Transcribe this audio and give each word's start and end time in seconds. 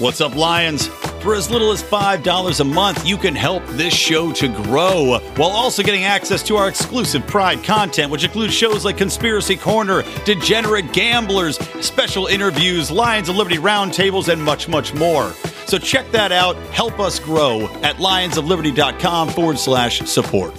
What's 0.00 0.22
up, 0.22 0.34
Lions? 0.34 0.86
For 1.22 1.34
as 1.34 1.50
little 1.50 1.72
as 1.72 1.82
$5 1.82 2.60
a 2.60 2.64
month, 2.64 3.06
you 3.06 3.18
can 3.18 3.34
help 3.34 3.62
this 3.66 3.92
show 3.92 4.32
to 4.32 4.48
grow 4.48 5.18
while 5.36 5.50
also 5.50 5.82
getting 5.82 6.04
access 6.04 6.42
to 6.44 6.56
our 6.56 6.70
exclusive 6.70 7.26
Pride 7.26 7.62
content, 7.62 8.10
which 8.10 8.24
includes 8.24 8.54
shows 8.54 8.86
like 8.86 8.96
Conspiracy 8.96 9.56
Corner, 9.56 10.02
Degenerate 10.24 10.94
Gamblers, 10.94 11.58
special 11.84 12.28
interviews, 12.28 12.90
Lions 12.90 13.28
of 13.28 13.36
Liberty 13.36 13.58
roundtables, 13.58 14.32
and 14.32 14.42
much, 14.42 14.68
much 14.68 14.94
more. 14.94 15.32
So 15.66 15.76
check 15.76 16.10
that 16.12 16.32
out. 16.32 16.56
Help 16.72 16.98
us 16.98 17.18
grow 17.18 17.66
at 17.82 17.96
lionsofliberty.com 17.96 19.28
forward 19.28 19.58
slash 19.58 19.98
support. 20.00 20.54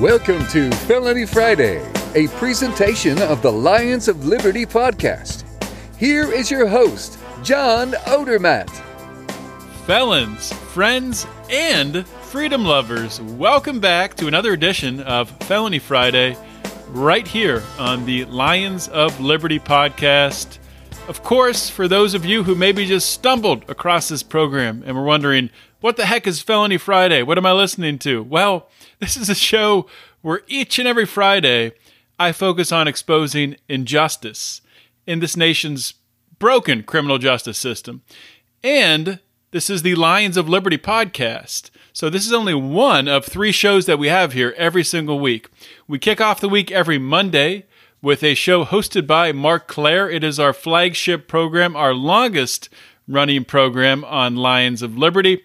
Welcome 0.00 0.46
to 0.50 0.70
Felony 0.70 1.26
Friday, 1.26 1.84
a 2.14 2.28
presentation 2.36 3.20
of 3.20 3.42
the 3.42 3.50
Lions 3.50 4.06
of 4.06 4.26
Liberty 4.26 4.64
podcast. 4.64 5.42
Here 5.96 6.30
is 6.32 6.52
your 6.52 6.68
host, 6.68 7.18
John 7.42 7.90
Odermatt. 8.06 8.70
Felons, 9.86 10.52
friends, 10.52 11.26
and 11.50 12.06
freedom 12.06 12.64
lovers, 12.64 13.20
welcome 13.20 13.80
back 13.80 14.14
to 14.18 14.28
another 14.28 14.52
edition 14.52 15.00
of 15.00 15.30
Felony 15.46 15.80
Friday, 15.80 16.36
right 16.90 17.26
here 17.26 17.64
on 17.76 18.06
the 18.06 18.24
Lions 18.26 18.86
of 18.86 19.18
Liberty 19.18 19.58
podcast. 19.58 20.58
Of 21.08 21.24
course, 21.24 21.68
for 21.68 21.88
those 21.88 22.14
of 22.14 22.24
you 22.24 22.44
who 22.44 22.54
maybe 22.54 22.86
just 22.86 23.10
stumbled 23.10 23.68
across 23.68 24.08
this 24.08 24.22
program 24.22 24.84
and 24.86 24.96
were 24.96 25.02
wondering, 25.02 25.50
what 25.80 25.96
the 25.96 26.06
heck 26.06 26.28
is 26.28 26.40
Felony 26.40 26.78
Friday? 26.78 27.24
What 27.24 27.36
am 27.36 27.46
I 27.46 27.52
listening 27.52 27.98
to? 28.00 28.22
Well, 28.22 28.68
this 29.00 29.16
is 29.16 29.28
a 29.28 29.34
show 29.34 29.86
where 30.22 30.42
each 30.46 30.78
and 30.78 30.88
every 30.88 31.06
Friday 31.06 31.72
I 32.18 32.32
focus 32.32 32.72
on 32.72 32.88
exposing 32.88 33.56
injustice 33.68 34.60
in 35.06 35.20
this 35.20 35.36
nation's 35.36 35.94
broken 36.38 36.82
criminal 36.82 37.18
justice 37.18 37.58
system. 37.58 38.02
And 38.62 39.20
this 39.50 39.70
is 39.70 39.82
the 39.82 39.94
Lions 39.94 40.36
of 40.36 40.48
Liberty 40.48 40.78
podcast. 40.78 41.70
So, 41.92 42.10
this 42.10 42.26
is 42.26 42.32
only 42.32 42.54
one 42.54 43.08
of 43.08 43.24
three 43.24 43.50
shows 43.50 43.86
that 43.86 43.98
we 43.98 44.08
have 44.08 44.32
here 44.32 44.54
every 44.56 44.84
single 44.84 45.18
week. 45.18 45.48
We 45.88 45.98
kick 45.98 46.20
off 46.20 46.40
the 46.40 46.48
week 46.48 46.70
every 46.70 46.98
Monday 46.98 47.64
with 48.02 48.22
a 48.22 48.34
show 48.34 48.64
hosted 48.64 49.06
by 49.06 49.32
Marc 49.32 49.66
Clair. 49.66 50.08
It 50.08 50.22
is 50.22 50.38
our 50.38 50.52
flagship 50.52 51.26
program, 51.26 51.74
our 51.74 51.94
longest 51.94 52.68
running 53.08 53.44
program 53.44 54.04
on 54.04 54.36
Lions 54.36 54.82
of 54.82 54.96
Liberty. 54.96 55.42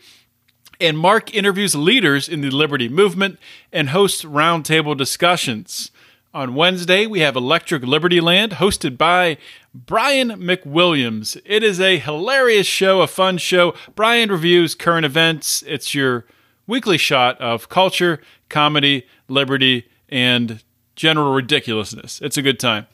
And 0.83 0.97
Marc 0.97 1.33
interviews 1.33 1.75
leaders 1.75 2.27
in 2.27 2.41
the 2.41 2.49
Liberty 2.49 2.89
movement 2.89 3.39
and 3.71 3.91
hosts 3.91 4.25
roundtable 4.25 4.97
discussions. 4.97 5.91
On 6.33 6.55
Wednesday, 6.55 7.07
we 7.07 7.21
have 7.21 7.37
Electric 7.37 7.83
Liberty 7.83 8.19
Land, 8.19 8.51
hosted 8.53 8.97
by 8.97 9.37
Brian 9.73 10.31
McWilliams. 10.31 11.39
It 11.45 11.63
is 11.63 11.79
a 11.79 11.99
hilarious 11.99 12.67
show, 12.67 12.99
a 12.99 13.07
fun 13.07 13.37
show. 13.37 13.73
Brian 13.95 14.29
reviews 14.29 14.75
current 14.75 15.05
events. 15.05 15.63
It's 15.65 15.95
your 15.95 16.25
weekly 16.67 16.97
shot 16.97 17.39
of 17.39 17.69
culture, 17.69 18.19
comedy, 18.49 19.07
liberty, 19.29 19.87
and 20.09 20.61
general 20.97 21.31
ridiculousness. 21.31 22.19
It's 22.21 22.35
a 22.35 22.41
good 22.41 22.59
time. 22.59 22.87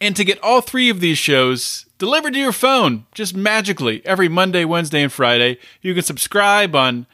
And 0.00 0.16
to 0.16 0.24
get 0.24 0.42
all 0.42 0.62
three 0.62 0.90
of 0.90 0.98
these 0.98 1.16
shows 1.16 1.86
delivered 1.98 2.32
to 2.32 2.40
your 2.40 2.50
phone 2.50 3.06
just 3.14 3.36
magically 3.36 4.04
every 4.04 4.28
Monday, 4.28 4.64
Wednesday, 4.64 5.04
and 5.04 5.12
Friday, 5.12 5.58
you 5.80 5.94
can 5.94 6.02
subscribe 6.02 6.74
on 6.74 7.06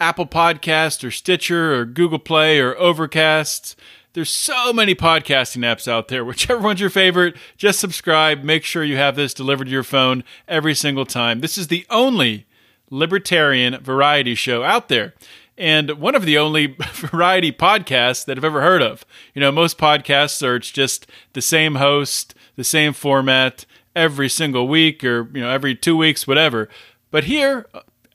Apple 0.00 0.26
Podcast 0.26 1.02
or 1.04 1.10
Stitcher 1.10 1.74
or 1.74 1.84
Google 1.84 2.18
Play 2.18 2.60
or 2.60 2.76
Overcast. 2.76 3.76
There's 4.12 4.30
so 4.30 4.72
many 4.72 4.94
podcasting 4.94 5.62
apps 5.62 5.88
out 5.88 6.08
there. 6.08 6.24
Whichever 6.24 6.60
one's 6.60 6.80
your 6.80 6.90
favorite, 6.90 7.36
just 7.56 7.80
subscribe. 7.80 8.42
Make 8.42 8.64
sure 8.64 8.84
you 8.84 8.96
have 8.96 9.16
this 9.16 9.34
delivered 9.34 9.66
to 9.66 9.70
your 9.70 9.82
phone 9.82 10.24
every 10.48 10.74
single 10.74 11.06
time. 11.06 11.40
This 11.40 11.58
is 11.58 11.68
the 11.68 11.86
only 11.90 12.46
libertarian 12.90 13.78
variety 13.80 14.34
show 14.34 14.62
out 14.62 14.88
there. 14.88 15.14
And 15.58 15.92
one 15.92 16.14
of 16.14 16.26
the 16.26 16.36
only 16.36 16.66
variety 16.92 17.50
podcasts 17.50 18.24
that 18.26 18.36
I've 18.36 18.44
ever 18.44 18.60
heard 18.60 18.82
of. 18.82 19.04
You 19.34 19.40
know, 19.40 19.50
most 19.50 19.78
podcasts 19.78 20.46
are 20.46 20.56
it's 20.56 20.70
just 20.70 21.06
the 21.32 21.42
same 21.42 21.76
host, 21.76 22.34
the 22.56 22.64
same 22.64 22.92
format 22.92 23.64
every 23.94 24.28
single 24.28 24.68
week 24.68 25.02
or, 25.02 25.30
you 25.32 25.40
know, 25.40 25.50
every 25.50 25.74
two 25.74 25.96
weeks, 25.96 26.26
whatever. 26.26 26.68
But 27.10 27.24
here, 27.24 27.66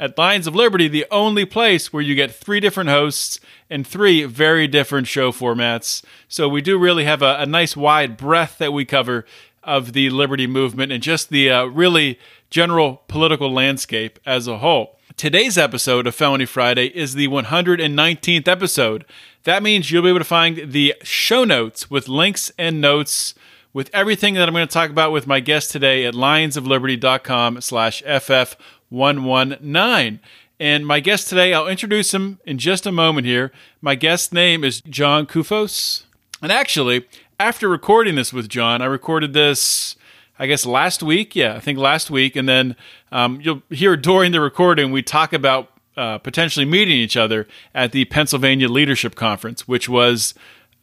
at 0.01 0.17
Lions 0.17 0.47
of 0.47 0.55
Liberty, 0.55 0.87
the 0.87 1.05
only 1.11 1.45
place 1.45 1.93
where 1.93 2.01
you 2.01 2.15
get 2.15 2.33
three 2.33 2.59
different 2.59 2.89
hosts 2.89 3.39
and 3.69 3.85
three 3.85 4.25
very 4.25 4.67
different 4.67 5.05
show 5.05 5.31
formats. 5.31 6.03
So 6.27 6.49
we 6.49 6.59
do 6.59 6.79
really 6.79 7.05
have 7.05 7.21
a, 7.21 7.35
a 7.37 7.45
nice 7.45 7.77
wide 7.77 8.17
breadth 8.17 8.57
that 8.57 8.73
we 8.73 8.83
cover 8.83 9.25
of 9.63 9.93
the 9.93 10.09
Liberty 10.09 10.47
movement 10.47 10.91
and 10.91 11.03
just 11.03 11.29
the 11.29 11.51
uh, 11.51 11.65
really 11.65 12.17
general 12.49 13.03
political 13.07 13.53
landscape 13.53 14.17
as 14.25 14.47
a 14.47 14.57
whole. 14.57 14.97
Today's 15.17 15.55
episode 15.55 16.07
of 16.07 16.15
Felony 16.15 16.47
Friday 16.47 16.87
is 16.87 17.13
the 17.13 17.27
119th 17.27 18.47
episode. 18.47 19.05
That 19.43 19.61
means 19.61 19.91
you'll 19.91 20.01
be 20.01 20.09
able 20.09 20.19
to 20.19 20.25
find 20.25 20.71
the 20.71 20.95
show 21.03 21.43
notes 21.43 21.91
with 21.91 22.07
links 22.07 22.51
and 22.57 22.81
notes 22.81 23.35
with 23.71 23.89
everything 23.93 24.33
that 24.33 24.47
I'm 24.47 24.53
going 24.55 24.67
to 24.67 24.73
talk 24.73 24.89
about 24.89 25.11
with 25.11 25.27
my 25.27 25.39
guest 25.41 25.69
today 25.69 26.05
at 26.05 26.15
lionsofliberty.com 26.15 27.61
slash 27.61 28.01
ff 28.01 28.55
119. 28.91 30.19
And 30.59 30.85
my 30.85 30.99
guest 30.99 31.27
today, 31.27 31.53
I'll 31.55 31.67
introduce 31.67 32.13
him 32.13 32.39
in 32.45 32.59
just 32.59 32.85
a 32.85 32.91
moment 32.91 33.25
here. 33.25 33.51
My 33.81 33.95
guest's 33.95 34.31
name 34.31 34.63
is 34.63 34.81
John 34.81 35.25
Koufos. 35.25 36.03
And 36.41 36.51
actually, 36.51 37.07
after 37.39 37.67
recording 37.67 38.13
this 38.15 38.31
with 38.31 38.47
John, 38.47 38.81
I 38.81 38.85
recorded 38.85 39.33
this, 39.33 39.95
I 40.37 40.45
guess, 40.45 40.65
last 40.65 41.01
week. 41.01 41.35
Yeah, 41.35 41.55
I 41.55 41.59
think 41.59 41.79
last 41.79 42.11
week. 42.11 42.35
And 42.35 42.47
then 42.47 42.75
um, 43.11 43.41
you'll 43.41 43.63
hear 43.69 43.97
during 43.97 44.33
the 44.33 44.41
recording, 44.41 44.91
we 44.91 45.01
talk 45.01 45.33
about 45.33 45.71
uh, 45.97 46.19
potentially 46.19 46.65
meeting 46.65 46.95
each 46.95 47.17
other 47.17 47.47
at 47.73 47.91
the 47.91 48.05
Pennsylvania 48.05 48.69
Leadership 48.69 49.15
Conference, 49.15 49.67
which 49.67 49.89
was 49.89 50.35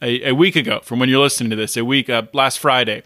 a, 0.02 0.30
a 0.30 0.34
week 0.34 0.56
ago 0.56 0.80
from 0.82 0.98
when 0.98 1.08
you're 1.08 1.20
listening 1.22 1.50
to 1.50 1.56
this, 1.56 1.76
a 1.76 1.84
week 1.84 2.10
uh, 2.10 2.22
last 2.32 2.58
Friday. 2.58 3.04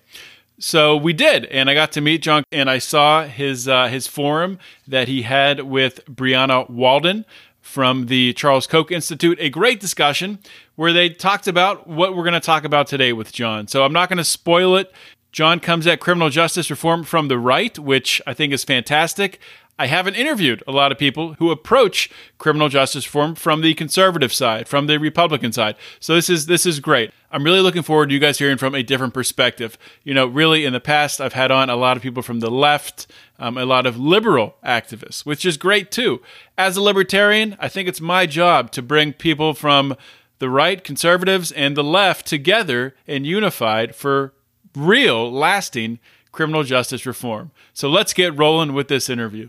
So 0.62 0.96
we 0.96 1.12
did, 1.12 1.46
and 1.46 1.68
I 1.68 1.74
got 1.74 1.90
to 1.92 2.00
meet 2.00 2.22
John, 2.22 2.44
and 2.52 2.70
I 2.70 2.78
saw 2.78 3.24
his 3.24 3.66
uh, 3.66 3.88
his 3.88 4.06
forum 4.06 4.60
that 4.86 5.08
he 5.08 5.22
had 5.22 5.62
with 5.62 6.04
Brianna 6.06 6.70
Walden 6.70 7.24
from 7.60 8.06
the 8.06 8.32
Charles 8.34 8.68
Koch 8.68 8.92
Institute. 8.92 9.38
A 9.40 9.50
great 9.50 9.80
discussion 9.80 10.38
where 10.76 10.92
they 10.92 11.08
talked 11.08 11.48
about 11.48 11.88
what 11.88 12.14
we're 12.14 12.22
going 12.22 12.34
to 12.34 12.40
talk 12.40 12.62
about 12.62 12.86
today 12.86 13.12
with 13.12 13.32
John. 13.32 13.66
So 13.66 13.84
I'm 13.84 13.92
not 13.92 14.08
going 14.08 14.18
to 14.18 14.24
spoil 14.24 14.76
it. 14.76 14.92
John 15.32 15.58
comes 15.58 15.84
at 15.88 15.98
criminal 15.98 16.30
justice 16.30 16.70
reform 16.70 17.02
from 17.02 17.26
the 17.26 17.38
right, 17.38 17.76
which 17.76 18.22
I 18.24 18.32
think 18.32 18.52
is 18.52 18.62
fantastic. 18.62 19.40
I 19.78 19.86
haven't 19.86 20.14
interviewed 20.14 20.62
a 20.66 20.72
lot 20.72 20.92
of 20.92 20.98
people 20.98 21.34
who 21.34 21.50
approach 21.50 22.10
criminal 22.38 22.68
justice 22.68 23.06
reform 23.06 23.34
from 23.34 23.62
the 23.62 23.74
conservative 23.74 24.32
side, 24.32 24.68
from 24.68 24.86
the 24.86 24.98
Republican 24.98 25.52
side. 25.52 25.76
So 25.98 26.14
this 26.14 26.28
is 26.28 26.46
this 26.46 26.66
is 26.66 26.78
great. 26.78 27.10
I'm 27.30 27.42
really 27.42 27.60
looking 27.60 27.82
forward 27.82 28.10
to 28.10 28.14
you 28.14 28.20
guys 28.20 28.38
hearing 28.38 28.58
from 28.58 28.74
a 28.74 28.82
different 28.82 29.14
perspective. 29.14 29.78
You 30.04 30.12
know, 30.14 30.26
really 30.26 30.66
in 30.66 30.74
the 30.74 30.80
past, 30.80 31.20
I've 31.20 31.32
had 31.32 31.50
on 31.50 31.70
a 31.70 31.76
lot 31.76 31.96
of 31.96 32.02
people 32.02 32.22
from 32.22 32.40
the 32.40 32.50
left, 32.50 33.06
um, 33.38 33.56
a 33.56 33.64
lot 33.64 33.86
of 33.86 33.98
liberal 33.98 34.56
activists, 34.64 35.24
which 35.24 35.44
is 35.44 35.56
great 35.56 35.90
too. 35.90 36.20
As 36.58 36.76
a 36.76 36.82
libertarian, 36.82 37.56
I 37.58 37.68
think 37.68 37.88
it's 37.88 38.00
my 38.00 38.26
job 38.26 38.70
to 38.72 38.82
bring 38.82 39.14
people 39.14 39.54
from 39.54 39.96
the 40.38 40.50
right, 40.50 40.84
conservatives, 40.84 41.50
and 41.50 41.76
the 41.76 41.84
left 41.84 42.26
together 42.26 42.94
and 43.08 43.26
unified 43.26 43.94
for 43.94 44.34
real, 44.76 45.32
lasting 45.32 45.98
criminal 46.30 46.62
justice 46.62 47.06
reform. 47.06 47.50
So 47.72 47.88
let's 47.88 48.12
get 48.12 48.38
rolling 48.38 48.74
with 48.74 48.88
this 48.88 49.08
interview. 49.08 49.48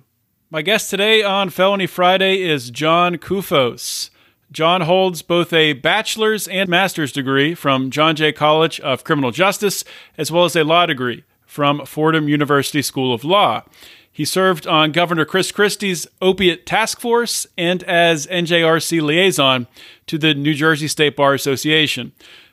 My 0.54 0.62
guest 0.62 0.92
today 0.92 1.24
on 1.24 1.50
Felony 1.50 1.88
Friday 1.88 2.44
is 2.44 2.70
John 2.70 3.16
Koufos. 3.18 4.12
John 4.52 4.82
holds 4.82 5.24
both 5.24 5.52
a 5.52 5.74
bachelor's 5.74 6.48
and 6.48 6.70
master's 6.70 7.12
degree 7.12 7.56
from 7.56 7.90
John 7.90 8.16
Jay 8.16 8.32
College 8.32 8.80
of 8.82 9.04
Criminal 9.04 9.32
Justice, 9.32 9.84
as 10.16 10.32
well 10.32 10.46
as 10.46 10.56
a 10.56 10.64
law 10.64 10.86
degree 10.86 11.24
from 11.48 11.84
Fordham 11.88 12.30
University 12.30 12.84
School 12.84 13.16
of 13.16 13.24
Law. 13.24 13.64
He 14.12 14.26
served 14.26 14.68
on 14.68 14.92
Governor 14.92 15.26
Chris 15.26 15.52
Christie's 15.52 16.06
opiate 16.22 16.68
task 16.68 17.00
force 17.00 17.48
and 17.58 17.82
as 17.86 18.28
NJRC 18.28 19.02
liaison 19.02 19.66
to 20.06 20.20
the 20.20 20.36
New 20.36 20.54
Jersey 20.54 20.88
State 20.88 21.16
Bar 21.16 21.34
Association. 21.34 22.12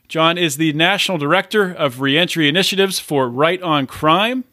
John 0.09 0.39
is 0.39 0.57
the 0.57 0.73
National 0.73 1.19
Director 1.19 1.71
of 1.71 2.01
Reentry 2.01 2.49
Initiatives 2.49 2.99
for 2.99 3.29
Right 3.29 3.61
on 3.61 3.87
Crime 3.87 4.45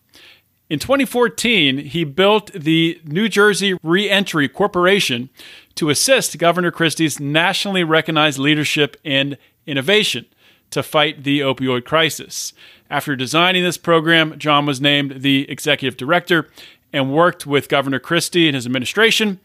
in 0.69 0.79
2014, 0.79 1.77
he 1.77 2.03
built 2.03 2.51
the 2.51 2.99
New 3.05 3.29
Jersey 3.29 3.77
Reentry 3.83 4.49
Corporation 4.49 5.29
to 5.75 5.89
assist 5.89 6.37
Governor 6.37 6.71
Christie's 6.71 7.19
nationally 7.19 7.83
recognized 7.83 8.37
leadership 8.37 8.97
and 9.05 9.37
innovation 9.65 10.25
to 10.71 10.83
fight 10.83 11.23
the 11.23 11.39
opioid 11.39 11.85
crisis. 11.85 12.53
After 12.89 13.15
designing 13.15 13.63
this 13.63 13.77
program, 13.77 14.37
John 14.37 14.65
was 14.65 14.81
named 14.81 15.21
the 15.21 15.49
executive 15.49 15.97
director 15.97 16.49
and 16.91 17.13
worked 17.13 17.45
with 17.45 17.69
Governor 17.69 17.99
Christie 17.99 18.47
and 18.47 18.55
his 18.55 18.65
administration 18.65 19.39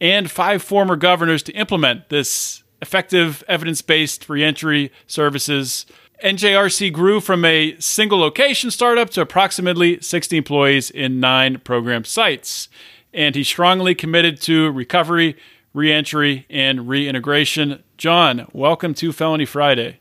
and 0.00 0.30
five 0.30 0.62
former 0.62 0.96
governors 0.96 1.42
to 1.44 1.52
implement 1.52 2.08
this 2.08 2.62
effective 2.80 3.44
evidence 3.46 3.82
based 3.82 4.28
reentry 4.28 4.90
services. 5.06 5.86
NJRC 6.22 6.92
grew 6.92 7.20
from 7.20 7.44
a 7.44 7.74
single 7.80 8.20
location 8.20 8.70
startup 8.70 9.10
to 9.10 9.20
approximately 9.20 10.00
60 10.00 10.36
employees 10.36 10.88
in 10.88 11.18
nine 11.18 11.58
program 11.58 12.04
sites. 12.04 12.68
And 13.12 13.34
he's 13.34 13.48
strongly 13.48 13.96
committed 13.96 14.40
to 14.42 14.70
recovery, 14.70 15.36
reentry, 15.74 16.46
and 16.48 16.88
reintegration. 16.88 17.82
John, 17.98 18.46
welcome 18.52 18.94
to 18.94 19.12
Felony 19.12 19.44
Friday. 19.44 19.98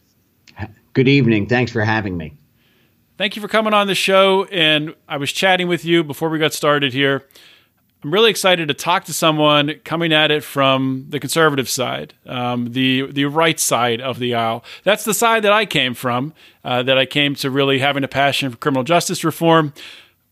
Good 0.93 1.07
evening. 1.07 1.47
Thanks 1.47 1.71
for 1.71 1.81
having 1.81 2.17
me. 2.17 2.35
Thank 3.17 3.35
you 3.35 3.41
for 3.41 3.47
coming 3.47 3.73
on 3.73 3.87
the 3.87 3.95
show. 3.95 4.45
And 4.45 4.93
I 5.07 5.17
was 5.17 5.31
chatting 5.31 5.67
with 5.67 5.83
you 5.83 6.03
before 6.03 6.29
we 6.29 6.37
got 6.37 6.53
started 6.53 6.93
here. 6.93 7.25
I'm 8.03 8.11
really 8.11 8.31
excited 8.31 8.67
to 8.67 8.73
talk 8.73 9.05
to 9.05 9.13
someone 9.13 9.75
coming 9.85 10.11
at 10.11 10.31
it 10.31 10.43
from 10.43 11.05
the 11.09 11.19
conservative 11.19 11.69
side, 11.69 12.15
um, 12.25 12.71
the 12.73 13.11
the 13.11 13.25
right 13.25 13.59
side 13.59 14.01
of 14.01 14.17
the 14.17 14.33
aisle. 14.33 14.63
That's 14.83 15.05
the 15.05 15.13
side 15.13 15.43
that 15.43 15.53
I 15.53 15.65
came 15.65 15.93
from. 15.93 16.33
Uh, 16.63 16.81
that 16.83 16.97
I 16.97 17.05
came 17.05 17.35
to 17.35 17.51
really 17.51 17.79
having 17.79 18.03
a 18.03 18.07
passion 18.07 18.49
for 18.49 18.57
criminal 18.57 18.83
justice 18.83 19.23
reform. 19.23 19.73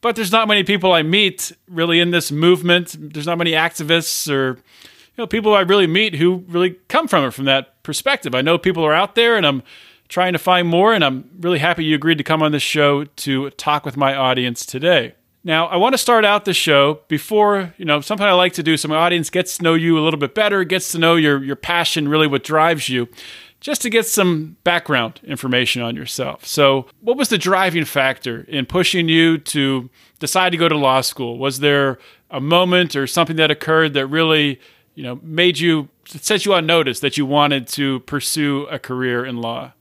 But 0.01 0.15
there's 0.15 0.31
not 0.31 0.47
many 0.47 0.63
people 0.63 0.93
I 0.93 1.03
meet 1.03 1.51
really 1.67 1.99
in 1.99 2.11
this 2.11 2.31
movement. 2.31 2.95
There's 2.97 3.25
not 3.27 3.37
many 3.37 3.51
activists 3.51 4.31
or 4.31 4.55
you 4.55 5.15
know 5.17 5.27
people 5.27 5.53
I 5.53 5.61
really 5.61 5.87
meet 5.87 6.15
who 6.15 6.45
really 6.47 6.71
come 6.87 7.07
from 7.07 7.23
it 7.25 7.31
from 7.31 7.45
that 7.45 7.83
perspective. 7.83 8.33
I 8.33 8.41
know 8.41 8.57
people 8.57 8.83
are 8.83 8.93
out 8.93 9.13
there, 9.13 9.35
and 9.35 9.45
I'm 9.45 9.61
trying 10.07 10.33
to 10.33 10.39
find 10.39 10.67
more. 10.67 10.95
And 10.95 11.03
I'm 11.03 11.29
really 11.39 11.59
happy 11.59 11.85
you 11.85 11.93
agreed 11.93 12.17
to 12.17 12.23
come 12.23 12.41
on 12.41 12.51
this 12.51 12.63
show 12.63 13.03
to 13.03 13.51
talk 13.51 13.85
with 13.85 13.95
my 13.95 14.15
audience 14.15 14.65
today. 14.65 15.13
Now, 15.43 15.67
I 15.67 15.77
want 15.77 15.93
to 15.93 15.97
start 15.97 16.25
out 16.25 16.43
the 16.43 16.53
show 16.53 16.99
before, 17.07 17.73
you 17.77 17.85
know, 17.85 18.01
something 18.01 18.27
I 18.27 18.33
like 18.33 18.53
to 18.53 18.63
do 18.63 18.75
so 18.75 18.89
my 18.89 18.97
audience 18.97 19.29
gets 19.29 19.57
to 19.57 19.63
know 19.63 19.73
you 19.73 19.97
a 19.97 20.01
little 20.01 20.19
bit 20.19 20.35
better, 20.35 20.63
gets 20.65 20.91
to 20.91 20.97
know 20.97 21.15
your, 21.15 21.41
your 21.41 21.55
passion, 21.55 22.09
really 22.09 22.27
what 22.27 22.43
drives 22.43 22.89
you, 22.89 23.07
just 23.61 23.81
to 23.83 23.89
get 23.89 24.05
some 24.05 24.57
background 24.65 25.21
information 25.23 25.81
on 25.81 25.95
yourself. 25.95 26.45
So, 26.45 26.87
what 26.99 27.15
was 27.15 27.29
the 27.29 27.37
driving 27.37 27.85
factor 27.85 28.41
in 28.49 28.65
pushing 28.65 29.07
you 29.07 29.37
to 29.37 29.89
decide 30.19 30.51
to 30.51 30.57
go 30.57 30.67
to 30.67 30.77
law 30.77 31.01
school? 31.01 31.37
Was 31.37 31.59
there 31.59 31.99
a 32.29 32.41
moment 32.41 32.95
or 32.95 33.07
something 33.07 33.37
that 33.37 33.49
occurred 33.49 33.93
that 33.93 34.07
really, 34.07 34.59
you 34.95 35.03
know, 35.03 35.19
made 35.23 35.57
you, 35.57 35.87
set 36.05 36.45
you 36.45 36.53
on 36.53 36.65
notice 36.65 36.99
that 36.99 37.17
you 37.17 37.25
wanted 37.25 37.67
to 37.69 38.01
pursue 38.01 38.67
a 38.69 38.77
career 38.77 39.25
in 39.25 39.37
law? 39.37 39.71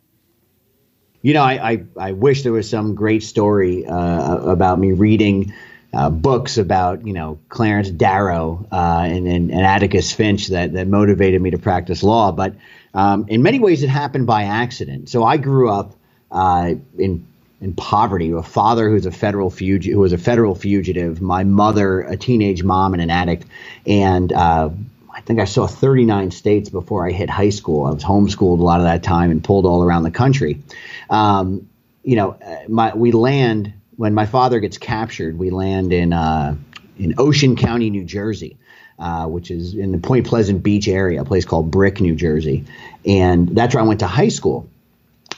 You 1.23 1.35
know, 1.35 1.43
I, 1.43 1.71
I, 1.71 1.85
I 1.99 2.13
wish 2.13 2.43
there 2.43 2.53
was 2.53 2.69
some 2.69 2.95
great 2.95 3.23
story 3.23 3.87
uh, 3.87 4.37
about 4.39 4.79
me 4.79 4.93
reading 4.93 5.53
uh, 5.93 6.11
books 6.11 6.59
about, 6.59 7.07
you 7.07 7.13
know, 7.13 7.39
Clarence 7.49 7.91
Darrow 7.91 8.67
uh, 8.71 9.07
and, 9.07 9.27
and, 9.27 9.51
and, 9.51 9.61
Atticus 9.63 10.13
Finch 10.13 10.49
that, 10.49 10.75
that 10.75 10.87
motivated 10.87 11.41
me 11.41 11.51
to 11.51 11.59
practice 11.59 12.03
law. 12.03 12.31
But 12.31 12.55
um, 12.95 13.27
in 13.29 13.43
many 13.43 13.59
ways, 13.59 13.83
it 13.83 13.89
happened 13.89 14.27
by 14.27 14.45
accident. 14.45 15.09
So 15.09 15.25
I 15.25 15.39
grew 15.39 15.71
up 15.71 15.95
uh, 16.31 16.75
in 16.99 17.27
in 17.61 17.75
poverty. 17.75 18.31
A 18.31 18.43
father 18.43 18.89
who's 18.89 19.07
a 19.07 19.11
federal 19.11 19.51
fugitive, 19.51 19.95
who 19.95 20.01
was 20.01 20.13
a 20.13 20.19
federal 20.19 20.55
fugitive. 20.55 21.21
My 21.21 21.45
mother, 21.45 22.03
a 22.03 22.17
teenage 22.17 22.63
mom 22.63 22.93
and 22.93 23.03
an 23.03 23.11
addict, 23.11 23.47
and 23.87 24.33
uh, 24.33 24.71
I 25.19 25.21
think 25.23 25.41
I 25.41 25.45
saw 25.47 25.67
39 25.67 26.31
states 26.31 26.71
before 26.71 27.07
I 27.07 27.11
hit 27.11 27.29
high 27.29 27.51
school. 27.51 27.87
I 27.87 27.91
was 27.91 28.05
homeschooled 28.05 28.61
a 28.61 28.63
lot 28.63 28.79
of 28.79 28.85
that 28.85 29.03
time 29.03 29.33
and 29.33 29.43
pulled 29.43 29.67
all 29.67 29.83
around 29.83 30.05
the 30.05 30.13
country. 30.13 30.63
Um, 31.11 31.69
you 32.05 32.15
know, 32.15 32.31
uh, 32.31 32.59
my, 32.69 32.95
we 32.95 33.11
land 33.11 33.73
when 33.97 34.15
my 34.15 34.27
father 34.27 34.61
gets 34.61 34.79
captured. 34.79 35.37
We 35.37 35.51
land 35.51 35.93
in 35.93 36.13
uh, 36.13 36.55
in 37.01 37.15
Ocean 37.19 37.57
County, 37.57 37.91
New 37.91 38.05
Jersey, 38.05 38.57
uh, 39.01 39.27
which 39.27 39.51
is 39.51 39.75
in 39.75 39.91
the 39.91 39.99
Point 39.99 40.25
Pleasant 40.25 40.63
Beach 40.63 40.87
area, 40.87 41.21
a 41.21 41.25
place 41.25 41.45
called 41.45 41.73
Brick, 41.73 42.01
New 42.01 42.15
Jersey, 42.15 42.65
and 43.05 43.49
that's 43.49 43.75
where 43.75 43.83
I 43.83 43.87
went 43.87 44.01
to 44.01 44.07
high 44.07 44.29
school. 44.29 44.69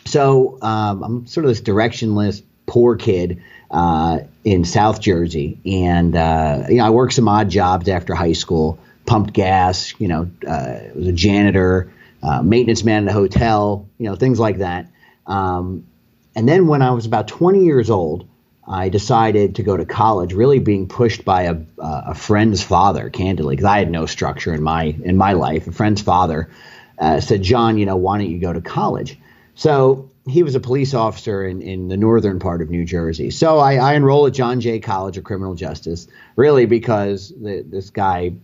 So 0.05 0.59
um, 0.61 1.03
I'm 1.03 1.27
sort 1.27 1.47
of 1.47 1.51
this 1.51 1.63
directionless, 1.63 2.43
poor 2.67 2.97
kid 2.97 3.43
uh, 3.71 4.21
in 4.45 4.67
South 4.67 5.01
Jersey, 5.01 5.59
and 5.65 6.15
uh, 6.15 6.65
you 6.69 6.77
know 6.77 6.87
I 6.87 6.91
worked 6.91 7.15
some 7.15 7.29
odd 7.29 7.49
jobs 7.49 7.89
after 7.89 8.15
high 8.15 8.35
school 8.35 8.79
pumped 9.11 9.33
gas, 9.33 9.93
you 9.99 10.07
know, 10.07 10.31
uh, 10.47 10.79
was 10.95 11.09
a 11.09 11.13
janitor, 11.13 11.93
uh, 12.23 12.41
maintenance 12.43 12.85
man 12.85 13.09
at 13.09 13.11
a 13.11 13.13
hotel, 13.13 13.89
you 13.99 14.09
know, 14.09 14.15
things 14.15 14.39
like 14.39 14.59
that. 14.59 14.87
Um, 15.27 15.89
and 16.37 16.49
then 16.49 16.69
when 16.69 16.81
I 16.81 16.93
was 16.93 17.07
about 17.07 17.27
20 17.27 17.65
years 17.65 17.91
old, 17.91 18.29
I 18.69 18.89
decided 18.89 19.57
to 19.57 19.65
go 19.65 19.77
to 19.77 19.85
college, 19.85 20.33
really 20.33 20.61
being 20.61 20.87
pushed 20.87 21.25
by 21.25 21.43
a, 21.43 21.55
uh, 21.81 22.03
a 22.07 22.15
friend's 22.15 22.63
father, 22.63 23.11
candidly, 23.11 23.57
because 23.57 23.65
I 23.65 23.81
had 23.81 23.91
no 23.91 24.07
structure 24.07 24.55
in 24.55 24.63
my 24.63 24.85
in 24.85 25.17
my 25.17 25.33
life. 25.33 25.67
A 25.67 25.73
friend's 25.73 26.03
father 26.03 26.49
uh, 26.97 27.19
said, 27.19 27.43
"John, 27.43 27.79
you 27.79 27.87
know, 27.87 27.97
why 27.97 28.19
don't 28.19 28.31
you 28.31 28.39
go 28.39 28.53
to 28.53 28.61
college?" 28.61 29.19
So 29.57 30.09
he 30.29 30.45
was 30.45 30.55
a 30.55 30.61
police 30.61 30.95
officer 30.95 31.45
in, 31.45 31.63
in 31.63 31.89
the 31.89 31.97
northern 31.97 32.39
part 32.39 32.63
of 32.63 32.71
New 32.71 32.85
Jersey. 32.85 33.33
So 33.33 33.59
I, 33.59 33.75
I 33.75 33.95
at 34.27 34.35
John 34.35 34.61
Jay 34.61 34.79
College 34.79 35.19
of 35.19 35.25
Criminal 35.25 35.57
Justice, 35.57 36.07
really 36.37 36.67
because 36.67 37.31
the, 37.31 37.65
this 37.69 37.91
guy 37.91 38.35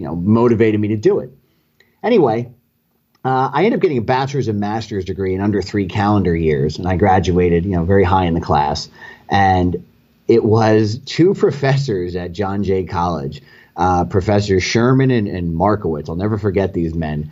you 0.00 0.06
know, 0.06 0.16
motivated 0.16 0.80
me 0.80 0.88
to 0.88 0.96
do 0.96 1.18
it. 1.18 1.30
Anyway, 2.02 2.50
uh, 3.22 3.50
I 3.52 3.64
ended 3.64 3.74
up 3.74 3.82
getting 3.82 3.98
a 3.98 4.02
bachelor's 4.02 4.48
and 4.48 4.58
master's 4.58 5.04
degree 5.04 5.34
in 5.34 5.42
under 5.42 5.60
three 5.60 5.86
calendar 5.86 6.34
years, 6.34 6.78
and 6.78 6.88
I 6.88 6.96
graduated, 6.96 7.66
you 7.66 7.72
know, 7.72 7.84
very 7.84 8.04
high 8.04 8.24
in 8.24 8.32
the 8.32 8.40
class. 8.40 8.88
And 9.28 9.84
it 10.26 10.42
was 10.42 10.98
two 11.04 11.34
professors 11.44 12.16
at 12.16 12.32
John 12.32 12.64
Jay 12.64 12.84
College, 12.84 13.42
uh, 13.76 14.06
Professors 14.06 14.62
Sherman 14.62 15.10
and, 15.10 15.28
and 15.28 15.54
Markowitz. 15.54 16.08
I'll 16.08 16.16
never 16.16 16.38
forget 16.38 16.72
these 16.72 16.94
men 16.94 17.30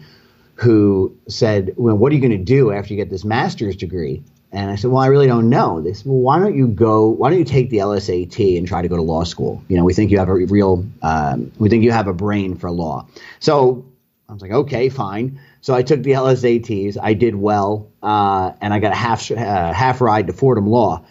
who 0.56 1.16
said, 1.26 1.72
"Well, 1.76 1.96
what 1.96 2.12
are 2.12 2.16
you 2.16 2.20
going 2.20 2.32
to 2.32 2.44
do 2.44 2.70
after 2.70 2.92
you 2.92 2.98
get 2.98 3.08
this 3.08 3.24
master's 3.24 3.76
degree?" 3.76 4.22
And 4.50 4.70
I 4.70 4.76
said, 4.76 4.90
well, 4.90 5.02
I 5.02 5.08
really 5.08 5.26
don't 5.26 5.50
know. 5.50 5.82
They 5.82 5.92
said, 5.92 6.06
well, 6.06 6.20
why 6.20 6.38
don't 6.38 6.56
you 6.56 6.68
go? 6.68 7.08
Why 7.08 7.28
don't 7.28 7.38
you 7.38 7.44
take 7.44 7.68
the 7.68 7.78
LSAT 7.78 8.56
and 8.56 8.66
try 8.66 8.80
to 8.80 8.88
go 8.88 8.96
to 8.96 9.02
law 9.02 9.24
school? 9.24 9.62
You 9.68 9.76
know, 9.76 9.84
we 9.84 9.92
think 9.92 10.10
you 10.10 10.18
have 10.18 10.30
a 10.30 10.34
real, 10.34 10.86
um, 11.02 11.52
we 11.58 11.68
think 11.68 11.84
you 11.84 11.92
have 11.92 12.06
a 12.06 12.14
brain 12.14 12.56
for 12.56 12.70
law. 12.70 13.06
So 13.40 13.84
I 14.28 14.32
was 14.32 14.40
like, 14.40 14.50
okay, 14.50 14.88
fine. 14.88 15.40
So 15.60 15.74
I 15.74 15.82
took 15.82 16.02
the 16.02 16.12
LSATs. 16.12 16.96
I 17.00 17.12
did 17.12 17.34
well, 17.34 17.90
uh, 18.02 18.52
and 18.60 18.72
I 18.72 18.78
got 18.78 18.92
a 18.92 18.96
half 18.96 19.30
uh, 19.30 19.72
half 19.72 20.00
ride 20.00 20.28
to 20.28 20.32
Fordham 20.32 20.66
Law. 20.66 21.04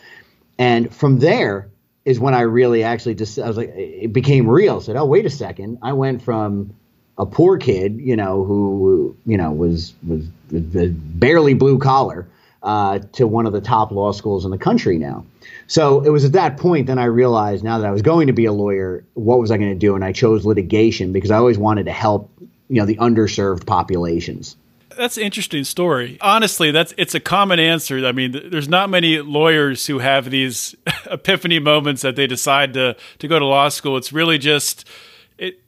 And 0.57 0.94
from 0.94 1.19
there 1.19 1.69
is 2.06 2.19
when 2.19 2.33
I 2.33 2.42
really 2.42 2.83
actually 2.83 3.16
just 3.16 3.38
I 3.38 3.48
was 3.48 3.57
like, 3.57 3.72
it 3.75 4.13
became 4.13 4.48
real. 4.48 4.78
I 4.78 4.80
said, 4.80 4.95
oh, 4.95 5.06
wait 5.06 5.25
a 5.25 5.30
second. 5.30 5.80
I 5.83 5.94
went 5.94 6.24
from 6.24 6.74
a 7.18 7.25
poor 7.25 7.57
kid, 7.57 8.00
you 8.00 8.16
know, 8.16 8.44
who 8.45 9.16
you 9.25 9.38
know 9.38 9.51
was 9.51 9.94
was, 10.07 10.25
was 10.51 10.90
barely 10.92 11.54
blue 11.54 11.78
collar 11.78 12.28
uh, 12.68 13.00
to 13.14 13.25
one 13.25 13.46
of 13.46 13.54
the 13.54 13.62
top 13.62 13.92
law 13.92 14.12
schools 14.12 14.44
in 14.44 14.52
the 14.52 14.58
country 14.58 14.97
now. 14.97 15.26
So 15.68 16.02
it 16.02 16.09
was 16.09 16.26
at 16.26 16.33
that 16.33 16.57
point 16.57 16.88
then 16.88 17.00
I 17.00 17.06
realized 17.06 17.64
now 17.64 17.78
that 17.80 17.88
I 17.88 17.92
was 17.92 18.02
going 18.02 18.28
to 18.28 18.33
be 18.33 18.44
a 18.44 18.52
lawyer, 18.52 19.06
what 19.14 19.40
was 19.40 19.52
I 19.52 19.57
going 19.57 19.69
to 19.69 19.80
do? 19.80 19.95
And 19.95 20.04
I 20.04 20.12
chose 20.12 20.45
litigation 20.45 21.14
because 21.14 21.31
I 21.31 21.38
always 21.38 21.57
wanted 21.57 21.86
to 21.86 21.94
help, 21.94 22.30
you 22.68 22.81
know, 22.81 22.86
the 22.86 22.97
underserved 22.97 23.66
populations. 23.66 24.57
That's 24.97 25.16
an 25.16 25.24
interesting 25.24 25.64
story. 25.64 26.18
Honestly, 26.19 26.71
that's 26.71 26.94
it's 26.97 27.16
a 27.16 27.21
common 27.21 27.57
answer. 27.57 28.06
I 28.06 28.12
mean, 28.12 28.33
there's 28.52 28.68
not 28.68 28.90
many 28.90 29.21
lawyers 29.21 29.88
who 29.88 30.00
have 30.00 30.30
these 30.30 30.76
epiphany 31.06 31.59
moments 31.59 32.02
that 32.02 32.18
they 32.18 32.28
decide 32.28 32.74
to 32.74 32.97
to 33.19 33.28
go 33.30 33.40
to 33.40 33.45
law 33.45 33.69
school. 33.69 33.95
It's 33.95 34.12
really 34.12 34.38
just 34.38 34.86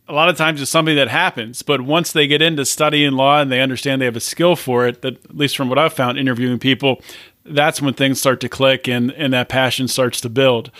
a 0.09 0.13
lot 0.13 0.27
of 0.27 0.35
times 0.35 0.59
it's 0.59 0.71
something 0.71 0.95
that 0.95 1.07
happens, 1.07 1.61
but 1.61 1.81
once 1.81 2.11
they 2.11 2.25
get 2.25 2.41
into 2.41 2.65
studying 2.65 3.11
law 3.11 3.39
and 3.39 3.51
they 3.51 3.61
understand 3.61 4.01
they 4.01 4.05
have 4.05 4.15
a 4.15 4.19
skill 4.19 4.55
for 4.55 4.87
it, 4.87 5.03
that 5.03 5.23
at 5.23 5.37
least 5.37 5.55
from 5.55 5.69
what 5.69 5.77
I've 5.77 5.93
found 5.93 6.17
interviewing 6.17 6.57
people, 6.57 7.01
that's 7.45 7.79
when 7.79 7.93
things 7.93 8.19
start 8.19 8.41
to 8.41 8.49
click 8.49 8.87
and, 8.87 9.11
and 9.11 9.31
that 9.33 9.49
passion 9.49 9.87
starts 9.87 10.19
to 10.21 10.29
build. 10.29 10.71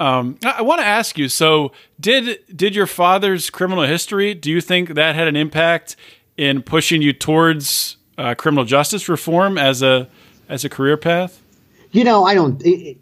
Um, 0.00 0.38
I, 0.42 0.56
I 0.58 0.62
want 0.62 0.80
to 0.80 0.86
ask 0.86 1.18
you. 1.18 1.28
So, 1.28 1.72
did 2.00 2.38
did 2.54 2.74
your 2.74 2.86
father's 2.86 3.48
criminal 3.50 3.84
history? 3.84 4.34
Do 4.34 4.50
you 4.50 4.60
think 4.60 4.90
that 4.90 5.14
had 5.14 5.28
an 5.28 5.36
impact 5.36 5.96
in 6.36 6.62
pushing 6.62 7.00
you 7.00 7.12
towards 7.12 7.96
uh, 8.18 8.34
criminal 8.34 8.64
justice 8.64 9.08
reform 9.08 9.56
as 9.56 9.82
a 9.82 10.08
as 10.50 10.64
a 10.64 10.68
career 10.68 10.98
path? 10.98 11.42
You 11.92 12.04
know, 12.04 12.24
I 12.24 12.34
don't. 12.34 12.60
It, 12.62 12.98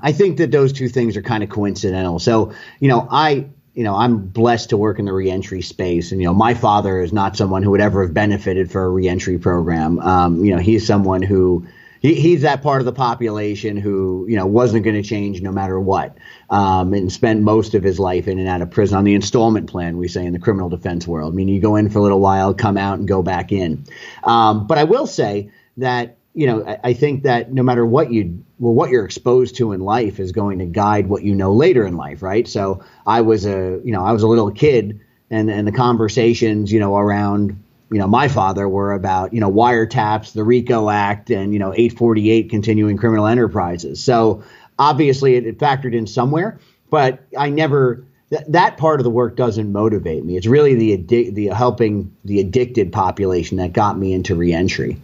I 0.00 0.12
think 0.12 0.36
that 0.38 0.52
those 0.52 0.72
two 0.72 0.88
things 0.88 1.16
are 1.16 1.22
kind 1.22 1.42
of 1.42 1.48
coincidental. 1.48 2.20
So, 2.20 2.52
you 2.78 2.88
know, 2.88 3.08
I 3.10 3.46
you 3.76 3.84
know, 3.84 3.94
I'm 3.94 4.26
blessed 4.26 4.70
to 4.70 4.78
work 4.78 4.98
in 4.98 5.04
the 5.04 5.12
reentry 5.12 5.60
space, 5.60 6.10
and 6.10 6.18
you 6.18 6.26
know, 6.26 6.32
my 6.32 6.54
father 6.54 6.98
is 6.98 7.12
not 7.12 7.36
someone 7.36 7.62
who 7.62 7.72
would 7.72 7.82
ever 7.82 8.04
have 8.04 8.14
benefited 8.14 8.72
for 8.72 8.82
a 8.82 8.88
reentry 8.88 9.36
program. 9.36 10.00
Um, 10.00 10.42
you 10.42 10.56
know, 10.56 10.62
he's 10.62 10.86
someone 10.86 11.20
who 11.20 11.66
he, 12.00 12.14
he's 12.14 12.40
that 12.40 12.62
part 12.62 12.80
of 12.80 12.86
the 12.86 12.94
population 12.94 13.76
who 13.76 14.24
you 14.30 14.36
know 14.36 14.46
wasn't 14.46 14.82
going 14.82 14.96
to 14.96 15.02
change 15.02 15.42
no 15.42 15.52
matter 15.52 15.78
what, 15.78 16.16
um, 16.48 16.94
and 16.94 17.12
spent 17.12 17.42
most 17.42 17.74
of 17.74 17.82
his 17.82 17.98
life 17.98 18.28
in 18.28 18.38
and 18.38 18.48
out 18.48 18.62
of 18.62 18.70
prison 18.70 18.96
on 18.96 19.04
the 19.04 19.14
installment 19.14 19.68
plan. 19.68 19.98
We 19.98 20.08
say 20.08 20.24
in 20.24 20.32
the 20.32 20.38
criminal 20.38 20.70
defense 20.70 21.06
world. 21.06 21.34
I 21.34 21.36
mean, 21.36 21.48
you 21.48 21.60
go 21.60 21.76
in 21.76 21.90
for 21.90 21.98
a 21.98 22.02
little 22.02 22.20
while, 22.20 22.54
come 22.54 22.78
out, 22.78 22.98
and 22.98 23.06
go 23.06 23.22
back 23.22 23.52
in. 23.52 23.84
Um, 24.24 24.66
but 24.66 24.78
I 24.78 24.84
will 24.84 25.06
say 25.06 25.50
that 25.76 26.16
you 26.36 26.46
know, 26.46 26.66
I, 26.66 26.78
I, 26.84 26.92
think 26.92 27.22
that 27.22 27.50
no 27.50 27.62
matter 27.62 27.84
what 27.84 28.12
you 28.12 28.44
well, 28.58 28.74
what 28.74 28.90
you're 28.90 29.06
exposed 29.06 29.56
to 29.56 29.72
in 29.72 29.80
life 29.80 30.20
is 30.20 30.32
going 30.32 30.58
to 30.58 30.66
guide 30.66 31.08
what 31.08 31.22
you 31.22 31.34
know 31.34 31.54
later 31.54 31.86
in 31.86 31.96
life, 31.96 32.22
right? 32.22 32.46
So 32.46 32.84
I 33.06 33.22
was 33.22 33.46
a, 33.46 33.80
you 33.82 33.92
know, 33.92 34.04
I 34.04 34.12
was 34.12 34.22
a 34.22 34.28
little 34.28 34.50
kid, 34.50 35.00
and 35.30 35.50
and 35.50 35.66
the 35.66 35.72
conversations, 35.72 36.70
you 36.70 36.78
know, 36.78 36.94
around 36.94 37.62
you 37.90 37.98
know 37.98 38.06
my 38.06 38.28
father 38.28 38.68
were 38.68 38.92
about 38.92 39.32
you 39.32 39.40
know 39.40 39.50
wiretaps, 39.50 40.34
the 40.34 40.44
RICO 40.44 40.90
Act, 40.90 41.30
and 41.30 41.54
you 41.54 41.58
know 41.58 41.72
848 41.72 42.50
continuing 42.50 42.98
criminal 42.98 43.26
enterprises. 43.26 44.04
So 44.04 44.44
obviously 44.78 45.36
it, 45.36 45.46
it 45.46 45.58
factored 45.58 45.94
in 45.94 46.06
somewhere, 46.06 46.60
but 46.90 47.24
I 47.36 47.48
never 47.48 48.04
th- 48.28 48.44
that 48.48 48.76
part 48.76 49.00
of 49.00 49.04
the 49.04 49.10
work 49.10 49.36
doesn't 49.36 49.72
motivate 49.72 50.22
me. 50.22 50.36
It's 50.36 50.46
really 50.46 50.74
the 50.74 50.98
addi- 50.98 51.34
the 51.34 51.46
helping 51.46 52.14
the 52.26 52.40
addicted 52.40 52.92
population 52.92 53.56
that 53.56 53.72
got 53.72 53.98
me 53.98 54.12
into 54.12 54.34
reentry. 54.34 55.00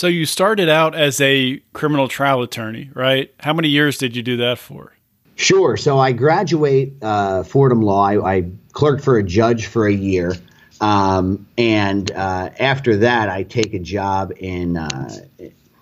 So 0.00 0.06
you 0.06 0.24
started 0.24 0.70
out 0.70 0.94
as 0.94 1.20
a 1.20 1.58
criminal 1.74 2.08
trial 2.08 2.40
attorney, 2.40 2.88
right? 2.94 3.30
How 3.38 3.52
many 3.52 3.68
years 3.68 3.98
did 3.98 4.16
you 4.16 4.22
do 4.22 4.38
that 4.38 4.56
for? 4.56 4.94
Sure. 5.36 5.76
So 5.76 5.98
I 5.98 6.12
graduate 6.12 6.94
uh, 7.02 7.42
Fordham 7.42 7.82
Law. 7.82 8.06
I, 8.06 8.36
I, 8.36 8.50
clerked 8.72 9.04
for 9.04 9.18
a 9.18 9.22
judge 9.22 9.66
for 9.66 9.86
a 9.86 9.92
year. 9.92 10.32
Um, 10.80 11.46
and 11.58 12.10
uh, 12.12 12.48
after 12.58 12.96
that, 12.96 13.28
I 13.28 13.42
take 13.42 13.74
a 13.74 13.78
job 13.78 14.32
in 14.38 14.78
uh, 14.78 15.10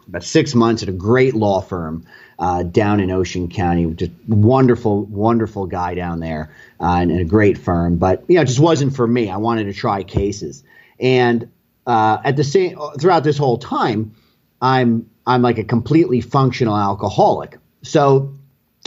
about 0.08 0.24
six 0.24 0.52
months 0.52 0.82
at 0.82 0.88
a 0.88 0.92
great 0.92 1.34
law 1.36 1.60
firm 1.60 2.04
uh, 2.40 2.64
down 2.64 2.98
in 2.98 3.12
Ocean 3.12 3.48
County. 3.48 3.88
Just 3.94 4.10
wonderful, 4.26 5.04
wonderful 5.04 5.66
guy 5.66 5.94
down 5.94 6.18
there 6.18 6.52
uh, 6.80 6.98
and, 7.02 7.12
and, 7.12 7.20
a 7.20 7.24
great 7.24 7.56
firm. 7.56 7.98
But, 7.98 8.24
you 8.26 8.34
know, 8.34 8.42
it 8.42 8.46
just 8.46 8.58
wasn't 8.58 8.96
for 8.96 9.06
me. 9.06 9.30
I 9.30 9.36
wanted 9.36 9.66
to 9.66 9.72
try 9.72 10.02
cases. 10.02 10.64
And 10.98 11.48
uh, 11.88 12.18
at 12.24 12.36
the 12.36 12.44
same, 12.44 12.78
throughout 13.00 13.24
this 13.24 13.36
whole 13.36 13.58
time, 13.58 14.14
I'm, 14.62 15.10
I'm 15.26 15.42
like 15.42 15.58
a 15.58 15.64
completely 15.64 16.20
functional 16.20 16.76
alcoholic. 16.76 17.58
So 17.82 18.34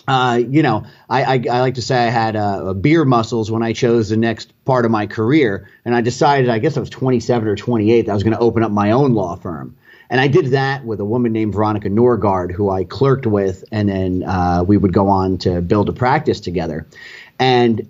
uh, 0.08 0.42
you 0.50 0.64
know, 0.64 0.84
I, 1.10 1.24
I, 1.24 1.44
I, 1.52 1.60
like 1.62 1.76
to 1.76 1.82
say 1.82 1.96
I 2.08 2.10
had 2.10 2.36
uh, 2.36 2.74
beer 2.74 3.06
muscles 3.06 3.52
when 3.52 3.62
I 3.62 3.74
chose 3.74 4.10
the 4.10 4.18
next 4.18 4.52
part 4.66 4.84
of 4.86 4.92
my 4.92 5.06
career, 5.06 5.70
and 5.86 5.96
I 5.96 6.02
decided, 6.02 6.50
I 6.50 6.60
guess 6.60 6.76
I 6.76 6.80
was 6.80 6.90
27 6.90 7.48
or 7.48 7.56
28, 7.56 8.06
that 8.06 8.12
I 8.12 8.14
was 8.14 8.24
going 8.24 8.34
to 8.34 8.40
open 8.40 8.64
up 8.64 8.72
my 8.72 8.92
own 8.92 9.14
law 9.14 9.36
firm. 9.36 9.78
And 10.10 10.20
I 10.20 10.28
did 10.28 10.48
that 10.48 10.86
with 10.86 11.00
a 11.00 11.06
woman 11.06 11.32
named 11.32 11.54
Veronica 11.54 11.90
Norgard, 11.90 12.52
who 12.52 12.70
I 12.70 12.84
clerked 12.84 13.26
with, 13.26 13.64
and 13.72 13.88
then 13.88 14.24
uh, 14.24 14.64
we 14.68 14.76
would 14.76 14.92
go 14.92 15.08
on 15.08 15.38
to 15.40 15.62
build 15.62 15.88
a 15.88 15.94
practice 15.94 16.42
together. 16.42 16.88
And 17.40 17.88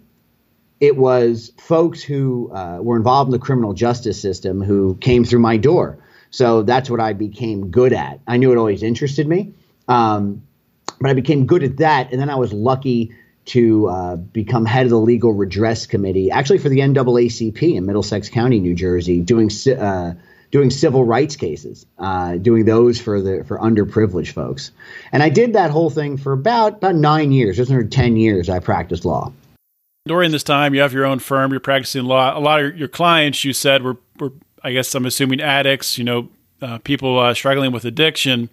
it 0.81 0.97
was 0.97 1.53
folks 1.59 2.01
who 2.01 2.51
uh, 2.51 2.79
were 2.81 2.97
involved 2.97 3.27
in 3.27 3.31
the 3.31 3.39
criminal 3.39 3.73
justice 3.73 4.19
system 4.19 4.61
who 4.61 4.95
came 4.95 5.23
through 5.23 5.39
my 5.39 5.55
door. 5.55 5.99
So 6.31 6.63
that's 6.63 6.89
what 6.89 6.99
I 6.99 7.13
became 7.13 7.69
good 7.69 7.93
at. 7.93 8.19
I 8.27 8.37
knew 8.37 8.51
it 8.51 8.57
always 8.57 8.81
interested 8.81 9.27
me. 9.27 9.53
Um, 9.87 10.41
but 10.99 11.09
I 11.09 11.13
became 11.13 11.45
good 11.45 11.63
at 11.63 11.77
that, 11.77 12.11
and 12.11 12.21
then 12.21 12.29
I 12.29 12.35
was 12.35 12.53
lucky 12.53 13.15
to 13.45 13.87
uh, 13.87 14.15
become 14.15 14.65
head 14.65 14.85
of 14.85 14.91
the 14.91 14.99
legal 14.99 15.33
redress 15.33 15.87
committee, 15.87 16.29
actually 16.29 16.59
for 16.59 16.69
the 16.69 16.79
NAACP 16.79 17.75
in 17.75 17.85
Middlesex 17.85 18.29
County, 18.29 18.59
New 18.59 18.75
Jersey, 18.75 19.19
doing 19.19 19.49
uh, 19.75 20.13
doing 20.51 20.69
civil 20.69 21.03
rights 21.03 21.35
cases, 21.37 21.85
uh, 21.97 22.35
doing 22.37 22.65
those 22.65 23.01
for 23.01 23.19
the 23.19 23.43
for 23.43 23.57
underprivileged 23.57 24.33
folks. 24.33 24.71
And 25.11 25.23
I 25.23 25.29
did 25.29 25.53
that 25.53 25.71
whole 25.71 25.89
thing 25.89 26.17
for 26.17 26.33
about 26.33 26.75
about 26.75 26.95
nine 26.95 27.31
years, 27.31 27.57
just 27.57 27.71
under 27.71 27.83
ten 27.83 28.15
years. 28.15 28.47
I 28.47 28.59
practiced 28.59 29.03
law. 29.03 29.33
During 30.05 30.31
this 30.31 30.43
time, 30.43 30.73
you 30.73 30.81
have 30.81 30.93
your 30.93 31.05
own 31.05 31.19
firm. 31.19 31.51
You're 31.51 31.59
practicing 31.59 32.03
law. 32.05 32.37
A 32.37 32.39
lot 32.39 32.63
of 32.63 32.77
your 32.77 32.87
clients, 32.87 33.43
you 33.45 33.53
said, 33.53 33.83
were 33.83 33.97
were 34.19 34.33
I 34.63 34.73
guess 34.73 34.93
I'm 34.95 35.05
assuming 35.05 35.41
addicts. 35.41 35.97
You 35.97 36.03
know, 36.03 36.29
uh, 36.61 36.77
people 36.79 37.19
uh, 37.19 37.33
struggling 37.33 37.71
with 37.71 37.85
addiction 37.85 38.49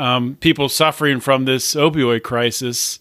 um, 0.00 0.36
people 0.36 0.68
suffering 0.68 1.20
from 1.20 1.44
this 1.44 1.74
opioid 1.74 2.22
crisis. 2.22 2.98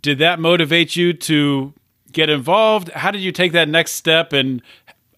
Did 0.00 0.18
that 0.18 0.40
motivate 0.40 0.96
you 0.96 1.12
to 1.12 1.74
get 2.10 2.30
involved? 2.30 2.88
How 2.90 3.10
did 3.10 3.20
you 3.20 3.32
take 3.32 3.52
that 3.52 3.68
next 3.68 3.92
step, 3.92 4.32
and 4.32 4.62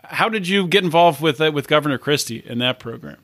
how 0.02 0.28
did 0.28 0.48
you 0.48 0.66
get 0.66 0.84
involved 0.84 1.20
with 1.20 1.40
uh, 1.40 1.52
with 1.52 1.68
Governor 1.68 1.98
Christie 1.98 2.42
in 2.44 2.58
that 2.58 2.78
program? 2.80 3.18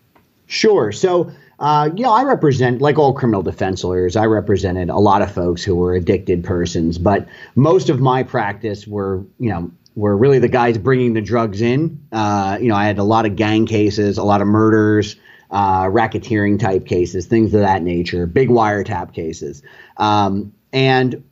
Sure. 0.47 0.93
So, 0.93 1.33
uh, 1.61 1.91
you 1.95 2.03
know, 2.03 2.13
I 2.13 2.25
represent, 2.25 2.81
like 2.81 2.99
all 2.99 3.13
criminal 3.13 3.43
defense 3.43 3.85
lawyers, 3.85 4.17
I 4.17 4.25
represented 4.25 4.89
a 4.89 4.99
lot 4.99 5.21
of 5.21 5.31
folks 5.31 5.63
who 5.63 5.75
were 5.77 5.95
addicted 5.95 6.43
persons, 6.43 6.97
but 6.97 7.29
most 7.55 7.91
of 7.91 8.01
my 8.01 8.23
practice 8.23 8.87
were, 8.87 9.23
you 9.39 9.51
know, 9.51 9.71
were 9.95 10.17
really 10.17 10.39
the 10.39 10.49
guys 10.49 10.79
bringing 10.79 11.13
the 11.13 11.21
drugs 11.21 11.61
in. 11.61 12.03
Uh, 12.13 12.57
you 12.61 12.69
know, 12.69 12.75
I 12.75 12.87
had 12.87 12.99
a 12.99 13.05
lot 13.05 13.27
of 13.27 13.37
gang 13.37 13.67
cases, 13.67 14.17
a 14.17 14.25
lot 14.25 14.41
of 14.41 14.47
murders, 14.47 15.17
uh, 15.51 15.85
racketeering 15.85 16.59
type 16.59 16.87
cases, 16.87 17.27
things 17.27 17.53
of 17.53 17.61
that 17.61 17.83
nature, 17.83 18.27
big 18.27 18.49
wiretap 18.49 19.13
cases. 19.13 19.63
Um, 19.99 20.55
and 20.73 21.23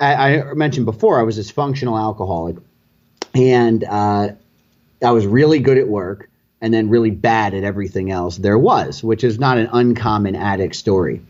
I, 0.00 0.40
I, 0.40 0.54
mentioned 0.54 0.86
before, 0.86 1.20
I 1.20 1.24
was 1.24 1.36
this 1.36 1.50
functional 1.50 1.98
alcoholic, 1.98 2.56
and 3.34 3.84
uh, 3.84 4.28
I 5.04 5.10
was 5.10 5.26
really 5.26 5.58
good 5.58 5.76
at 5.76 5.88
work 5.88 6.30
and 6.64 6.72
then 6.72 6.88
really 6.88 7.10
bad 7.10 7.52
at 7.52 7.62
everything 7.62 8.10
else 8.10 8.38
there 8.38 8.58
was, 8.58 9.04
which 9.04 9.22
is 9.22 9.38
not 9.38 9.58
an 9.58 9.68
uncommon 9.74 10.34
addict 10.34 10.74
story. 10.74 11.20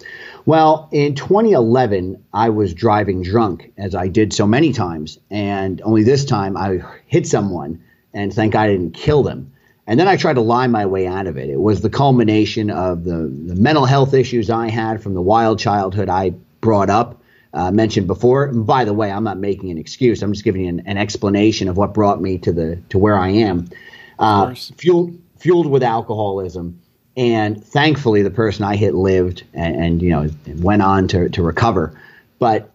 Well, 0.46 0.88
in 0.92 1.16
2011, 1.16 2.24
I 2.32 2.50
was 2.50 2.72
driving 2.72 3.20
drunk, 3.24 3.72
as 3.76 3.96
I 3.96 4.06
did 4.06 4.32
so 4.32 4.46
many 4.46 4.72
times, 4.72 5.18
and 5.32 5.82
only 5.82 6.04
this 6.04 6.24
time 6.24 6.56
I 6.56 6.84
hit 7.08 7.26
someone, 7.26 7.82
and 8.12 8.32
thank 8.32 8.52
God 8.52 8.60
I 8.60 8.68
didn't 8.68 8.94
kill 8.94 9.24
them. 9.24 9.50
And 9.88 9.98
then 9.98 10.06
I 10.06 10.16
tried 10.16 10.34
to 10.34 10.40
lie 10.40 10.68
my 10.68 10.86
way 10.86 11.04
out 11.04 11.26
of 11.26 11.36
it. 11.36 11.50
It 11.50 11.60
was 11.60 11.80
the 11.80 11.90
culmination 11.90 12.70
of 12.70 13.02
the, 13.02 13.28
the 13.46 13.56
mental 13.56 13.86
health 13.86 14.14
issues 14.14 14.50
I 14.50 14.70
had 14.70 15.02
from 15.02 15.14
the 15.14 15.20
wild 15.20 15.58
childhood 15.58 16.08
I 16.08 16.30
brought 16.60 16.90
up, 16.90 17.20
uh, 17.54 17.72
mentioned 17.72 18.06
before. 18.06 18.44
And 18.44 18.64
by 18.64 18.84
the 18.84 18.94
way, 18.94 19.10
I'm 19.10 19.24
not 19.24 19.38
making 19.38 19.72
an 19.72 19.78
excuse. 19.78 20.22
I'm 20.22 20.32
just 20.32 20.44
giving 20.44 20.62
you 20.62 20.68
an, 20.68 20.84
an 20.86 20.96
explanation 20.96 21.66
of 21.66 21.76
what 21.76 21.92
brought 21.92 22.22
me 22.22 22.38
to 22.38 22.52
the 22.52 22.76
to 22.90 22.98
where 22.98 23.18
I 23.18 23.30
am. 23.30 23.68
Uh, 24.16 24.54
fueled 24.54 25.18
fueled 25.44 25.66
with 25.66 25.82
alcoholism, 25.82 26.80
and 27.18 27.62
thankfully 27.62 28.22
the 28.22 28.30
person 28.30 28.64
I 28.64 28.76
hit 28.76 28.94
lived 28.94 29.44
and, 29.52 29.76
and 29.76 30.02
you 30.02 30.08
know 30.08 30.30
went 30.46 30.80
on 30.80 31.06
to 31.08 31.28
to 31.28 31.42
recover. 31.42 32.00
But 32.38 32.70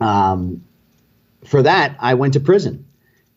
um, 0.00 0.64
for 1.44 1.62
that, 1.62 1.96
I 2.00 2.14
went 2.14 2.32
to 2.32 2.40
prison, 2.40 2.84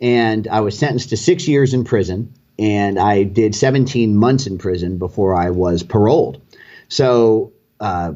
and 0.02 0.48
I 0.48 0.62
was 0.62 0.78
sentenced 0.78 1.10
to 1.10 1.18
six 1.18 1.48
years 1.48 1.76
in 1.76 1.84
prison 1.84 2.34
and 2.58 2.98
I 2.98 3.24
did 3.24 3.54
17 3.54 4.16
months 4.16 4.48
in 4.48 4.58
prison 4.58 4.98
before 4.98 5.36
I 5.36 5.50
was 5.50 5.84
paroled. 5.84 6.42
So 6.88 7.52
uh, 7.80 8.14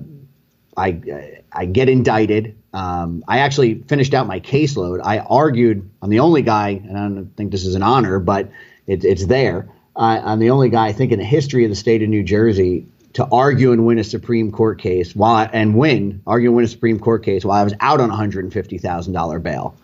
I 0.78 1.42
I 1.52 1.66
get 1.66 1.90
indicted. 1.90 2.56
Um, 2.74 3.24
I 3.28 3.40
actually 3.40 3.76
finished 3.84 4.14
out 4.14 4.28
my 4.28 4.40
caseload. 4.40 5.02
I 5.04 5.20
argued. 5.20 5.90
I'm 6.02 6.10
the 6.10 6.20
only 6.20 6.42
guy, 6.42 6.70
and 6.70 6.98
I 6.98 7.02
don't 7.02 7.36
think 7.36 7.52
this 7.52 7.66
is 7.66 7.76
an 7.76 7.84
honor, 7.84 8.20
but 8.20 8.50
it, 8.88 9.04
it's 9.04 9.26
there. 9.26 9.68
I'm 10.00 10.40
the 10.40 10.52
only 10.52 10.70
guy 10.70 10.88
I 10.88 10.94
think 10.94 11.12
in 11.12 11.20
the 11.20 11.26
history 11.26 11.66
of 11.66 11.70
the 11.70 11.76
state 11.76 12.02
of 12.02 12.10
New 12.10 12.24
Jersey 12.24 12.86
to 13.14 13.28
argue 13.32 13.72
and 13.72 13.86
win 13.86 14.00
a 14.00 14.04
Supreme 14.04 14.52
Court 14.52 14.80
case 14.80 15.16
while 15.16 15.36
I, 15.36 15.46
and 15.46 15.76
win 15.76 16.22
argue 16.26 16.50
and 16.50 16.56
win 16.56 16.66
a 16.66 16.70
Supreme 16.70 17.00
Court 17.00 17.24
case 17.24 17.44
while 17.44 17.60
I 17.60 17.64
was 17.64 17.74
out 17.80 18.00
on 18.00 18.10
150 18.10 18.78
thousand 18.78 19.14
dollar 19.14 19.40
bail, 19.40 19.76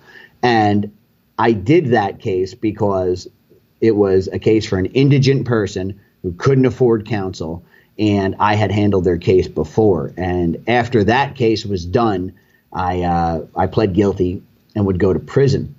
and 0.42 0.96
I 1.38 1.52
did 1.52 1.88
that 1.88 2.20
case 2.20 2.54
because 2.54 3.28
it 3.82 3.92
was 3.92 4.30
a 4.30 4.40
case 4.40 4.66
for 4.66 4.78
an 4.78 4.86
indigent 4.88 5.46
person 5.46 6.00
who 6.22 6.32
couldn't 6.34 6.66
afford 6.66 7.06
counsel, 7.06 7.66
and 8.00 8.36
I 8.40 8.56
had 8.56 8.72
handled 8.72 9.04
their 9.04 9.18
case 9.18 9.48
before. 9.48 10.14
And 10.18 10.64
after 10.68 11.04
that 11.04 11.36
case 11.36 11.66
was 11.66 11.86
done, 11.86 12.34
I 12.72 13.02
uh, 13.02 13.46
I 13.56 13.68
pled 13.68 13.94
guilty 13.94 14.42
and 14.76 14.86
would 14.86 15.00
go 15.00 15.12
to 15.12 15.20
prison. 15.20 15.76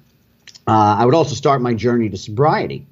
Uh, 0.67 0.97
I 0.99 1.05
would 1.05 1.15
also 1.15 1.35
start 1.35 1.63
my 1.63 1.75
journey 1.75 2.09
to 2.11 2.17
sobriety. 2.17 2.87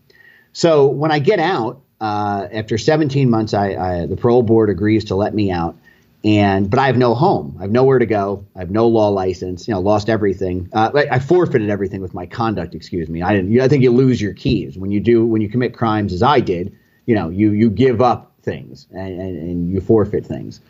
So 0.55 0.87
when 0.87 1.13
I 1.13 1.19
get 1.19 1.39
out 1.39 1.83
uh, 2.01 2.49
after 2.51 2.79
17 2.79 3.29
months, 3.29 3.53
I, 3.53 3.75
I, 3.75 4.07
the 4.07 4.17
parole 4.17 4.43
board 4.43 4.71
agrees 4.71 5.05
to 5.07 5.15
let 5.15 5.35
me 5.35 5.51
out 5.51 5.77
and 6.25 6.71
but 6.71 6.79
I 6.79 6.87
have 6.87 6.97
no 6.97 7.15
home. 7.15 7.55
I 7.59 7.63
have 7.63 7.71
nowhere 7.71 7.99
to 7.99 8.07
go. 8.07 8.47
I 8.57 8.61
have 8.61 8.71
no 8.71 8.89
law 8.89 9.09
license. 9.09 9.69
You 9.69 9.75
know, 9.75 9.81
lost 9.81 10.09
everything. 10.09 10.71
Uh, 10.73 10.91
I, 10.95 11.17
I, 11.17 11.19
forfeited 11.19 11.69
everything 11.69 12.01
with 12.01 12.15
my 12.15 12.25
conduct. 12.25 12.75
Excuse 12.75 13.11
me. 13.11 13.21
I 13.21 13.35
didn't. 13.35 13.61
I 13.61 13.69
think 13.69 13.83
you 13.83 13.91
lose 13.91 14.23
your 14.23 14.33
keys 14.33 14.79
when 14.79 14.91
you 14.91 15.01
do 15.01 15.27
when 15.27 15.43
you 15.43 15.51
commit 15.51 15.75
crimes, 15.75 16.15
as 16.15 16.23
I 16.23 16.41
did. 16.41 16.75
You 17.05 17.15
know, 17.15 17.29
you 17.29 17.51
you 17.51 17.69
give 17.69 18.01
up 18.01 18.33
things 18.41 18.87
and, 18.91 19.21
and, 19.21 19.39
and 19.39 19.71
you 19.71 19.83
forfeit 19.83 20.25
things. 20.25 20.61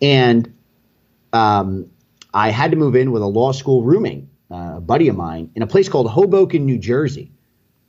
And 0.00 0.50
um, 1.34 1.90
I 2.32 2.50
had 2.50 2.70
to 2.70 2.78
move 2.78 2.96
in 2.96 3.12
with 3.12 3.20
a 3.20 3.26
law 3.26 3.52
school 3.52 3.82
roommate, 3.82 4.24
uh, 4.50 4.74
a 4.76 4.80
buddy 4.80 5.08
of 5.08 5.16
mine, 5.16 5.50
in 5.54 5.62
a 5.62 5.66
place 5.66 5.90
called 5.90 6.10
Hoboken, 6.10 6.64
New 6.64 6.78
Jersey. 6.78 7.30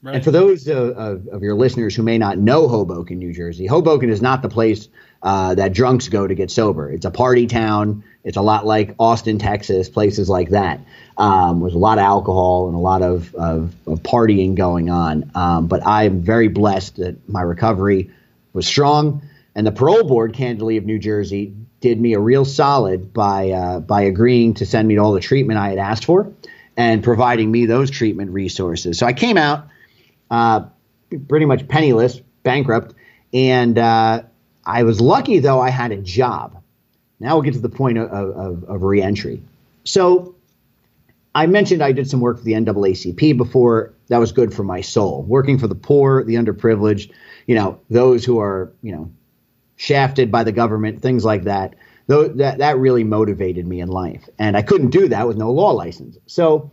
Right. 0.08 0.16
And 0.16 0.24
for 0.24 0.32
those 0.32 0.70
uh, 0.70 0.94
of, 0.96 1.28
of, 1.28 1.44
your 1.44 1.54
listeners 1.54 1.94
who 1.94 2.02
may 2.02 2.18
not 2.18 2.38
know 2.38 2.70
Hoboken, 2.70 3.20
New 3.20 3.34
Jersey, 3.34 3.66
Hoboken 3.66 4.10
is 4.10 4.22
not 4.22 4.42
the 4.42 4.48
place 4.48 4.88
uh, 5.22 5.54
that 5.56 5.74
drunks 5.74 6.08
go 6.08 6.26
to 6.26 6.34
get 6.34 6.50
sober. 6.50 6.90
It's 6.90 7.04
a 7.04 7.12
party 7.12 7.46
town. 7.46 8.06
It's 8.24 8.38
a 8.38 8.42
lot 8.42 8.66
like 8.66 8.96
Austin, 9.00 9.38
Texas, 9.38 9.90
places 9.90 10.30
like 10.30 10.52
that. 10.52 10.80
Um, 11.18 11.60
there's 11.60 11.74
a 11.74 11.78
lot 11.78 11.98
of 11.98 12.06
alcohol 12.06 12.68
and 12.68 12.76
a 12.76 12.80
lot 12.80 13.02
of, 13.02 13.36
of, 13.36 13.76
of 13.86 14.02
partying 14.02 14.56
going 14.56 14.90
on. 14.90 15.30
Um, 15.36 15.68
but 15.68 15.86
I 15.86 16.04
am 16.04 16.22
very 16.22 16.48
blessed 16.48 16.96
that 16.98 17.28
my 17.28 17.42
recovery 17.42 18.10
was 18.54 18.66
strong. 18.66 19.24
And 19.56 19.68
the 19.68 19.74
parole 19.74 20.06
board, 20.06 20.34
candidly, 20.34 20.78
of 20.78 20.86
New 20.86 21.00
Jersey 21.00 21.54
did 21.82 22.00
me 22.00 22.14
a 22.14 22.20
real 22.22 22.46
solid 22.46 23.12
by 23.12 23.50
uh, 23.50 23.82
by 23.82 24.04
agreeing 24.04 24.54
to 24.54 24.66
send 24.66 24.88
me 24.88 24.98
all 24.98 25.12
the 25.12 25.20
treatment 25.20 25.60
I 25.60 25.68
had 25.68 25.80
asked 25.80 26.06
for 26.06 26.32
and 26.78 27.04
providing 27.04 27.52
me 27.52 27.66
those 27.66 27.92
treatment 27.92 28.32
resources. 28.32 28.98
So 28.98 29.06
I 29.06 29.12
came 29.12 29.36
out 29.36 29.68
pretty 30.30 31.46
much 31.46 31.68
penniless, 31.68 32.22
bankrupt, 32.44 32.94
and 33.34 33.78
uh, 33.78 34.24
I 34.66 34.84
was 34.84 35.02
lucky 35.02 35.40
though 35.40 35.60
I 35.60 35.70
had 35.70 35.92
a 35.92 35.98
job. 35.98 36.62
Now 37.20 37.36
we'll 37.36 37.44
get 37.44 37.54
to 37.54 37.60
the 37.60 37.70
point 37.70 37.98
of, 37.98 38.10
of, 38.10 38.64
of 38.66 38.84
reentry. 38.84 39.42
So 39.84 40.36
I 41.34 41.46
mentioned 41.46 41.82
I 41.82 41.92
did 41.92 42.10
some 42.10 42.20
work 42.20 42.40
for 42.40 42.44
the 42.44 42.54
NAACP 42.54 43.38
before. 43.38 43.94
That 44.08 44.20
was 44.20 44.32
good 44.32 44.54
for 44.54 44.64
my 44.64 44.82
soul. 44.82 45.24
Working 45.24 45.58
for 45.58 45.68
the 45.68 45.76
poor, 45.76 46.24
the 46.24 46.36
underprivileged, 46.36 47.12
you 47.46 47.56
know, 47.56 47.80
those 47.90 48.26
who 48.26 48.40
are, 48.40 48.74
you 48.82 48.92
know, 48.92 49.12
shafted 49.76 50.32
by 50.32 50.44
the 50.44 50.52
government, 50.52 51.02
things 51.02 51.24
like 51.24 51.44
that. 51.44 51.76
Though 52.08 52.28
that 52.28 52.60
that 52.60 52.78
really 52.78 53.04
motivated 53.04 53.68
me 53.68 53.82
in 53.82 53.90
life, 53.90 54.28
and 54.40 54.56
I 54.56 54.62
couldn't 54.62 54.92
do 54.92 55.10
that 55.10 55.28
with 55.28 55.38
no 55.38 55.52
law 55.52 55.72
license. 55.72 56.18
So 56.26 56.72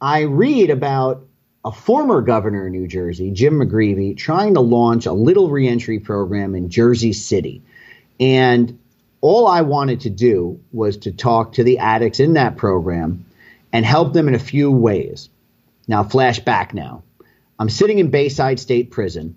I 0.00 0.20
read 0.22 0.70
about 0.70 1.26
a 1.64 1.72
former 1.72 2.20
governor 2.20 2.66
of 2.66 2.72
New 2.72 2.86
Jersey, 2.86 3.30
Jim 3.30 3.54
McGreevey, 3.54 4.16
trying 4.16 4.54
to 4.54 4.60
launch 4.60 5.06
a 5.06 5.12
little 5.12 5.48
reentry 5.48 5.98
program 5.98 6.54
in 6.54 6.68
Jersey 6.68 7.12
City, 7.12 7.62
and 8.20 8.78
all 9.24 9.46
I 9.46 9.62
wanted 9.62 10.02
to 10.02 10.10
do 10.10 10.60
was 10.72 10.98
to 10.98 11.12
talk 11.12 11.54
to 11.54 11.64
the 11.64 11.78
addicts 11.78 12.20
in 12.20 12.34
that 12.34 12.58
program 12.58 13.24
and 13.72 13.84
help 13.84 14.12
them 14.12 14.28
in 14.28 14.34
a 14.34 14.38
few 14.38 14.70
ways. 14.70 15.30
Now, 15.88 16.04
flashback 16.04 16.74
now. 16.74 17.02
I'm 17.58 17.70
sitting 17.70 17.98
in 17.98 18.10
Bayside 18.10 18.60
State 18.60 18.90
Prison 18.90 19.34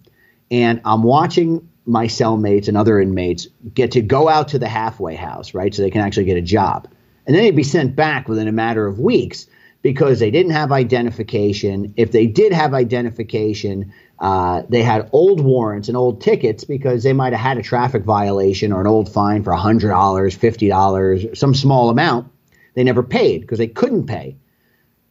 and 0.52 0.82
I'm 0.84 1.04
watching 1.04 1.70
my 1.86 2.08
cellmates 2.08 2.68
and 2.68 2.76
other 2.76 3.00
inmates 3.00 3.48
get 3.74 3.92
to 3.92 4.02
go 4.02 4.28
out 4.28 4.50
to 4.50 4.60
the 4.60 4.68
halfway 4.68 5.16
house, 5.16 5.54
right? 5.54 5.74
So 5.74 5.82
they 5.82 5.90
can 5.90 6.02
actually 6.02 6.26
get 6.26 6.36
a 6.36 6.42
job. 6.42 6.90
And 7.26 7.34
then 7.34 7.44
they'd 7.44 7.56
be 7.56 7.64
sent 7.64 7.96
back 7.96 8.28
within 8.28 8.50
a 8.50 8.52
matter 8.52 8.86
of 8.86 9.00
weeks 9.00 9.48
because 9.88 10.20
they 10.20 10.32
didn't 10.32 10.52
have 10.52 10.74
identification. 10.74 11.94
If 11.96 12.12
they 12.12 12.28
did 12.28 12.52
have 12.52 12.74
identification, 12.74 13.94
uh, 14.20 14.64
they 14.68 14.84
had 14.84 15.10
old 15.14 15.40
warrants 15.40 15.88
and 15.88 15.96
old 15.96 16.20
tickets 16.20 16.66
because 16.66 17.04
they 17.04 17.14
might 17.14 17.32
have 17.32 17.42
had 17.42 17.58
a 17.58 17.62
traffic 17.64 18.04
violation 18.04 18.74
or 18.74 18.82
an 18.82 18.88
old 18.88 19.10
fine 19.10 19.46
for 19.46 19.54
$100, 19.54 19.80
$50, 19.80 21.38
some 21.38 21.56
small 21.56 21.90
amount 21.90 22.30
they 22.74 22.84
never 22.84 23.02
paid 23.02 23.40
because 23.40 23.60
they 23.60 23.68
couldn't 23.70 24.08
pay. 24.08 24.36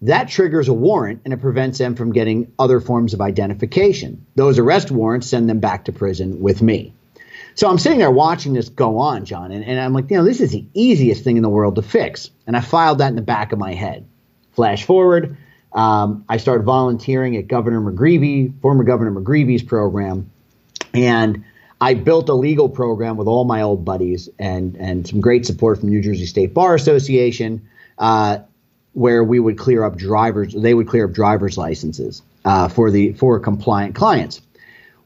That 0.02 0.28
triggers 0.28 0.68
a 0.68 0.74
warrant 0.74 1.22
and 1.24 1.32
it 1.32 1.40
prevents 1.40 1.78
them 1.78 1.94
from 1.94 2.12
getting 2.12 2.52
other 2.58 2.78
forms 2.78 3.14
of 3.14 3.22
identification. 3.22 4.26
Those 4.34 4.58
arrest 4.58 4.90
warrants 4.90 5.26
send 5.26 5.48
them 5.48 5.60
back 5.60 5.86
to 5.86 5.92
prison 5.92 6.42
with 6.42 6.60
me. 6.60 6.92
So 7.54 7.66
I'm 7.66 7.78
sitting 7.78 8.00
there 8.00 8.10
watching 8.10 8.52
this 8.52 8.68
go 8.68 8.98
on, 8.98 9.24
John, 9.24 9.52
and, 9.52 9.64
and 9.64 9.80
I'm 9.80 9.94
like, 9.94 10.10
you 10.10 10.18
know, 10.18 10.24
this 10.24 10.42
is 10.42 10.52
the 10.52 10.66
easiest 10.74 11.24
thing 11.24 11.38
in 11.38 11.42
the 11.42 11.48
world 11.48 11.76
to 11.76 11.82
fix. 11.82 12.28
And 12.46 12.54
I 12.54 12.60
filed 12.60 12.98
that 12.98 13.08
in 13.08 13.16
the 13.16 13.22
back 13.22 13.52
of 13.52 13.58
my 13.58 13.72
head. 13.72 14.06
Flash 14.56 14.84
forward, 14.84 15.36
um, 15.72 16.24
I 16.28 16.38
started 16.38 16.64
volunteering 16.64 17.36
at 17.36 17.46
Governor 17.46 17.80
McGreevey, 17.80 18.58
former 18.62 18.82
Governor 18.82 19.12
McGreevey's 19.12 19.62
program, 19.62 20.30
and 20.94 21.44
I 21.78 21.92
built 21.92 22.30
a 22.30 22.34
legal 22.34 22.70
program 22.70 23.18
with 23.18 23.28
all 23.28 23.44
my 23.44 23.60
old 23.60 23.84
buddies 23.84 24.30
and 24.38 24.76
and 24.76 25.06
some 25.06 25.20
great 25.20 25.44
support 25.44 25.78
from 25.78 25.90
New 25.90 26.00
Jersey 26.00 26.24
State 26.24 26.54
Bar 26.54 26.74
Association, 26.74 27.68
uh, 27.98 28.38
where 28.94 29.22
we 29.22 29.38
would 29.38 29.58
clear 29.58 29.84
up 29.84 29.96
drivers. 29.96 30.54
They 30.54 30.72
would 30.72 30.88
clear 30.88 31.04
up 31.04 31.12
drivers' 31.12 31.58
licenses 31.58 32.22
uh, 32.46 32.68
for 32.68 32.90
the 32.90 33.12
for 33.12 33.38
compliant 33.38 33.94
clients. 33.94 34.40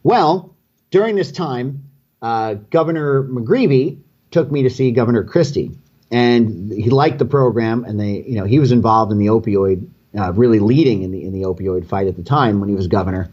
Well, 0.05 0.55
during 0.93 1.17
this 1.17 1.33
time, 1.33 1.91
uh, 2.23 2.55
Governor 2.71 3.25
McGreevey 3.25 3.99
took 4.31 4.53
me 4.53 4.63
to 4.63 4.71
see 4.71 4.93
Governor 4.93 5.25
Christie, 5.25 5.73
and 6.11 6.73
he 6.73 6.91
liked 6.91 7.19
the 7.19 7.25
program, 7.25 7.85
and 7.85 7.99
they 7.99 8.23
you 8.23 8.37
know 8.37 8.45
he 8.45 8.59
was 8.59 8.73
involved 8.73 9.13
in 9.13 9.19
the 9.19 9.27
opioid, 9.27 9.87
uh, 10.19 10.33
really 10.33 10.59
leading 10.59 11.03
in 11.03 11.13
the 11.13 11.25
in 11.25 11.33
the 11.33 11.43
opioid 11.43 11.87
fight 11.87 12.07
at 12.07 12.17
the 12.17 12.23
time 12.23 12.61
when 12.61 12.69
he 12.69 12.75
was 12.75 12.87
governor, 12.87 13.31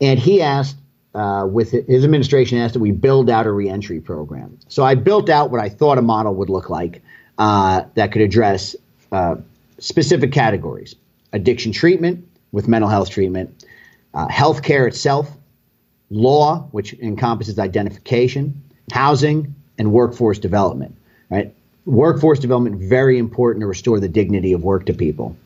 and 0.00 0.18
he 0.18 0.42
asked 0.42 0.76
uh, 1.14 1.46
with 1.50 1.70
his 1.72 2.04
administration 2.04 2.58
asked 2.58 2.74
that 2.74 2.80
we 2.80 2.92
build 2.92 3.30
out 3.30 3.46
a 3.46 3.52
reentry 3.52 4.00
program. 4.00 4.58
So 4.68 4.84
I 4.84 4.94
built 4.94 5.28
out 5.28 5.50
what 5.50 5.60
I 5.60 5.68
thought 5.68 5.98
a 5.98 6.02
model 6.02 6.34
would 6.36 6.50
look 6.50 6.70
like 6.70 7.02
uh, 7.38 7.84
that 7.94 8.12
could 8.12 8.22
address 8.22 8.76
uh, 9.12 9.36
specific 9.78 10.32
categories: 10.32 10.94
addiction 11.32 11.72
treatment 11.72 12.26
with 12.52 12.68
mental 12.68 12.90
health 12.90 13.10
treatment, 13.10 13.64
uh, 14.12 14.28
healthcare 14.28 14.86
itself, 14.86 15.30
law, 16.10 16.68
which 16.72 16.92
encompasses 16.94 17.58
identification, 17.58 18.62
housing, 18.92 19.54
and 19.78 19.92
workforce 19.92 20.38
development. 20.38 20.96
Right, 21.30 21.54
workforce 21.84 22.38
development 22.38 22.80
very 22.80 23.18
important 23.18 23.62
to 23.62 23.66
restore 23.66 24.00
the 24.00 24.08
dignity 24.08 24.52
of 24.52 24.62
work 24.62 24.86
to 24.86 24.94
people. 24.94 25.36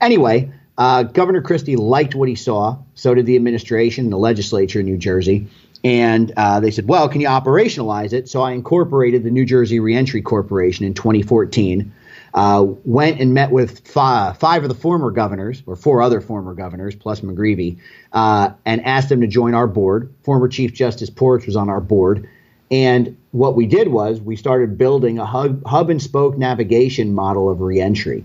Anyway, 0.00 0.52
uh, 0.76 1.04
Governor 1.04 1.42
Christie 1.42 1.76
liked 1.76 2.14
what 2.14 2.28
he 2.28 2.34
saw. 2.34 2.78
So 2.94 3.14
did 3.14 3.26
the 3.26 3.36
administration, 3.36 4.04
and 4.04 4.12
the 4.12 4.18
legislature 4.18 4.80
in 4.80 4.86
New 4.86 4.98
Jersey. 4.98 5.48
And 5.84 6.32
uh, 6.36 6.60
they 6.60 6.70
said, 6.70 6.88
well, 6.88 7.08
can 7.08 7.20
you 7.20 7.28
operationalize 7.28 8.14
it? 8.14 8.28
So 8.28 8.40
I 8.40 8.52
incorporated 8.52 9.22
the 9.22 9.30
New 9.30 9.44
Jersey 9.44 9.80
Reentry 9.80 10.22
Corporation 10.22 10.86
in 10.86 10.94
2014. 10.94 11.92
Uh, 12.32 12.66
went 12.84 13.20
and 13.20 13.32
met 13.32 13.52
with 13.52 13.86
five, 13.86 14.36
five, 14.38 14.64
of 14.64 14.68
the 14.68 14.74
former 14.74 15.12
governors, 15.12 15.62
or 15.66 15.76
four 15.76 16.02
other 16.02 16.20
former 16.20 16.52
governors, 16.52 16.96
plus 16.96 17.20
McGreevey, 17.20 17.78
uh, 18.12 18.50
and 18.64 18.84
asked 18.84 19.08
them 19.08 19.20
to 19.20 19.28
join 19.28 19.54
our 19.54 19.68
board. 19.68 20.12
Former 20.24 20.48
Chief 20.48 20.72
Justice 20.72 21.10
Poritz 21.10 21.46
was 21.46 21.54
on 21.54 21.68
our 21.68 21.80
board. 21.80 22.28
And 22.72 23.16
what 23.34 23.56
we 23.56 23.66
did 23.66 23.88
was 23.88 24.20
we 24.20 24.36
started 24.36 24.78
building 24.78 25.18
a 25.18 25.26
hub, 25.26 25.66
hub 25.66 25.90
and 25.90 26.00
spoke 26.00 26.38
navigation 26.38 27.12
model 27.12 27.50
of 27.50 27.60
reentry. 27.60 28.24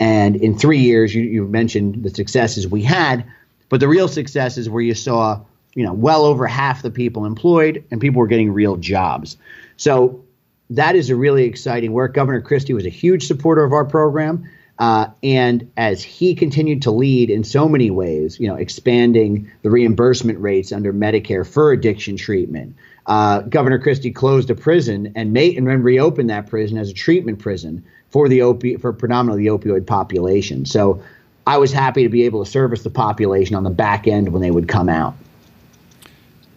And 0.00 0.34
in 0.34 0.58
three 0.58 0.78
years, 0.78 1.14
you, 1.14 1.24
you 1.24 1.46
mentioned 1.46 2.02
the 2.02 2.08
successes 2.08 2.66
we 2.66 2.80
had, 2.80 3.26
but 3.68 3.80
the 3.80 3.88
real 3.88 4.08
successes 4.08 4.70
where 4.70 4.80
you 4.80 4.94
saw, 4.94 5.42
you 5.74 5.84
know, 5.84 5.92
well 5.92 6.24
over 6.24 6.46
half 6.46 6.80
the 6.80 6.90
people 6.90 7.26
employed 7.26 7.84
and 7.90 8.00
people 8.00 8.18
were 8.18 8.26
getting 8.26 8.50
real 8.50 8.76
jobs. 8.76 9.36
So 9.76 10.24
that 10.70 10.96
is 10.96 11.10
a 11.10 11.16
really 11.16 11.44
exciting 11.44 11.92
work. 11.92 12.14
Governor 12.14 12.40
Christie 12.40 12.72
was 12.72 12.86
a 12.86 12.90
huge 12.90 13.26
supporter 13.26 13.62
of 13.62 13.74
our 13.74 13.84
program. 13.84 14.48
Uh, 14.78 15.08
and 15.22 15.70
as 15.76 16.02
he 16.02 16.34
continued 16.34 16.80
to 16.82 16.90
lead 16.90 17.28
in 17.28 17.44
so 17.44 17.68
many 17.68 17.90
ways, 17.90 18.40
you 18.40 18.48
know, 18.48 18.54
expanding 18.54 19.50
the 19.60 19.68
reimbursement 19.68 20.38
rates 20.38 20.72
under 20.72 20.94
Medicare 20.94 21.46
for 21.46 21.72
addiction 21.72 22.16
treatment, 22.16 22.74
uh, 23.06 23.40
Governor 23.42 23.78
Christie 23.78 24.10
closed 24.10 24.50
a 24.50 24.54
prison 24.54 25.12
and 25.14 25.32
made 25.32 25.56
and 25.56 25.66
then 25.66 25.82
reopened 25.82 26.28
that 26.30 26.48
prison 26.48 26.76
as 26.76 26.90
a 26.90 26.94
treatment 26.94 27.38
prison 27.38 27.84
for 28.10 28.28
the 28.28 28.40
opi- 28.40 28.80
for 28.80 28.92
predominantly 28.92 29.44
the 29.44 29.50
opioid 29.50 29.86
population. 29.86 30.64
So 30.64 31.00
I 31.46 31.58
was 31.58 31.72
happy 31.72 32.02
to 32.02 32.08
be 32.08 32.24
able 32.24 32.44
to 32.44 32.50
service 32.50 32.82
the 32.82 32.90
population 32.90 33.54
on 33.54 33.62
the 33.62 33.70
back 33.70 34.08
end 34.08 34.32
when 34.32 34.42
they 34.42 34.50
would 34.50 34.68
come 34.68 34.88
out. 34.88 35.14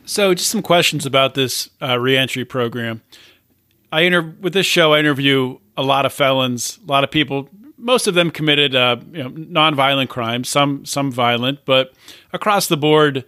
So, 0.05 0.33
just 0.33 0.49
some 0.49 0.63
questions 0.63 1.05
about 1.05 1.35
this 1.35 1.69
uh, 1.79 1.99
reentry 1.99 2.43
program. 2.43 3.03
I 3.91 4.01
inter- 4.01 4.33
with 4.41 4.53
this 4.53 4.65
show, 4.65 4.93
I 4.93 4.99
interview 4.99 5.59
a 5.77 5.83
lot 5.83 6.07
of 6.07 6.13
felons, 6.13 6.79
a 6.83 6.91
lot 6.91 7.03
of 7.03 7.11
people. 7.11 7.47
Most 7.77 8.07
of 8.07 8.15
them 8.15 8.31
committed, 8.31 8.75
uh, 8.75 8.97
you 9.11 9.23
know, 9.23 9.29
nonviolent 9.29 10.09
crimes, 10.09 10.49
some 10.49 10.83
some 10.83 11.11
violent, 11.11 11.59
but 11.63 11.93
across 12.33 12.65
the 12.65 12.75
board, 12.75 13.23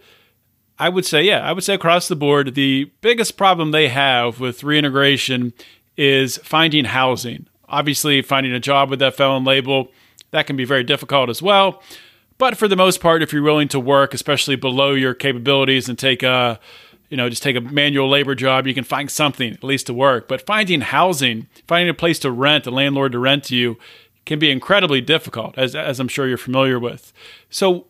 I 0.82 0.88
would 0.88 1.06
say, 1.06 1.22
yeah, 1.22 1.48
I 1.48 1.52
would 1.52 1.62
say 1.62 1.74
across 1.74 2.08
the 2.08 2.16
board, 2.16 2.56
the 2.56 2.90
biggest 3.02 3.36
problem 3.36 3.70
they 3.70 3.86
have 3.86 4.40
with 4.40 4.64
reintegration 4.64 5.52
is 5.96 6.38
finding 6.38 6.86
housing. 6.86 7.46
Obviously, 7.68 8.20
finding 8.20 8.52
a 8.52 8.58
job 8.58 8.90
with 8.90 8.98
that 8.98 9.14
felon 9.14 9.44
label, 9.44 9.92
that 10.32 10.48
can 10.48 10.56
be 10.56 10.64
very 10.64 10.82
difficult 10.82 11.30
as 11.30 11.40
well. 11.40 11.80
But 12.36 12.56
for 12.56 12.66
the 12.66 12.74
most 12.74 13.00
part, 13.00 13.22
if 13.22 13.32
you're 13.32 13.44
willing 13.44 13.68
to 13.68 13.78
work, 13.78 14.12
especially 14.12 14.56
below 14.56 14.92
your 14.92 15.14
capabilities, 15.14 15.88
and 15.88 15.96
take 15.96 16.24
a, 16.24 16.58
you 17.10 17.16
know, 17.16 17.30
just 17.30 17.44
take 17.44 17.54
a 17.54 17.60
manual 17.60 18.10
labor 18.10 18.34
job, 18.34 18.66
you 18.66 18.74
can 18.74 18.82
find 18.82 19.08
something 19.08 19.52
at 19.52 19.62
least 19.62 19.86
to 19.86 19.94
work. 19.94 20.26
But 20.26 20.44
finding 20.44 20.80
housing, 20.80 21.46
finding 21.68 21.90
a 21.90 21.94
place 21.94 22.18
to 22.18 22.32
rent, 22.32 22.66
a 22.66 22.72
landlord 22.72 23.12
to 23.12 23.20
rent 23.20 23.44
to 23.44 23.54
you, 23.54 23.78
can 24.26 24.40
be 24.40 24.50
incredibly 24.50 25.00
difficult, 25.00 25.56
as 25.56 25.76
as 25.76 26.00
I'm 26.00 26.08
sure 26.08 26.26
you're 26.26 26.36
familiar 26.36 26.80
with. 26.80 27.12
So, 27.50 27.86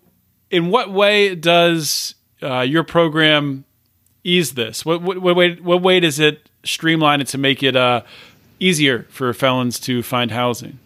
in 0.51 0.69
what 0.69 0.93
way 0.93 1.35
does 1.35 2.17
uh, 2.43 2.61
your 2.61 2.85
program 2.85 3.65
ease 4.25 4.55
this? 4.55 4.85
What, 4.85 5.03
what, 5.03 5.19
what 5.19 5.37
way 5.37 5.57
what 5.57 5.83
way 5.83 6.01
does 6.01 6.19
it 6.19 6.49
streamline 6.65 7.21
it 7.21 7.27
to 7.29 7.39
make 7.39 7.63
it 7.63 7.77
uh, 7.77 8.03
easier 8.61 9.07
for 9.11 9.33
felons 9.35 9.81
to 9.81 10.03
find 10.03 10.31
housing? 10.31 10.79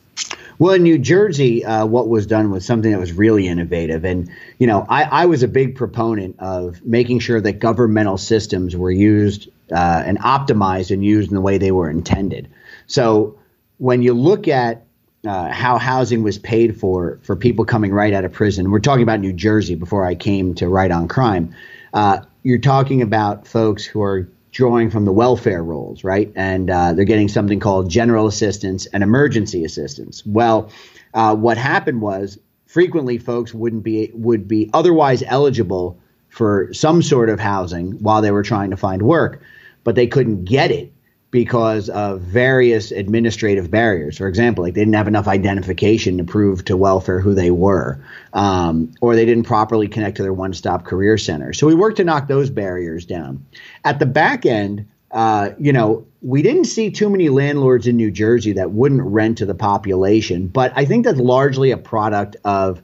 Well, 0.58 0.72
in 0.72 0.82
New 0.82 0.98
Jersey, 0.98 1.64
uh, 1.64 1.84
what 1.84 2.08
was 2.08 2.26
done 2.26 2.50
was 2.50 2.64
something 2.64 2.90
that 2.90 2.98
was 2.98 3.12
really 3.12 3.46
innovative. 3.46 4.06
And, 4.06 4.30
you 4.58 4.66
know, 4.66 4.86
I, 4.88 5.02
I 5.02 5.26
was 5.26 5.42
a 5.42 5.48
big 5.48 5.76
proponent 5.76 6.36
of 6.38 6.82
making 6.82 7.18
sure 7.18 7.42
that 7.42 7.58
governmental 7.58 8.16
systems 8.16 8.74
were 8.74 8.90
used 8.90 9.50
uh, 9.70 10.02
and 10.06 10.18
optimized 10.20 10.90
and 10.90 11.04
used 11.04 11.28
in 11.28 11.34
the 11.34 11.42
way 11.42 11.58
they 11.58 11.72
were 11.72 11.90
intended. 11.90 12.48
So 12.86 13.38
when 13.76 14.00
you 14.00 14.14
look 14.14 14.48
at 14.48 14.85
uh, 15.28 15.52
how 15.52 15.78
housing 15.78 16.22
was 16.22 16.38
paid 16.38 16.78
for 16.78 17.18
for 17.22 17.36
people 17.36 17.64
coming 17.64 17.92
right 17.92 18.12
out 18.12 18.24
of 18.24 18.32
prison, 18.32 18.70
we're 18.70 18.80
talking 18.80 19.02
about 19.02 19.20
New 19.20 19.32
Jersey 19.32 19.74
before 19.74 20.04
I 20.04 20.14
came 20.14 20.54
to 20.54 20.68
Right 20.68 20.90
on 20.90 21.08
Crime. 21.08 21.54
Uh, 21.92 22.20
you're 22.42 22.58
talking 22.58 23.02
about 23.02 23.46
folks 23.46 23.84
who 23.84 24.02
are 24.02 24.28
drawing 24.52 24.90
from 24.90 25.04
the 25.04 25.12
welfare 25.12 25.62
rolls, 25.62 26.02
right? 26.02 26.32
And 26.34 26.70
uh, 26.70 26.94
they're 26.94 27.04
getting 27.04 27.28
something 27.28 27.60
called 27.60 27.90
general 27.90 28.26
assistance 28.26 28.86
and 28.86 29.02
emergency 29.02 29.64
assistance. 29.64 30.24
Well, 30.24 30.70
uh, 31.12 31.34
what 31.34 31.58
happened 31.58 32.00
was 32.00 32.38
frequently 32.66 33.18
folks 33.18 33.52
wouldn't 33.52 33.82
be 33.82 34.10
would 34.14 34.48
be 34.48 34.70
otherwise 34.72 35.22
eligible 35.26 35.98
for 36.28 36.72
some 36.72 37.02
sort 37.02 37.30
of 37.30 37.40
housing 37.40 37.92
while 38.02 38.22
they 38.22 38.30
were 38.30 38.42
trying 38.42 38.70
to 38.70 38.76
find 38.76 39.02
work, 39.02 39.42
but 39.84 39.94
they 39.94 40.06
couldn't 40.06 40.44
get 40.44 40.70
it 40.70 40.92
because 41.36 41.90
of 41.90 42.22
various 42.22 42.92
administrative 42.92 43.70
barriers. 43.70 44.16
For 44.16 44.26
example, 44.26 44.64
like 44.64 44.72
they 44.72 44.80
didn't 44.80 44.94
have 44.94 45.06
enough 45.06 45.28
identification 45.28 46.16
to 46.16 46.24
prove 46.24 46.64
to 46.64 46.78
welfare 46.78 47.20
who 47.20 47.34
they 47.34 47.50
were, 47.50 48.02
um, 48.32 48.90
or 49.02 49.14
they 49.14 49.26
didn't 49.26 49.44
properly 49.44 49.86
connect 49.86 50.16
to 50.16 50.22
their 50.22 50.32
one-stop 50.32 50.86
career 50.86 51.18
center. 51.18 51.52
So 51.52 51.66
we 51.66 51.74
worked 51.74 51.98
to 51.98 52.04
knock 52.04 52.26
those 52.26 52.48
barriers 52.48 53.04
down. 53.04 53.44
At 53.84 53.98
the 53.98 54.06
back 54.06 54.46
end, 54.46 54.88
uh, 55.10 55.50
you 55.58 55.74
know, 55.74 56.06
we 56.22 56.40
didn't 56.40 56.64
see 56.64 56.90
too 56.90 57.10
many 57.10 57.28
landlords 57.28 57.86
in 57.86 57.98
New 57.98 58.10
Jersey 58.10 58.52
that 58.54 58.70
wouldn't 58.70 59.02
rent 59.02 59.36
to 59.38 59.44
the 59.44 59.54
population, 59.54 60.46
but 60.48 60.72
I 60.74 60.86
think 60.86 61.04
that's 61.04 61.20
largely 61.20 61.70
a 61.70 61.76
product 61.76 62.36
of, 62.44 62.80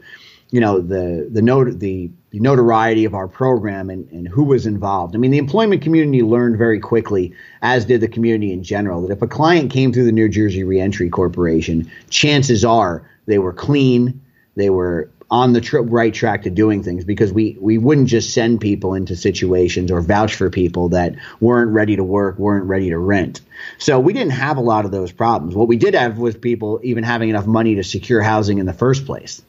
you 0.50 0.60
know, 0.60 0.78
the 0.78 1.26
the 1.32 1.40
note 1.40 1.78
the 1.78 2.10
the 2.32 2.40
notoriety 2.40 3.04
of 3.04 3.14
our 3.14 3.28
program 3.28 3.90
and, 3.90 4.10
and 4.10 4.26
who 4.26 4.42
was 4.42 4.66
involved. 4.66 5.14
I 5.14 5.18
mean, 5.18 5.30
the 5.30 5.38
employment 5.38 5.82
community 5.82 6.22
learned 6.22 6.56
very 6.56 6.80
quickly, 6.80 7.34
as 7.60 7.84
did 7.84 8.00
the 8.00 8.08
community 8.08 8.52
in 8.52 8.64
general, 8.64 9.02
that 9.02 9.12
if 9.12 9.20
a 9.20 9.26
client 9.26 9.70
came 9.70 9.92
through 9.92 10.06
the 10.06 10.12
New 10.12 10.30
Jersey 10.30 10.64
Reentry 10.64 11.10
Corporation, 11.10 11.90
chances 12.08 12.64
are 12.64 13.08
they 13.26 13.38
were 13.38 13.52
clean, 13.52 14.20
they 14.56 14.70
were 14.70 15.10
on 15.30 15.52
the 15.54 15.86
right 15.88 16.12
track 16.12 16.42
to 16.42 16.50
doing 16.50 16.82
things 16.82 17.04
because 17.04 17.32
we 17.32 17.56
we 17.58 17.78
wouldn't 17.78 18.08
just 18.08 18.34
send 18.34 18.60
people 18.60 18.92
into 18.92 19.16
situations 19.16 19.90
or 19.90 20.02
vouch 20.02 20.34
for 20.34 20.50
people 20.50 20.90
that 20.90 21.14
weren't 21.40 21.70
ready 21.70 21.96
to 21.96 22.04
work, 22.04 22.38
weren't 22.38 22.66
ready 22.66 22.90
to 22.90 22.98
rent. 22.98 23.40
So 23.78 23.98
we 23.98 24.12
didn't 24.12 24.32
have 24.32 24.58
a 24.58 24.60
lot 24.60 24.84
of 24.84 24.90
those 24.90 25.10
problems. 25.10 25.54
What 25.54 25.68
we 25.68 25.76
did 25.76 25.94
have 25.94 26.18
was 26.18 26.34
people 26.34 26.80
even 26.82 27.04
having 27.04 27.30
enough 27.30 27.46
money 27.46 27.76
to 27.76 27.82
secure 27.82 28.20
housing 28.20 28.58
in 28.58 28.66
the 28.66 28.74
first 28.74 29.06
place. 29.06 29.42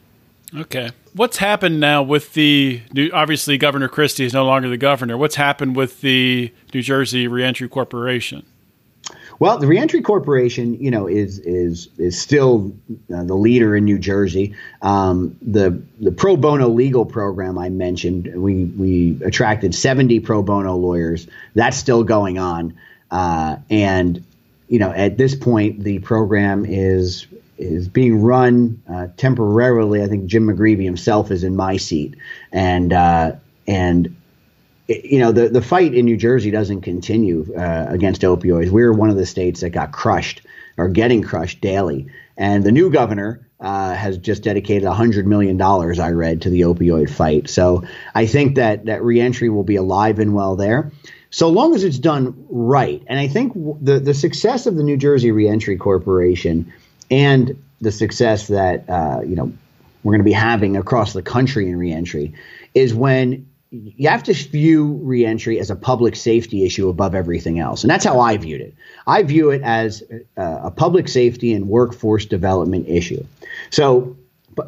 Okay. 0.56 0.90
What's 1.14 1.38
happened 1.38 1.80
now 1.80 2.02
with 2.02 2.34
the 2.34 2.82
new, 2.92 3.10
obviously 3.12 3.58
Governor 3.58 3.88
Christie 3.88 4.24
is 4.24 4.32
no 4.32 4.44
longer 4.44 4.68
the 4.68 4.76
governor. 4.76 5.16
What's 5.16 5.34
happened 5.34 5.74
with 5.74 6.00
the 6.00 6.52
New 6.72 6.82
Jersey 6.82 7.26
Reentry 7.26 7.68
Corporation? 7.68 8.44
Well, 9.40 9.58
the 9.58 9.66
Reentry 9.66 10.00
Corporation, 10.00 10.80
you 10.80 10.92
know, 10.92 11.08
is 11.08 11.40
is 11.40 11.88
is 11.98 12.20
still 12.20 12.72
uh, 13.12 13.24
the 13.24 13.34
leader 13.34 13.74
in 13.74 13.84
New 13.84 13.98
Jersey. 13.98 14.54
Um, 14.80 15.36
the 15.42 15.82
the 16.00 16.12
pro 16.12 16.36
bono 16.36 16.68
legal 16.68 17.04
program 17.04 17.58
I 17.58 17.68
mentioned, 17.68 18.30
we 18.34 18.64
we 18.64 19.18
attracted 19.24 19.74
seventy 19.74 20.20
pro 20.20 20.42
bono 20.42 20.76
lawyers. 20.76 21.26
That's 21.54 21.76
still 21.76 22.04
going 22.04 22.38
on, 22.38 22.78
uh, 23.10 23.56
and 23.70 24.24
you 24.68 24.78
know, 24.78 24.92
at 24.92 25.18
this 25.18 25.34
point, 25.34 25.82
the 25.82 25.98
program 25.98 26.64
is 26.64 27.26
is 27.58 27.88
being 27.88 28.22
run 28.22 28.82
uh, 28.90 29.08
temporarily. 29.16 30.02
I 30.02 30.06
think 30.06 30.26
Jim 30.26 30.46
McGreevey 30.46 30.84
himself 30.84 31.30
is 31.30 31.44
in 31.44 31.56
my 31.56 31.76
seat, 31.76 32.16
and 32.52 32.92
uh, 32.92 33.32
and 33.66 34.16
you 34.88 35.18
know 35.18 35.32
the 35.32 35.48
the 35.48 35.62
fight 35.62 35.94
in 35.94 36.04
New 36.04 36.16
Jersey 36.16 36.50
doesn't 36.50 36.82
continue 36.82 37.54
uh, 37.56 37.86
against 37.88 38.22
opioids. 38.22 38.70
We're 38.70 38.92
one 38.92 39.10
of 39.10 39.16
the 39.16 39.26
states 39.26 39.60
that 39.60 39.70
got 39.70 39.92
crushed 39.92 40.42
or 40.76 40.88
getting 40.88 41.22
crushed 41.22 41.60
daily, 41.60 42.08
and 42.36 42.64
the 42.64 42.72
new 42.72 42.90
governor. 42.90 43.40
Uh, 43.60 43.94
has 43.94 44.18
just 44.18 44.42
dedicated 44.42 44.86
$100 44.86 45.24
million, 45.24 45.58
I 45.62 46.10
read, 46.10 46.42
to 46.42 46.50
the 46.50 46.62
opioid 46.62 47.08
fight. 47.08 47.48
So 47.48 47.84
I 48.14 48.26
think 48.26 48.56
that, 48.56 48.84
that 48.86 49.02
reentry 49.02 49.48
will 49.48 49.62
be 49.62 49.76
alive 49.76 50.18
and 50.18 50.34
well 50.34 50.54
there 50.54 50.92
so 51.34 51.48
long 51.48 51.74
as 51.74 51.82
it's 51.82 51.98
done 51.98 52.46
right. 52.48 53.02
And 53.08 53.18
I 53.18 53.26
think 53.26 53.54
the, 53.54 53.98
the 53.98 54.14
success 54.14 54.66
of 54.66 54.76
the 54.76 54.84
New 54.84 54.96
Jersey 54.96 55.32
Reentry 55.32 55.76
Corporation 55.76 56.72
and 57.10 57.62
the 57.80 57.92
success 57.92 58.48
that 58.48 58.88
uh, 58.88 59.20
you 59.24 59.36
know 59.36 59.52
we're 60.02 60.12
going 60.12 60.20
to 60.20 60.24
be 60.24 60.32
having 60.32 60.76
across 60.76 61.12
the 61.12 61.22
country 61.22 61.68
in 61.68 61.76
reentry 61.76 62.34
is 62.74 62.94
when 62.94 63.48
you 63.70 64.08
have 64.08 64.22
to 64.22 64.34
view 64.34 65.00
reentry 65.02 65.58
as 65.58 65.70
a 65.70 65.76
public 65.76 66.14
safety 66.14 66.64
issue 66.64 66.88
above 66.88 67.14
everything 67.14 67.58
else. 67.58 67.82
And 67.82 67.90
that's 67.90 68.04
how 68.04 68.20
I 68.20 68.36
viewed 68.36 68.60
it. 68.60 68.74
I 69.06 69.22
view 69.24 69.50
it 69.50 69.62
as 69.62 70.02
a, 70.36 70.42
a 70.66 70.70
public 70.70 71.08
safety 71.08 71.52
and 71.52 71.68
workforce 71.68 72.24
development 72.24 72.88
issue. 72.88 73.24
So 73.70 74.16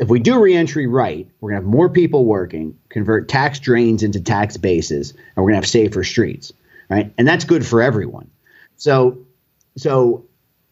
if 0.01 0.09
we 0.09 0.19
do 0.19 0.41
reentry 0.41 0.89
right, 0.89 1.29
we're 1.41 1.51
going 1.51 1.61
to 1.61 1.67
have 1.67 1.73
more 1.73 1.89
people 1.89 2.25
working, 2.25 2.77
convert 2.89 3.29
tax 3.29 3.61
drains 3.61 4.03
into 4.03 4.21
tax 4.21 4.57
bases, 4.57 5.13
and 5.13 5.21
we're 5.37 5.51
going 5.51 5.55
to 5.55 5.67
have 5.67 5.69
safer 5.69 6.03
streets, 6.03 6.53
right? 6.89 7.13
And 7.17 7.29
that's 7.29 7.45
good 7.45 7.65
for 7.65 7.83
everyone. 7.83 8.29
So, 8.77 9.19
so 9.77 10.25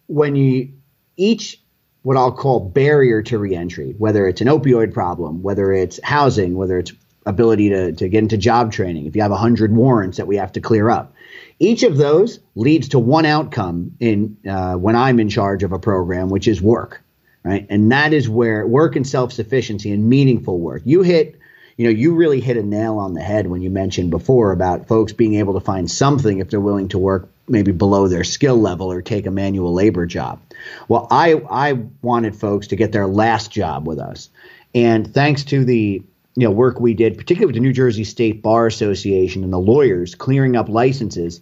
when 0.08 0.34
you 0.34 0.72
each 1.16 1.60
what 2.02 2.18
I'll 2.18 2.32
call 2.32 2.60
barrier 2.60 3.22
to 3.22 3.38
reentry, 3.38 3.94
whether 3.96 4.28
it's 4.28 4.42
an 4.42 4.48
opioid 4.48 4.92
problem, 4.92 5.42
whether 5.42 5.72
it's 5.72 5.98
housing, 6.02 6.54
whether 6.54 6.78
it's 6.78 6.92
ability 7.26 7.70
to, 7.70 7.92
to 7.92 8.08
get 8.08 8.18
into 8.18 8.36
job 8.36 8.72
training, 8.72 9.06
if 9.06 9.16
you 9.16 9.22
have 9.22 9.30
100 9.30 9.74
warrants 9.74 10.18
that 10.18 10.26
we 10.26 10.36
have 10.36 10.52
to 10.52 10.60
clear 10.60 10.90
up. 10.90 11.14
Each 11.58 11.82
of 11.82 11.96
those 11.96 12.40
leads 12.54 12.88
to 12.90 12.98
one 12.98 13.24
outcome 13.24 13.92
in 14.00 14.36
uh, 14.48 14.74
when 14.74 14.96
I'm 14.96 15.18
in 15.18 15.30
charge 15.30 15.62
of 15.62 15.72
a 15.72 15.78
program, 15.78 16.28
which 16.28 16.46
is 16.46 16.60
work, 16.60 17.02
right? 17.42 17.66
And 17.70 17.90
that 17.92 18.12
is 18.12 18.28
where 18.28 18.66
work 18.66 18.96
and 18.96 19.06
self 19.06 19.32
sufficiency 19.32 19.90
and 19.92 20.08
meaningful 20.08 20.58
work. 20.58 20.82
You 20.84 21.02
hit, 21.02 21.38
you 21.76 21.84
know, 21.84 21.90
you 21.90 22.14
really 22.14 22.40
hit 22.40 22.56
a 22.56 22.62
nail 22.62 22.98
on 22.98 23.14
the 23.14 23.20
head 23.20 23.48
when 23.48 23.62
you 23.62 23.70
mentioned 23.70 24.10
before 24.10 24.52
about 24.52 24.86
folks 24.86 25.12
being 25.12 25.34
able 25.34 25.54
to 25.54 25.60
find 25.60 25.90
something 25.90 26.38
if 26.38 26.50
they're 26.50 26.60
willing 26.60 26.88
to 26.88 26.98
work 26.98 27.28
maybe 27.48 27.72
below 27.72 28.08
their 28.08 28.24
skill 28.24 28.56
level 28.56 28.90
or 28.90 29.02
take 29.02 29.26
a 29.26 29.30
manual 29.30 29.72
labor 29.72 30.06
job. 30.06 30.40
Well, 30.88 31.06
I 31.10 31.34
I 31.50 31.72
wanted 32.02 32.36
folks 32.36 32.68
to 32.68 32.76
get 32.76 32.92
their 32.92 33.06
last 33.06 33.50
job 33.50 33.86
with 33.86 33.98
us, 33.98 34.30
and 34.74 35.12
thanks 35.12 35.44
to 35.44 35.64
the 35.64 36.02
you 36.36 36.44
know 36.44 36.50
work 36.50 36.80
we 36.80 36.94
did, 36.94 37.18
particularly 37.18 37.46
with 37.46 37.56
the 37.56 37.60
New 37.60 37.72
Jersey 37.72 38.04
State 38.04 38.42
Bar 38.42 38.66
Association 38.66 39.42
and 39.44 39.52
the 39.52 39.58
lawyers 39.58 40.14
clearing 40.14 40.56
up 40.56 40.68
licenses, 40.68 41.40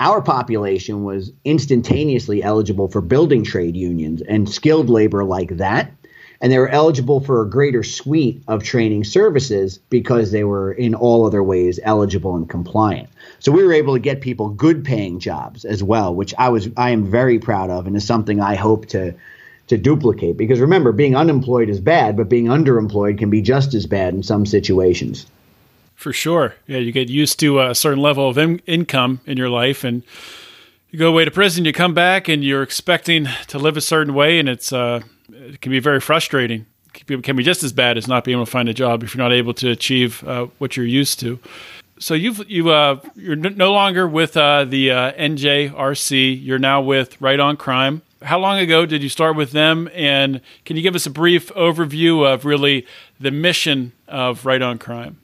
our 0.00 0.22
population 0.22 1.04
was 1.04 1.32
instantaneously 1.44 2.42
eligible 2.42 2.88
for 2.88 3.00
building 3.00 3.44
trade 3.44 3.76
unions 3.76 4.22
and 4.22 4.48
skilled 4.48 4.88
labor 4.88 5.24
like 5.24 5.56
that 5.58 5.92
and 6.42 6.50
they 6.50 6.58
were 6.58 6.68
eligible 6.68 7.20
for 7.20 7.40
a 7.40 7.48
greater 7.48 7.84
suite 7.84 8.42
of 8.48 8.64
training 8.64 9.04
services 9.04 9.78
because 9.88 10.32
they 10.32 10.42
were 10.42 10.72
in 10.72 10.92
all 10.92 11.24
other 11.24 11.42
ways 11.42 11.78
eligible 11.84 12.34
and 12.34 12.50
compliant. 12.50 13.08
So 13.38 13.52
we 13.52 13.64
were 13.64 13.72
able 13.72 13.94
to 13.94 14.00
get 14.00 14.20
people 14.20 14.48
good 14.50 14.84
paying 14.84 15.20
jobs 15.20 15.64
as 15.64 15.84
well, 15.84 16.12
which 16.12 16.34
I 16.36 16.48
was 16.48 16.68
I 16.76 16.90
am 16.90 17.06
very 17.06 17.38
proud 17.38 17.70
of 17.70 17.86
and 17.86 17.96
is 17.96 18.04
something 18.04 18.40
I 18.40 18.56
hope 18.56 18.86
to 18.86 19.14
to 19.68 19.78
duplicate 19.78 20.36
because 20.36 20.60
remember 20.60 20.90
being 20.90 21.14
unemployed 21.14 21.70
is 21.70 21.80
bad, 21.80 22.16
but 22.16 22.28
being 22.28 22.46
underemployed 22.46 23.18
can 23.18 23.30
be 23.30 23.40
just 23.40 23.72
as 23.72 23.86
bad 23.86 24.12
in 24.12 24.24
some 24.24 24.44
situations. 24.44 25.26
For 25.94 26.12
sure. 26.12 26.56
Yeah, 26.66 26.78
you 26.78 26.90
get 26.90 27.08
used 27.08 27.38
to 27.40 27.60
a 27.60 27.74
certain 27.76 28.02
level 28.02 28.28
of 28.28 28.36
in- 28.36 28.60
income 28.66 29.20
in 29.24 29.38
your 29.38 29.48
life 29.48 29.84
and 29.84 30.02
you 30.90 30.98
go 30.98 31.08
away 31.08 31.24
to 31.24 31.30
prison, 31.30 31.64
you 31.64 31.72
come 31.72 31.94
back 31.94 32.26
and 32.26 32.42
you're 32.42 32.64
expecting 32.64 33.28
to 33.46 33.58
live 33.60 33.76
a 33.76 33.80
certain 33.80 34.12
way 34.12 34.40
and 34.40 34.48
it's 34.48 34.72
uh 34.72 35.02
it 35.30 35.60
can 35.60 35.70
be 35.70 35.80
very 35.80 36.00
frustrating. 36.00 36.66
It 36.94 37.22
can 37.22 37.36
be 37.36 37.42
just 37.42 37.62
as 37.62 37.72
bad 37.72 37.96
as 37.96 38.06
not 38.06 38.24
being 38.24 38.36
able 38.36 38.44
to 38.44 38.50
find 38.50 38.68
a 38.68 38.74
job 38.74 39.02
if 39.02 39.14
you're 39.14 39.24
not 39.24 39.32
able 39.32 39.54
to 39.54 39.70
achieve 39.70 40.22
uh, 40.24 40.46
what 40.58 40.76
you're 40.76 40.86
used 40.86 41.20
to. 41.20 41.38
So 41.98 42.14
you've 42.14 42.48
you 42.50 42.70
uh, 42.70 43.00
you're 43.14 43.36
no 43.36 43.72
longer 43.72 44.08
with 44.08 44.36
uh, 44.36 44.64
the 44.64 44.90
uh, 44.90 45.12
NJRC. 45.12 46.44
You're 46.44 46.58
now 46.58 46.82
with 46.82 47.20
Right 47.20 47.38
on 47.38 47.56
Crime. 47.56 48.02
How 48.22 48.38
long 48.38 48.58
ago 48.58 48.86
did 48.86 49.02
you 49.02 49.08
start 49.08 49.36
with 49.36 49.52
them? 49.52 49.88
And 49.94 50.40
can 50.64 50.76
you 50.76 50.82
give 50.82 50.94
us 50.94 51.06
a 51.06 51.10
brief 51.10 51.48
overview 51.54 52.30
of 52.30 52.44
really 52.44 52.86
the 53.20 53.30
mission 53.30 53.92
of 54.06 54.44
Right 54.44 54.62
on 54.62 54.78
Crime? 54.78 55.18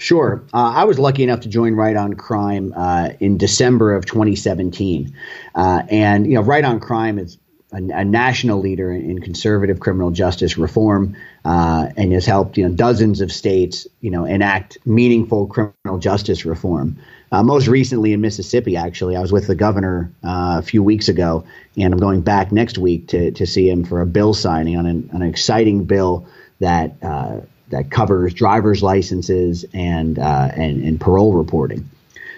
Sure. 0.00 0.42
Uh, 0.54 0.72
I 0.74 0.84
was 0.84 0.98
lucky 0.98 1.22
enough 1.22 1.40
to 1.40 1.48
join 1.48 1.74
Right 1.74 1.94
on 1.94 2.14
Crime 2.14 2.72
uh, 2.74 3.10
in 3.20 3.36
December 3.36 3.94
of 3.94 4.06
2017. 4.06 5.14
Uh, 5.54 5.82
and, 5.90 6.26
you 6.26 6.34
know, 6.34 6.40
Right 6.40 6.64
on 6.64 6.80
Crime 6.80 7.18
is 7.18 7.36
a, 7.72 7.76
a 7.76 8.04
national 8.04 8.60
leader 8.60 8.92
in, 8.92 9.10
in, 9.10 9.20
conservative 9.20 9.80
criminal 9.80 10.10
justice 10.10 10.58
reform, 10.58 11.16
uh, 11.44 11.88
and 11.96 12.12
has 12.12 12.26
helped 12.26 12.56
you 12.56 12.68
know 12.68 12.74
dozens 12.74 13.20
of 13.20 13.32
states 13.32 13.86
you 14.00 14.10
know 14.10 14.24
enact 14.24 14.78
meaningful 14.84 15.46
criminal 15.46 15.98
justice 15.98 16.44
reform. 16.44 16.96
Uh, 17.32 17.44
most 17.44 17.68
recently 17.68 18.12
in 18.12 18.20
Mississippi, 18.20 18.76
actually, 18.76 19.14
I 19.16 19.20
was 19.20 19.30
with 19.30 19.46
the 19.46 19.54
governor 19.54 20.10
uh, 20.24 20.56
a 20.58 20.62
few 20.62 20.82
weeks 20.82 21.08
ago, 21.08 21.44
and 21.76 21.94
I'm 21.94 22.00
going 22.00 22.22
back 22.22 22.52
next 22.52 22.78
week 22.78 23.08
to 23.08 23.30
to 23.32 23.46
see 23.46 23.68
him 23.68 23.84
for 23.84 24.00
a 24.00 24.06
bill 24.06 24.34
signing 24.34 24.76
on 24.76 24.86
an, 24.86 25.10
an 25.12 25.22
exciting 25.22 25.84
bill 25.84 26.26
that 26.58 26.96
uh, 27.02 27.40
that 27.70 27.90
covers 27.90 28.34
driver's 28.34 28.82
licenses 28.82 29.64
and 29.72 30.18
uh, 30.18 30.50
and, 30.54 30.82
and 30.82 31.00
parole 31.00 31.34
reporting. 31.34 31.88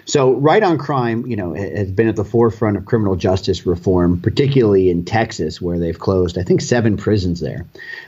So, 0.05 0.33
Right 0.33 0.61
on 0.61 0.77
Crime, 0.77 1.25
you 1.27 1.35
know, 1.35 1.53
has 1.53 1.91
been 1.91 2.07
at 2.07 2.15
the 2.15 2.25
forefront 2.25 2.77
of 2.77 2.85
criminal 2.85 3.15
justice 3.15 3.65
reform, 3.65 4.21
particularly 4.21 4.89
in 4.89 5.05
Texas, 5.05 5.61
where 5.61 5.79
they've 5.79 5.97
closed, 5.97 6.37
I 6.37 6.43
think, 6.43 6.61
seven 6.61 6.97
prisons 6.97 7.39
there. 7.39 7.65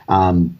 Um, 0.08 0.58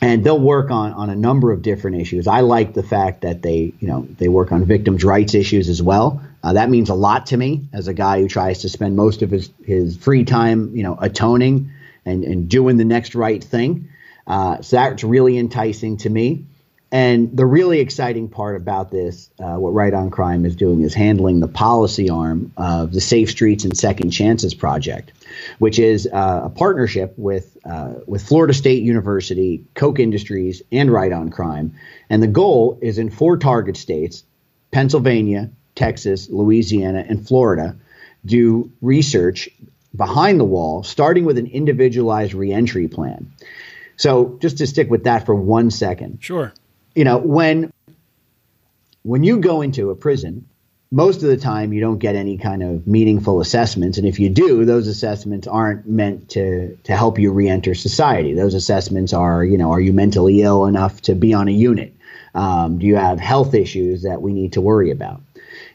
and 0.00 0.24
they'll 0.24 0.40
work 0.40 0.72
on, 0.72 0.92
on 0.92 1.10
a 1.10 1.14
number 1.14 1.52
of 1.52 1.62
different 1.62 2.00
issues. 2.00 2.26
I 2.26 2.40
like 2.40 2.74
the 2.74 2.82
fact 2.82 3.20
that 3.20 3.40
they, 3.42 3.72
you 3.78 3.86
know, 3.86 4.06
they 4.18 4.28
work 4.28 4.50
on 4.50 4.64
victims' 4.64 5.04
rights 5.04 5.34
issues 5.34 5.68
as 5.68 5.80
well. 5.80 6.20
Uh, 6.42 6.54
that 6.54 6.68
means 6.68 6.90
a 6.90 6.94
lot 6.94 7.26
to 7.26 7.36
me 7.36 7.68
as 7.72 7.86
a 7.86 7.94
guy 7.94 8.20
who 8.20 8.26
tries 8.26 8.62
to 8.62 8.68
spend 8.68 8.96
most 8.96 9.22
of 9.22 9.30
his, 9.30 9.50
his 9.64 9.96
free 9.96 10.24
time, 10.24 10.74
you 10.74 10.82
know, 10.82 10.98
atoning 11.00 11.70
and, 12.04 12.24
and 12.24 12.48
doing 12.48 12.78
the 12.78 12.84
next 12.84 13.14
right 13.14 13.42
thing. 13.44 13.88
Uh, 14.26 14.60
so 14.60 14.76
that's 14.76 15.04
really 15.04 15.38
enticing 15.38 15.96
to 15.98 16.10
me. 16.10 16.46
And 16.92 17.34
the 17.34 17.46
really 17.46 17.80
exciting 17.80 18.28
part 18.28 18.54
about 18.54 18.90
this, 18.90 19.30
uh, 19.38 19.54
what 19.54 19.70
Right 19.70 19.94
on 19.94 20.10
Crime 20.10 20.44
is 20.44 20.54
doing, 20.54 20.82
is 20.82 20.92
handling 20.92 21.40
the 21.40 21.48
policy 21.48 22.10
arm 22.10 22.52
of 22.58 22.92
the 22.92 23.00
Safe 23.00 23.30
Streets 23.30 23.64
and 23.64 23.74
Second 23.74 24.10
Chances 24.10 24.52
project, 24.52 25.10
which 25.58 25.78
is 25.78 26.06
uh, 26.06 26.42
a 26.44 26.50
partnership 26.50 27.14
with 27.16 27.56
uh, 27.64 27.94
with 28.06 28.22
Florida 28.22 28.52
State 28.52 28.82
University, 28.82 29.64
Koch 29.74 29.98
Industries, 29.98 30.60
and 30.70 30.92
Right 30.92 31.10
on 31.10 31.30
Crime. 31.30 31.76
And 32.10 32.22
the 32.22 32.26
goal 32.26 32.78
is 32.82 32.98
in 32.98 33.08
four 33.08 33.38
target 33.38 33.78
states: 33.78 34.22
Pennsylvania, 34.70 35.48
Texas, 35.74 36.28
Louisiana, 36.28 37.06
and 37.08 37.26
Florida. 37.26 37.74
Do 38.26 38.70
research 38.82 39.48
behind 39.96 40.38
the 40.38 40.44
wall, 40.44 40.82
starting 40.82 41.24
with 41.24 41.38
an 41.38 41.46
individualized 41.46 42.34
reentry 42.34 42.86
plan. 42.86 43.32
So, 43.96 44.38
just 44.42 44.58
to 44.58 44.66
stick 44.66 44.90
with 44.90 45.04
that 45.04 45.24
for 45.24 45.34
one 45.34 45.70
second. 45.70 46.18
Sure 46.20 46.52
you 46.94 47.04
know 47.04 47.18
when 47.18 47.72
when 49.02 49.24
you 49.24 49.38
go 49.38 49.62
into 49.62 49.90
a 49.90 49.96
prison 49.96 50.46
most 50.92 51.22
of 51.22 51.28
the 51.30 51.38
time 51.38 51.72
you 51.72 51.80
don't 51.80 51.98
get 51.98 52.14
any 52.14 52.36
kind 52.36 52.62
of 52.62 52.86
meaningful 52.86 53.40
assessments. 53.40 53.96
And 53.96 54.06
if 54.06 54.20
you 54.20 54.28
do 54.28 54.66
those 54.66 54.86
assessments 54.86 55.46
aren't 55.46 55.88
meant 55.88 56.28
to 56.30 56.76
to 56.84 56.94
help 56.94 57.18
you 57.18 57.32
reenter 57.32 57.74
society. 57.74 58.34
Those 58.34 58.54
assessments 58.54 59.12
are 59.14 59.42
you 59.44 59.56
know 59.56 59.72
are 59.72 59.80
you 59.80 59.92
mentally 59.92 60.42
ill 60.42 60.66
enough 60.66 61.00
to 61.02 61.14
be 61.14 61.32
on 61.32 61.48
a 61.48 61.52
unit? 61.52 61.94
Um, 62.34 62.78
do 62.78 62.86
you 62.86 62.96
have 62.96 63.18
health 63.18 63.54
issues 63.54 64.02
that 64.02 64.22
we 64.22 64.32
need 64.32 64.52
to 64.52 64.60
worry 64.60 64.90
about? 64.90 65.22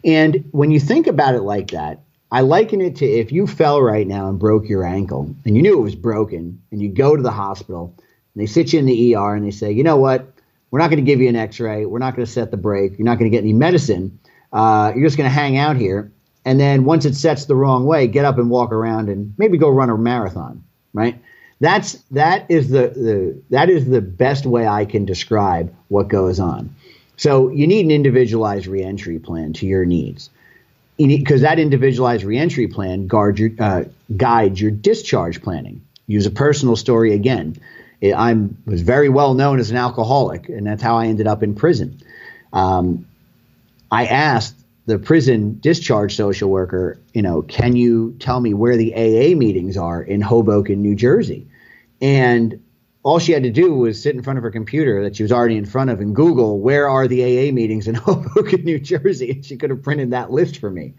And 0.03 0.47
when 0.51 0.71
you 0.71 0.79
think 0.79 1.07
about 1.07 1.35
it 1.35 1.41
like 1.41 1.71
that 1.71 1.99
i 2.31 2.41
liken 2.41 2.81
it 2.81 2.97
to 2.97 3.05
if 3.05 3.31
you 3.31 3.47
fell 3.47 3.81
right 3.81 4.07
now 4.07 4.27
and 4.29 4.39
broke 4.39 4.67
your 4.67 4.83
ankle 4.83 5.33
and 5.45 5.55
you 5.55 5.61
knew 5.61 5.79
it 5.79 5.81
was 5.81 5.95
broken 5.95 6.61
and 6.71 6.81
you 6.81 6.89
go 6.89 7.15
to 7.15 7.23
the 7.23 7.31
hospital 7.31 7.93
and 7.97 8.41
they 8.41 8.45
sit 8.45 8.73
you 8.73 8.79
in 8.79 8.85
the 8.85 9.15
er 9.15 9.33
and 9.35 9.45
they 9.45 9.51
say 9.51 9.71
you 9.71 9.83
know 9.83 9.97
what 9.97 10.33
we're 10.71 10.79
not 10.79 10.89
going 10.89 11.03
to 11.03 11.09
give 11.11 11.21
you 11.21 11.29
an 11.29 11.35
X-ray. 11.35 11.85
We're 11.85 11.99
not 11.99 12.15
going 12.15 12.25
to 12.25 12.31
set 12.31 12.51
the 12.51 12.57
break. 12.57 12.97
You're 12.97 13.05
not 13.05 13.19
going 13.19 13.31
to 13.31 13.35
get 13.35 13.43
any 13.43 13.53
medicine. 13.53 14.19
Uh, 14.51 14.91
you're 14.95 15.05
just 15.05 15.17
going 15.17 15.29
to 15.29 15.33
hang 15.33 15.57
out 15.57 15.75
here, 15.75 16.11
and 16.45 16.59
then 16.59 16.85
once 16.85 17.05
it 17.05 17.15
sets 17.15 17.45
the 17.45 17.55
wrong 17.55 17.85
way, 17.85 18.07
get 18.07 18.25
up 18.25 18.37
and 18.37 18.49
walk 18.49 18.71
around 18.71 19.09
and 19.09 19.33
maybe 19.37 19.57
go 19.57 19.69
run 19.69 19.89
a 19.89 19.97
marathon. 19.97 20.63
Right? 20.93 21.21
That's 21.59 21.93
that 22.11 22.49
is 22.49 22.69
the, 22.69 22.87
the 22.89 23.41
that 23.49 23.69
is 23.69 23.85
the 23.85 24.01
best 24.01 24.45
way 24.45 24.67
I 24.67 24.85
can 24.85 25.05
describe 25.05 25.75
what 25.89 26.07
goes 26.07 26.39
on. 26.39 26.73
So 27.17 27.49
you 27.49 27.67
need 27.67 27.85
an 27.85 27.91
individualized 27.91 28.67
reentry 28.67 29.19
plan 29.19 29.53
to 29.53 29.65
your 29.65 29.85
needs, 29.85 30.29
because 30.97 31.41
that 31.41 31.59
individualized 31.59 32.23
reentry 32.23 32.67
plan 32.67 33.07
guard 33.07 33.39
your, 33.39 33.51
uh, 33.59 33.83
guides 34.15 34.61
your 34.61 34.71
discharge 34.71 35.41
planning. 35.41 35.81
Use 36.07 36.25
a 36.25 36.31
personal 36.31 36.75
story 36.75 37.13
again. 37.13 37.57
I 38.03 38.35
was 38.65 38.81
very 38.81 39.09
well 39.09 39.33
known 39.33 39.59
as 39.59 39.71
an 39.71 39.77
alcoholic, 39.77 40.49
and 40.49 40.67
that's 40.67 40.81
how 40.81 40.97
I 40.97 41.07
ended 41.07 41.27
up 41.27 41.43
in 41.43 41.55
prison. 41.55 41.99
Um, 42.53 43.07
I 43.91 44.05
asked 44.05 44.55
the 44.85 44.99
prison 44.99 45.59
discharge 45.59 46.15
social 46.15 46.49
worker, 46.49 46.99
you 47.13 47.21
know, 47.21 47.41
can 47.41 47.75
you 47.75 48.15
tell 48.19 48.39
me 48.39 48.53
where 48.53 48.77
the 48.77 48.93
AA 48.93 49.35
meetings 49.35 49.77
are 49.77 50.01
in 50.01 50.21
Hoboken, 50.21 50.81
New 50.81 50.95
Jersey? 50.95 51.47
And 52.01 52.63
all 53.03 53.19
she 53.19 53.31
had 53.31 53.43
to 53.43 53.49
do 53.49 53.73
was 53.73 54.01
sit 54.01 54.15
in 54.15 54.21
front 54.21 54.37
of 54.37 54.43
her 54.43 54.51
computer 54.51 55.03
that 55.03 55.15
she 55.15 55.23
was 55.23 55.31
already 55.31 55.57
in 55.57 55.65
front 55.65 55.89
of 55.89 55.99
and 55.99 56.15
Google 56.15 56.59
where 56.59 56.89
are 56.89 57.07
the 57.07 57.23
AA 57.23 57.51
meetings 57.51 57.87
in 57.87 57.95
Hoboken, 57.95 58.63
New 58.63 58.79
Jersey, 58.79 59.31
and 59.31 59.45
she 59.45 59.57
could 59.57 59.69
have 59.69 59.81
printed 59.81 60.11
that 60.11 60.31
list 60.31 60.59
for 60.59 60.69
me. 60.69 60.93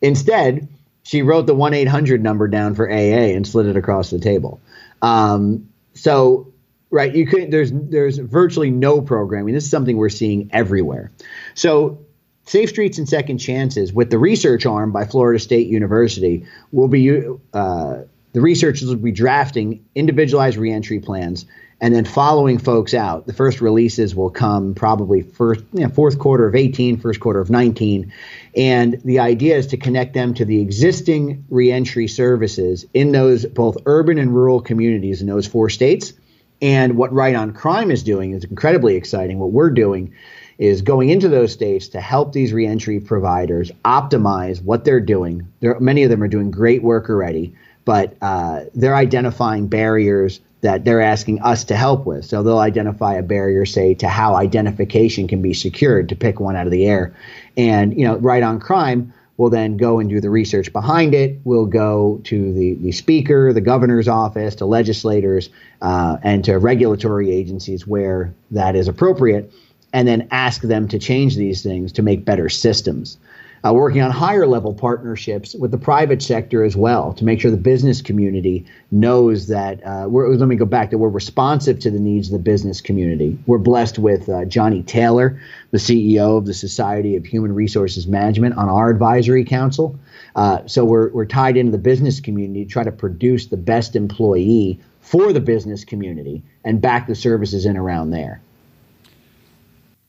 Instead, 0.00 0.68
she 1.02 1.22
wrote 1.22 1.46
the 1.46 1.54
one 1.54 1.72
eight 1.74 1.88
hundred 1.88 2.22
number 2.22 2.48
down 2.48 2.74
for 2.74 2.90
AA 2.90 3.32
and 3.34 3.46
slid 3.46 3.66
it 3.66 3.76
across 3.76 4.10
the 4.10 4.18
table. 4.18 4.60
Um, 5.02 5.68
so 5.96 6.52
right, 6.90 7.14
you 7.14 7.26
could 7.26 7.50
there's 7.50 7.72
there's 7.72 8.18
virtually 8.18 8.70
no 8.70 9.00
programming. 9.00 9.54
This 9.54 9.64
is 9.64 9.70
something 9.70 9.96
we're 9.96 10.08
seeing 10.08 10.50
everywhere. 10.52 11.10
So 11.54 12.06
Safe 12.44 12.68
Streets 12.68 12.98
and 12.98 13.08
Second 13.08 13.38
Chances, 13.38 13.92
with 13.92 14.10
the 14.10 14.18
research 14.18 14.66
arm 14.66 14.92
by 14.92 15.04
Florida 15.04 15.40
State 15.40 15.66
University, 15.66 16.46
will 16.70 16.88
be 16.88 17.22
uh, 17.52 18.02
the 18.32 18.40
researchers 18.40 18.88
will 18.88 18.96
be 18.96 19.12
drafting 19.12 19.84
individualized 19.94 20.56
reentry 20.56 21.00
plans 21.00 21.46
and 21.80 21.94
then 21.94 22.04
following 22.04 22.58
folks 22.58 22.94
out. 22.94 23.26
The 23.26 23.34
first 23.34 23.60
releases 23.60 24.14
will 24.14 24.30
come 24.30 24.74
probably 24.74 25.22
first, 25.22 25.62
you 25.72 25.80
know, 25.80 25.88
fourth 25.88 26.18
quarter 26.18 26.46
of 26.46 26.54
18, 26.54 26.98
first 26.98 27.20
quarter 27.20 27.40
of 27.40 27.50
19. 27.50 28.12
And 28.56 29.00
the 29.04 29.18
idea 29.18 29.56
is 29.56 29.66
to 29.68 29.76
connect 29.76 30.14
them 30.14 30.32
to 30.34 30.44
the 30.44 30.60
existing 30.60 31.44
reentry 31.50 32.08
services 32.08 32.86
in 32.94 33.12
those 33.12 33.44
both 33.44 33.76
urban 33.84 34.18
and 34.18 34.34
rural 34.34 34.60
communities 34.60 35.20
in 35.20 35.26
those 35.26 35.46
four 35.46 35.68
states. 35.68 36.14
And 36.62 36.96
what 36.96 37.12
Right 37.12 37.34
on 37.34 37.52
Crime 37.52 37.90
is 37.90 38.02
doing 38.02 38.32
is 38.32 38.44
incredibly 38.44 38.96
exciting. 38.96 39.38
What 39.38 39.52
we're 39.52 39.70
doing 39.70 40.14
is 40.58 40.80
going 40.80 41.10
into 41.10 41.28
those 41.28 41.52
states 41.52 41.88
to 41.88 42.00
help 42.00 42.32
these 42.32 42.54
reentry 42.54 42.98
providers 42.98 43.70
optimize 43.84 44.62
what 44.62 44.84
they're 44.84 45.00
doing. 45.00 45.46
There, 45.60 45.78
many 45.80 46.02
of 46.04 46.08
them 46.08 46.22
are 46.22 46.28
doing 46.28 46.50
great 46.50 46.82
work 46.82 47.10
already, 47.10 47.54
but 47.84 48.16
uh, 48.22 48.64
they're 48.74 48.96
identifying 48.96 49.68
barriers 49.68 50.40
that 50.66 50.84
they're 50.84 51.00
asking 51.00 51.40
us 51.42 51.62
to 51.62 51.76
help 51.76 52.06
with. 52.06 52.24
So 52.24 52.42
they'll 52.42 52.58
identify 52.58 53.14
a 53.14 53.22
barrier, 53.22 53.64
say, 53.64 53.94
to 53.94 54.08
how 54.08 54.34
identification 54.34 55.28
can 55.28 55.40
be 55.40 55.54
secured, 55.54 56.08
to 56.08 56.16
pick 56.16 56.40
one 56.40 56.56
out 56.56 56.66
of 56.66 56.72
the 56.72 56.86
air. 56.86 57.14
And, 57.56 57.96
you 57.96 58.04
know, 58.04 58.16
right 58.16 58.42
on 58.42 58.58
crime 58.58 59.12
we'll 59.36 59.50
then 59.50 59.76
go 59.76 59.98
and 59.98 60.08
do 60.08 60.20
the 60.20 60.30
research 60.30 60.72
behind 60.72 61.14
it. 61.14 61.38
We'll 61.44 61.66
go 61.66 62.20
to 62.24 62.52
the, 62.54 62.74
the 62.76 62.92
speaker, 62.92 63.52
the 63.52 63.60
governor's 63.60 64.08
office, 64.08 64.54
to 64.56 64.66
legislators, 64.66 65.50
uh, 65.82 66.16
and 66.22 66.42
to 66.46 66.58
regulatory 66.58 67.30
agencies 67.30 67.86
where 67.86 68.32
that 68.50 68.74
is 68.74 68.88
appropriate, 68.88 69.52
and 69.92 70.08
then 70.08 70.26
ask 70.30 70.62
them 70.62 70.88
to 70.88 70.98
change 70.98 71.36
these 71.36 71.62
things 71.62 71.92
to 71.92 72.02
make 72.02 72.24
better 72.24 72.48
systems 72.48 73.18
uh, 73.66 73.72
working 73.72 74.00
on 74.00 74.10
higher 74.10 74.46
level 74.46 74.72
partnerships 74.72 75.54
with 75.54 75.70
the 75.70 75.78
private 75.78 76.22
sector 76.22 76.62
as 76.62 76.76
well 76.76 77.12
to 77.14 77.24
make 77.24 77.40
sure 77.40 77.50
the 77.50 77.56
business 77.56 78.00
community 78.00 78.64
knows 78.90 79.48
that 79.48 79.84
uh, 79.84 80.06
we're, 80.08 80.28
let 80.34 80.46
me 80.46 80.56
go 80.56 80.64
back 80.64 80.90
that 80.90 80.98
we're 80.98 81.08
responsive 81.08 81.78
to 81.80 81.90
the 81.90 81.98
needs 81.98 82.28
of 82.28 82.32
the 82.32 82.38
business 82.38 82.80
community. 82.80 83.36
We're 83.46 83.58
blessed 83.58 83.98
with 83.98 84.28
uh, 84.28 84.44
Johnny 84.44 84.82
Taylor, 84.82 85.40
the 85.72 85.78
CEO 85.78 86.38
of 86.38 86.46
the 86.46 86.54
Society 86.54 87.16
of 87.16 87.26
Human 87.26 87.54
Resources 87.54 88.06
Management, 88.06 88.56
on 88.56 88.68
our 88.68 88.88
advisory 88.88 89.44
council. 89.44 89.98
Uh, 90.36 90.66
so 90.66 90.84
we're, 90.84 91.10
we're 91.10 91.26
tied 91.26 91.56
into 91.56 91.72
the 91.72 91.78
business 91.78 92.20
community 92.20 92.64
to 92.64 92.70
try 92.70 92.84
to 92.84 92.92
produce 92.92 93.46
the 93.46 93.56
best 93.56 93.96
employee 93.96 94.78
for 95.00 95.32
the 95.32 95.40
business 95.40 95.84
community 95.84 96.42
and 96.64 96.80
back 96.80 97.06
the 97.06 97.14
services 97.14 97.66
in 97.66 97.76
around 97.76 98.10
there. 98.10 98.40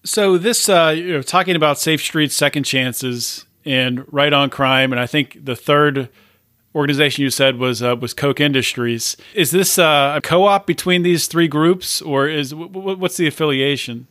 So 0.04 0.38
this, 0.38 0.70
uh, 0.70 0.94
you 0.96 1.14
know, 1.14 1.22
talking 1.22 1.56
about 1.56 1.80
safe 1.80 2.02
streets, 2.02 2.36
second 2.36 2.64
chances, 2.64 3.46
and 3.68 4.06
right 4.12 4.32
on 4.32 4.50
crime, 4.50 4.92
and 4.92 5.00
I 5.00 5.06
think 5.06 5.44
the 5.44 5.56
third 5.56 6.10
organization 6.74 7.24
you 7.24 7.30
said 7.30 7.58
was 7.58 7.84
uh, 7.84 7.96
was 7.96 8.14
Koch 8.14 8.40
Industries. 8.40 9.18
Is 9.34 9.52
this 9.52 9.78
uh, 9.78 10.14
a 10.16 10.22
co-op 10.22 10.66
between 10.66 11.04
these 11.04 11.28
three 11.28 11.48
groups, 11.48 12.02
or 12.02 12.28
is 12.28 12.52
w- 12.52 12.70
w- 12.70 12.98
what's 12.98 13.18
the 13.18 13.28
affiliation? 13.28 14.08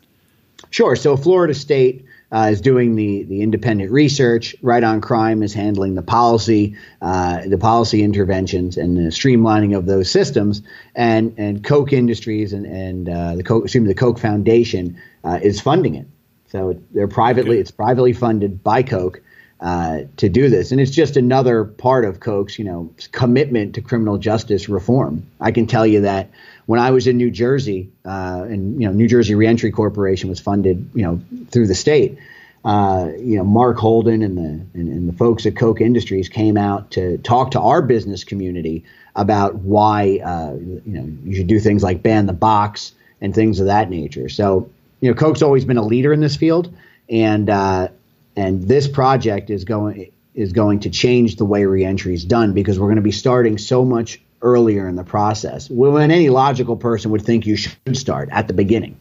Sure. 0.71 0.97
So 0.97 1.17
Florida 1.17 1.55
State 1.55 2.05
uh, 2.33 2.49
is 2.51 2.61
doing 2.61 2.97
the 2.97 3.23
the 3.25 3.41
independent 3.41 3.91
research. 3.91 4.55
Right 4.63 4.85
on 4.85 5.01
Crime 5.01 5.43
is 5.43 5.55
handling 5.55 5.95
the 5.95 6.03
policy, 6.03 6.77
uh, 7.01 7.47
the 7.47 7.59
policy 7.59 8.03
interventions, 8.03 8.77
and 8.77 8.97
the 8.97 9.11
streamlining 9.11 9.77
of 9.77 9.87
those 9.87 10.11
systems. 10.11 10.63
And 10.95 11.35
and 11.39 11.65
Koch 11.65 11.93
Industries 11.93 12.53
and 12.53 12.67
and 12.67 13.09
uh, 13.09 13.37
the 13.37 13.43
Koch, 13.43 13.65
excuse 13.65 13.83
me, 13.83 13.89
the 13.89 13.95
Koch 13.95 14.19
Foundation 14.19 15.01
uh, 15.25 15.39
is 15.43 15.61
funding 15.61 15.95
it. 15.95 16.07
So 16.49 16.81
they're 16.93 17.09
privately, 17.09 17.57
okay. 17.57 17.61
it's 17.61 17.71
privately 17.71 18.13
funded 18.13 18.63
by 18.63 18.83
Koch. 18.83 19.21
Uh, 19.67 20.05
to 20.17 20.29
do 20.29 20.49
this. 20.49 20.71
And 20.71 20.81
it's 20.81 20.93
just 20.93 21.17
another 21.17 21.65
part 21.65 22.05
of 22.05 22.21
Koch's, 22.21 22.57
you 22.57 22.65
know, 22.65 22.95
commitment 23.11 23.75
to 23.75 23.81
criminal 23.81 24.17
justice 24.17 24.69
reform. 24.69 25.27
I 25.41 25.51
can 25.51 25.67
tell 25.67 25.85
you 25.85 26.03
that 26.03 26.31
when 26.67 26.79
I 26.79 26.93
was 26.93 27.09
in 27.09 27.17
New 27.17 27.33
Jersey, 27.33 27.91
uh, 28.05 28.45
and 28.49 28.81
you 28.81 28.87
know, 28.87 28.93
New 28.93 29.09
Jersey 29.09 29.35
Reentry 29.35 29.73
Corporation 29.73 30.29
was 30.29 30.39
funded, 30.39 30.89
you 30.95 31.03
know, 31.03 31.21
through 31.51 31.67
the 31.67 31.75
state. 31.75 32.17
Uh, 32.65 33.11
you 33.19 33.37
know, 33.37 33.43
Mark 33.43 33.77
Holden 33.77 34.23
and 34.23 34.39
the 34.39 34.79
and, 34.79 34.89
and, 34.89 35.09
the 35.09 35.13
folks 35.13 35.45
at 35.47 35.57
Koch 35.57 35.81
Industries 35.81 36.29
came 36.29 36.57
out 36.57 36.93
to 36.93 37.19
talk 37.19 37.51
to 37.51 37.61
our 37.61 37.83
business 37.83 38.23
community 38.23 38.85
about 39.17 39.57
why 39.57 40.21
uh, 40.25 40.55
you 40.55 40.83
know 40.87 41.13
you 41.25 41.35
should 41.35 41.49
do 41.49 41.59
things 41.59 41.83
like 41.83 42.05
ban 42.05 42.27
the 42.27 42.33
box 42.33 42.93
and 43.21 43.35
things 43.35 43.59
of 43.59 43.67
that 43.67 43.91
nature. 43.91 44.29
So 44.29 44.71
you 45.01 45.11
know, 45.11 45.17
Koch's 45.17 45.43
always 45.43 45.65
been 45.65 45.77
a 45.77 45.85
leader 45.85 46.13
in 46.13 46.21
this 46.21 46.37
field, 46.37 46.73
and 47.09 47.51
uh, 47.51 47.89
and 48.37 48.63
this 48.69 48.87
project 48.87 49.51
is 49.51 49.65
going 49.65 50.11
is 50.35 50.53
going 50.53 50.81
to 50.81 50.91
change 50.91 51.37
the 51.37 51.45
way 51.45 51.65
reentry 51.65 52.15
is 52.15 52.25
done 52.25 52.53
because 52.53 52.79
we're 52.79 52.89
going 52.89 52.97
to 52.97 53.03
be 53.03 53.13
starting 53.13 53.57
so 53.57 53.85
much 53.85 54.21
earlier 54.43 54.87
in 54.87 54.95
the 54.95 55.05
process 55.05 55.71
when 55.71 56.11
any 56.11 56.29
logical 56.29 56.77
person 56.77 57.11
would 57.11 57.23
think 57.23 57.47
you 57.47 57.57
should 57.57 57.97
start 57.97 58.29
at 58.31 58.47
the 58.47 58.53
beginning. 58.53 58.95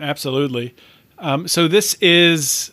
Absolutely. 0.00 0.74
Um, 1.18 1.46
so 1.46 1.68
this 1.68 1.94
is 1.94 2.72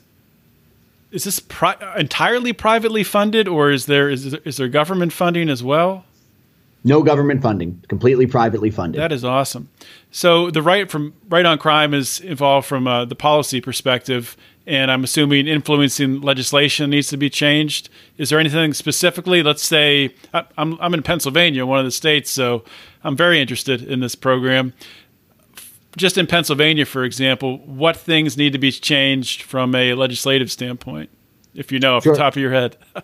is 1.12 1.25
this 1.25 1.39
pri- 1.39 1.77
entirely 1.97 2.53
privately 2.53 3.03
funded, 3.03 3.47
or 3.47 3.71
is 3.71 3.86
there 3.86 4.10
is, 4.10 4.34
is 4.34 4.57
there 4.57 4.67
government 4.67 5.13
funding 5.13 5.49
as 5.49 5.63
well? 5.63 6.05
No 6.84 7.04
government 7.04 7.44
funding, 7.44 7.84
completely 7.89 8.26
privately 8.26 8.72
funded. 8.72 9.00
That 9.00 9.12
is 9.12 9.24
awesome. 9.24 9.70
So 10.10 10.50
the 10.50 10.63
right 10.63 10.89
from 10.89 11.13
right 11.30 11.46
on 11.46 11.60
crime 11.60 11.94
is 11.94 12.20
involved 12.20 12.67
from 12.67 12.88
uh, 12.88 13.06
the 13.06 13.15
policy 13.15 13.62
perspective, 13.62 14.36
and 14.65 14.89
I'm 14.89 15.04
assuming 15.04 15.48
influencing 15.48 16.22
legislation 16.22 16.89
needs 16.89 17.08
to 17.10 17.17
be 17.17 17.30
changed. 17.30 17.89
Is 18.17 18.32
there 18.32 18.39
anything 18.39 18.74
specifically? 18.74 19.44
Let's 19.44 19.63
say 19.63 20.15
I, 20.34 20.46
I'm 20.58 20.80
I'm 20.82 20.96
in 20.96 21.04
Pennsylvania, 21.04 21.67
one 21.67 21.78
of 21.78 21.86
the 21.86 21.91
states, 21.91 22.32
so 22.32 22.63
I'm 23.04 23.15
very 23.15 23.39
interested 23.39 23.84
in 23.84 24.00
this 24.00 24.15
program. 24.15 24.74
Just 25.98 26.17
in 26.17 26.26
Pennsylvania, 26.26 26.86
for 26.86 27.04
example, 27.04 27.60
what 27.60 27.96
things 27.96 28.38
need 28.38 28.54
to 28.54 28.60
be 28.60 28.72
changed 28.72 29.44
from 29.44 29.76
a 29.76 29.94
legislative 29.94 30.50
standpoint, 30.50 31.10
if 31.54 31.72
you 31.72 31.80
know 31.80 31.98
off 31.98 32.04
sure. 32.04 32.13
the 32.13 32.20
top 32.20 32.34
of 32.36 32.41
your 32.41 32.54
head? 32.54 32.78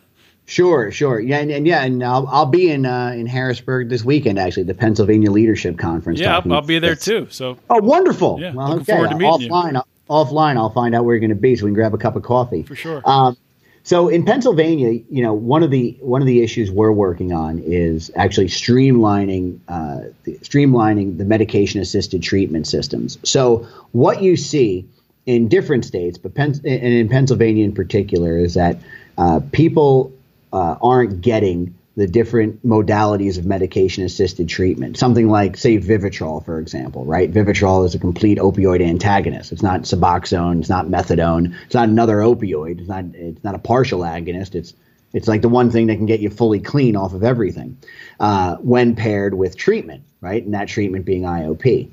Sure, 0.49 0.91
sure, 0.91 1.19
yeah, 1.19 1.39
and, 1.39 1.51
and, 1.51 1.67
yeah, 1.67 1.83
and 1.83 2.01
I'll 2.01 2.25
I'll 2.27 2.45
be 2.45 2.71
in 2.71 2.85
uh, 2.85 3.09
in 3.09 3.27
Harrisburg 3.27 3.89
this 3.89 4.05
weekend 4.05 4.39
actually, 4.39 4.63
the 4.63 4.73
Pennsylvania 4.73 5.29
Leadership 5.29 5.77
Conference. 5.77 6.21
Yeah, 6.21 6.37
I'll, 6.37 6.53
I'll, 6.53 6.61
be 6.61 6.79
there 6.79 6.95
too. 6.95 7.27
So 7.29 7.57
oh, 7.69 7.81
wonderful. 7.81 8.39
Yeah, 8.39 8.53
well, 8.53 8.69
looking 8.69 8.83
okay. 8.83 8.93
forward 8.93 9.09
to 9.09 9.17
meeting 9.17 9.49
offline, 9.49 9.73
you. 9.73 9.81
Offline, 10.09 10.55
I'll 10.55 10.69
find 10.69 10.95
out 10.95 11.03
where 11.03 11.15
you're 11.15 11.19
going 11.19 11.31
to 11.31 11.35
be 11.35 11.57
so 11.57 11.65
we 11.65 11.71
can 11.71 11.75
grab 11.75 11.93
a 11.93 11.97
cup 11.97 12.15
of 12.15 12.23
coffee 12.23 12.63
for 12.63 12.77
sure. 12.77 13.01
Um, 13.03 13.35
so 13.83 14.07
in 14.07 14.23
Pennsylvania, 14.23 15.01
you 15.09 15.21
know, 15.21 15.33
one 15.33 15.63
of 15.63 15.71
the 15.71 15.97
one 15.99 16.21
of 16.21 16.27
the 16.27 16.41
issues 16.41 16.71
we're 16.71 16.93
working 16.93 17.33
on 17.33 17.59
is 17.59 18.09
actually 18.15 18.47
streamlining 18.47 19.59
uh, 19.67 20.13
the, 20.23 20.37
streamlining 20.39 21.17
the 21.17 21.25
medication 21.25 21.81
assisted 21.81 22.23
treatment 22.23 22.67
systems. 22.67 23.17
So 23.23 23.67
what 23.91 24.21
you 24.21 24.37
see 24.37 24.87
in 25.25 25.49
different 25.49 25.83
states, 25.83 26.17
but 26.17 26.33
Pen- 26.35 26.61
and 26.63 26.65
in 26.65 27.09
Pennsylvania 27.09 27.65
in 27.65 27.73
particular, 27.73 28.37
is 28.37 28.53
that 28.53 28.77
uh, 29.17 29.41
people 29.51 30.13
uh, 30.53 30.75
aren't 30.81 31.21
getting 31.21 31.75
the 31.97 32.05
different 32.05 32.63
modalities 32.65 33.39
of 33.39 33.45
medication 33.45 34.03
assisted 34.03 34.47
treatment. 34.47 34.97
Something 34.97 35.29
like, 35.29 35.57
say, 35.57 35.79
Vivitrol, 35.79 36.45
for 36.45 36.59
example, 36.59 37.03
right? 37.05 37.31
Vivitrol 37.31 37.87
is 37.87 37.95
a 37.95 37.99
complete 37.99 38.37
opioid 38.37 38.87
antagonist. 38.87 39.51
It's 39.51 39.63
not 39.63 39.81
Suboxone, 39.81 40.59
it's 40.59 40.69
not 40.69 40.85
methadone, 40.85 41.55
it's 41.65 41.73
not 41.73 41.89
another 41.89 42.17
opioid, 42.17 42.79
it's 42.79 42.87
not 42.87 43.05
it's 43.15 43.43
not 43.43 43.55
a 43.55 43.59
partial 43.59 44.01
agonist. 44.01 44.53
It's 44.53 44.75
it's 45.11 45.27
like 45.27 45.41
the 45.41 45.49
one 45.49 45.71
thing 45.71 45.87
that 45.87 45.95
can 45.95 46.05
get 46.05 46.19
you 46.19 46.29
fully 46.29 46.59
clean 46.59 46.95
off 46.95 47.13
of 47.13 47.23
everything 47.23 47.77
uh, 48.19 48.57
when 48.57 48.95
paired 48.95 49.33
with 49.33 49.57
treatment, 49.57 50.03
right? 50.21 50.43
And 50.43 50.53
that 50.53 50.67
treatment 50.67 51.03
being 51.03 51.23
IOP 51.23 51.89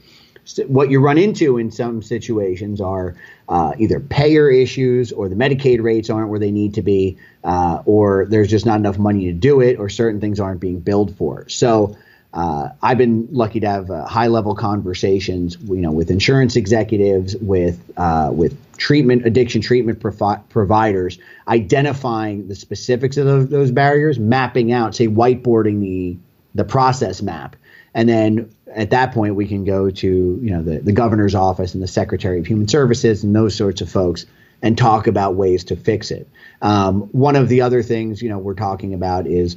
what 0.67 0.91
you 0.91 1.01
run 1.01 1.19
into 1.19 1.59
in 1.59 1.71
some 1.71 2.03
situations 2.03 2.81
are 2.81 3.17
uh, 3.49 3.73
either 3.79 4.01
payer 4.01 4.51
issues 4.51 5.13
or 5.13 5.29
the 5.29 5.35
Medicaid 5.35 5.83
rates 5.83 6.11
aren't 6.11 6.29
where 6.29 6.39
they 6.39 6.51
need 6.51 6.75
to 6.75 6.83
be, 6.83 7.17
uh, 7.45 7.83
or 7.85 8.27
there's 8.27 8.51
just 8.51 8.67
not 8.67 8.79
enough 8.79 8.99
money 8.99 9.27
to 9.27 9.33
do 9.33 9.61
it, 9.61 9.79
or 9.79 9.89
certain 9.89 10.21
things 10.21 10.41
aren't 10.41 10.61
being 10.61 10.81
billed 10.81 11.17
for. 11.17 11.49
So 11.49 11.97
uh, 12.33 12.71
I've 12.83 12.99
been 12.99 13.29
lucky 13.31 13.61
to 13.61 13.69
have 13.69 13.91
uh, 13.91 14.07
high 14.07 14.27
level 14.27 14.55
conversations, 14.55 15.57
you 15.63 15.77
know, 15.77 15.93
with 15.93 16.11
insurance 16.11 16.57
executives, 16.57 17.37
with 17.37 17.79
uh, 17.97 18.31
with 18.33 18.59
treatment 18.77 19.27
addiction 19.27 19.61
treatment 19.61 20.01
provi- 20.01 20.43
providers, 20.49 21.19
identifying 21.47 22.49
the 22.49 22.55
specifics 22.57 23.17
of 23.17 23.27
those, 23.27 23.49
those 23.49 23.71
barriers, 23.71 24.19
mapping 24.19 24.73
out, 24.73 24.95
say, 24.95 25.07
whiteboarding 25.07 25.81
the 25.81 26.17
the 26.55 26.65
process 26.65 27.21
map 27.21 27.57
and 27.95 28.09
then 28.09 28.51
at 28.75 28.91
that 28.91 29.13
point 29.13 29.37
we 29.37 29.47
can 29.47 29.65
go 29.65 29.89
to 29.89 30.07
you 30.43 30.51
know 30.51 30.63
the, 30.63 30.81
the 30.81 30.93
governor's 30.93 31.35
office 31.35 31.75
and 31.75 31.83
the 31.83 31.89
secretary 31.89 32.41
of 32.41 32.47
human 32.47 32.69
services 32.69 33.25
and 33.25 33.35
those 33.35 33.55
sorts 33.55 33.81
of 33.81 33.89
folks 33.89 34.27
and 34.65 34.77
talk 34.77 35.07
about 35.07 35.37
ways 35.37 35.63
to 35.65 35.77
fix 35.77 36.11
it. 36.11 36.29
Um, 36.63 37.03
one 37.13 37.37
of 37.37 37.49
the 37.49 37.61
other 37.61 37.83
things 37.83 38.21
you 38.21 38.29
know 38.29 38.39
we're 38.39 38.55
talking 38.55 38.95
about 38.95 39.29
is 39.29 39.57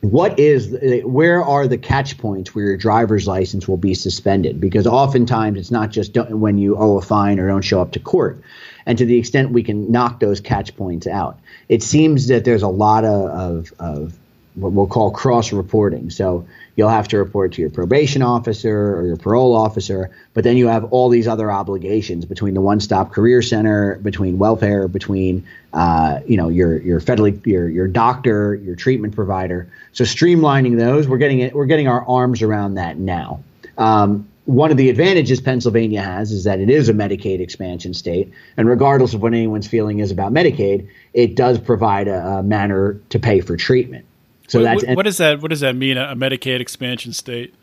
what 0.00 0.38
is 0.38 0.76
where 1.04 1.42
are 1.42 1.66
the 1.66 1.78
catch 1.78 2.18
points 2.18 2.54
where 2.54 2.66
your 2.66 2.76
driver's 2.76 3.26
license 3.26 3.66
will 3.66 3.78
be 3.78 3.94
suspended? 3.94 4.60
Because 4.60 4.86
oftentimes 4.86 5.58
it's 5.58 5.70
not 5.70 5.90
just 5.90 6.14
when 6.16 6.58
you 6.58 6.76
owe 6.76 6.98
a 6.98 7.02
fine 7.02 7.38
or 7.38 7.48
don't 7.48 7.62
show 7.62 7.80
up 7.80 7.92
to 7.92 7.98
court. 7.98 8.42
And 8.84 8.98
to 8.98 9.06
the 9.06 9.16
extent 9.16 9.52
we 9.52 9.62
can 9.62 9.90
knock 9.90 10.20
those 10.20 10.40
catch 10.40 10.76
points 10.76 11.06
out 11.06 11.38
it 11.68 11.82
seems 11.82 12.28
that 12.28 12.44
there's 12.44 12.62
a 12.62 12.68
lot 12.68 13.04
of, 13.04 13.30
of, 13.30 13.72
of 13.78 14.18
what 14.54 14.72
we'll 14.72 14.86
call 14.86 15.10
cross 15.10 15.52
reporting. 15.52 16.10
So 16.10 16.46
you'll 16.78 16.88
have 16.88 17.08
to 17.08 17.18
report 17.18 17.52
to 17.52 17.60
your 17.60 17.70
probation 17.70 18.22
officer 18.22 18.96
or 18.96 19.04
your 19.04 19.16
parole 19.16 19.56
officer, 19.56 20.12
but 20.32 20.44
then 20.44 20.56
you 20.56 20.68
have 20.68 20.84
all 20.92 21.08
these 21.08 21.26
other 21.26 21.50
obligations 21.50 22.24
between 22.24 22.54
the 22.54 22.60
one 22.60 22.78
stop 22.78 23.12
career 23.12 23.42
center, 23.42 23.96
between 23.96 24.38
welfare, 24.38 24.86
between 24.86 25.44
uh, 25.72 26.20
you 26.24 26.36
know 26.36 26.48
your 26.48 26.80
your 26.80 27.00
federally 27.00 27.44
your 27.44 27.68
your 27.68 27.88
doctor, 27.88 28.54
your 28.54 28.76
treatment 28.76 29.12
provider. 29.12 29.68
So 29.92 30.04
streamlining 30.04 30.78
those, 30.78 31.08
we're 31.08 31.18
getting 31.18 31.40
it, 31.40 31.52
we're 31.52 31.66
getting 31.66 31.88
our 31.88 32.06
arms 32.06 32.42
around 32.42 32.74
that 32.74 32.96
now. 32.96 33.42
Um, 33.76 34.28
one 34.44 34.70
of 34.70 34.76
the 34.76 34.88
advantages 34.88 35.40
Pennsylvania 35.40 36.00
has 36.00 36.30
is 36.30 36.44
that 36.44 36.60
it 36.60 36.70
is 36.70 36.88
a 36.88 36.94
Medicaid 36.94 37.40
expansion 37.40 37.92
state, 37.92 38.32
and 38.56 38.68
regardless 38.68 39.14
of 39.14 39.20
what 39.20 39.34
anyone's 39.34 39.66
feeling 39.66 39.98
is 39.98 40.12
about 40.12 40.32
Medicaid, 40.32 40.88
it 41.12 41.34
does 41.34 41.58
provide 41.58 42.06
a, 42.06 42.38
a 42.38 42.42
manner 42.44 43.00
to 43.10 43.18
pay 43.18 43.40
for 43.40 43.56
treatment. 43.56 44.06
So 44.48 44.60
what, 44.60 44.80
that's 44.80 44.96
what 44.96 45.04
does 45.04 45.18
that 45.18 45.40
what 45.40 45.50
does 45.50 45.60
that 45.60 45.76
mean? 45.76 45.96
A 45.96 46.16
Medicaid 46.16 46.60
expansion 46.60 47.12
state? 47.12 47.54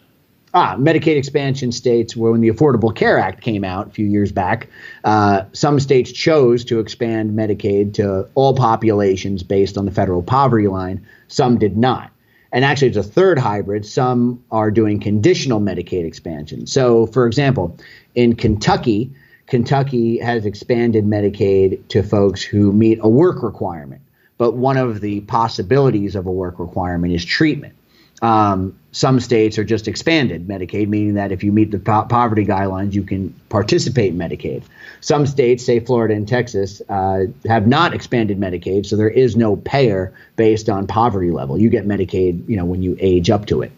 Ah, 0.53 0.77
Medicaid 0.77 1.17
expansion 1.17 1.73
states, 1.73 2.15
were 2.15 2.31
when 2.31 2.39
the 2.39 2.49
Affordable 2.49 2.95
Care 2.95 3.19
Act 3.19 3.41
came 3.41 3.65
out 3.65 3.87
a 3.87 3.89
few 3.89 4.05
years 4.05 4.31
back, 4.31 4.69
uh, 5.03 5.43
some 5.51 5.81
states 5.81 6.13
chose 6.13 6.63
to 6.63 6.79
expand 6.79 7.37
Medicaid 7.37 7.93
to 7.95 8.29
all 8.35 8.55
populations 8.55 9.43
based 9.43 9.77
on 9.77 9.83
the 9.83 9.91
federal 9.91 10.23
poverty 10.23 10.69
line. 10.69 11.05
Some 11.27 11.57
did 11.57 11.75
not. 11.75 12.09
And 12.53 12.63
actually, 12.63 12.87
it's 12.87 12.97
a 12.97 13.03
third 13.03 13.37
hybrid. 13.37 13.85
Some 13.85 14.41
are 14.49 14.71
doing 14.71 15.01
conditional 15.01 15.59
Medicaid 15.59 16.05
expansion. 16.05 16.67
So, 16.67 17.07
for 17.07 17.27
example, 17.27 17.77
in 18.13 18.37
Kentucky, 18.37 19.11
Kentucky 19.47 20.19
has 20.19 20.45
expanded 20.45 21.03
Medicaid 21.03 21.85
to 21.89 22.01
folks 22.01 22.41
who 22.41 22.71
meet 22.71 22.99
a 23.01 23.09
work 23.09 23.43
requirement 23.43 24.01
but 24.37 24.51
one 24.53 24.77
of 24.77 25.01
the 25.01 25.21
possibilities 25.21 26.15
of 26.15 26.25
a 26.25 26.31
work 26.31 26.59
requirement 26.59 27.13
is 27.13 27.23
treatment. 27.23 27.73
Um, 28.21 28.77
some 28.91 29.19
states 29.19 29.57
are 29.57 29.63
just 29.65 29.87
expanded 29.87 30.47
Medicaid, 30.47 30.87
meaning 30.87 31.15
that 31.15 31.31
if 31.31 31.43
you 31.43 31.51
meet 31.51 31.71
the 31.71 31.79
po- 31.79 32.05
poverty 32.05 32.45
guidelines, 32.45 32.93
you 32.93 33.03
can 33.03 33.33
participate 33.49 34.13
in 34.13 34.17
Medicaid. 34.17 34.63
Some 35.01 35.27
states, 35.27 35.65
say 35.65 35.79
Florida 35.81 36.13
and 36.13 36.27
Texas, 36.27 36.81
uh, 36.87 37.25
have 37.45 37.67
not 37.67 37.93
expanded 37.93 38.39
Medicaid, 38.39 38.85
so 38.85 38.95
there 38.95 39.09
is 39.09 39.35
no 39.35 39.57
payer 39.57 40.13
based 40.37 40.69
on 40.69 40.87
poverty 40.87 41.29
level. 41.29 41.57
You 41.57 41.69
get 41.69 41.85
Medicaid, 41.85 42.47
you 42.47 42.55
know, 42.55 42.65
when 42.65 42.81
you 42.81 42.95
age 42.99 43.29
up 43.29 43.47
to 43.47 43.61
it. 43.61 43.71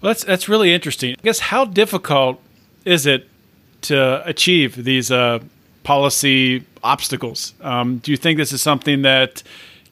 Well, 0.00 0.10
that's 0.10 0.24
that's 0.24 0.48
really 0.48 0.72
interesting. 0.72 1.16
I 1.18 1.22
guess 1.22 1.40
how 1.40 1.64
difficult 1.64 2.40
is 2.84 3.06
it 3.06 3.28
to 3.82 4.26
achieve 4.26 4.84
these 4.84 5.10
uh, 5.10 5.40
policy 5.84 6.64
obstacles. 6.82 7.54
Um, 7.60 7.98
do 7.98 8.10
you 8.10 8.16
think 8.16 8.38
this 8.38 8.52
is 8.52 8.60
something 8.60 9.02
that 9.02 9.42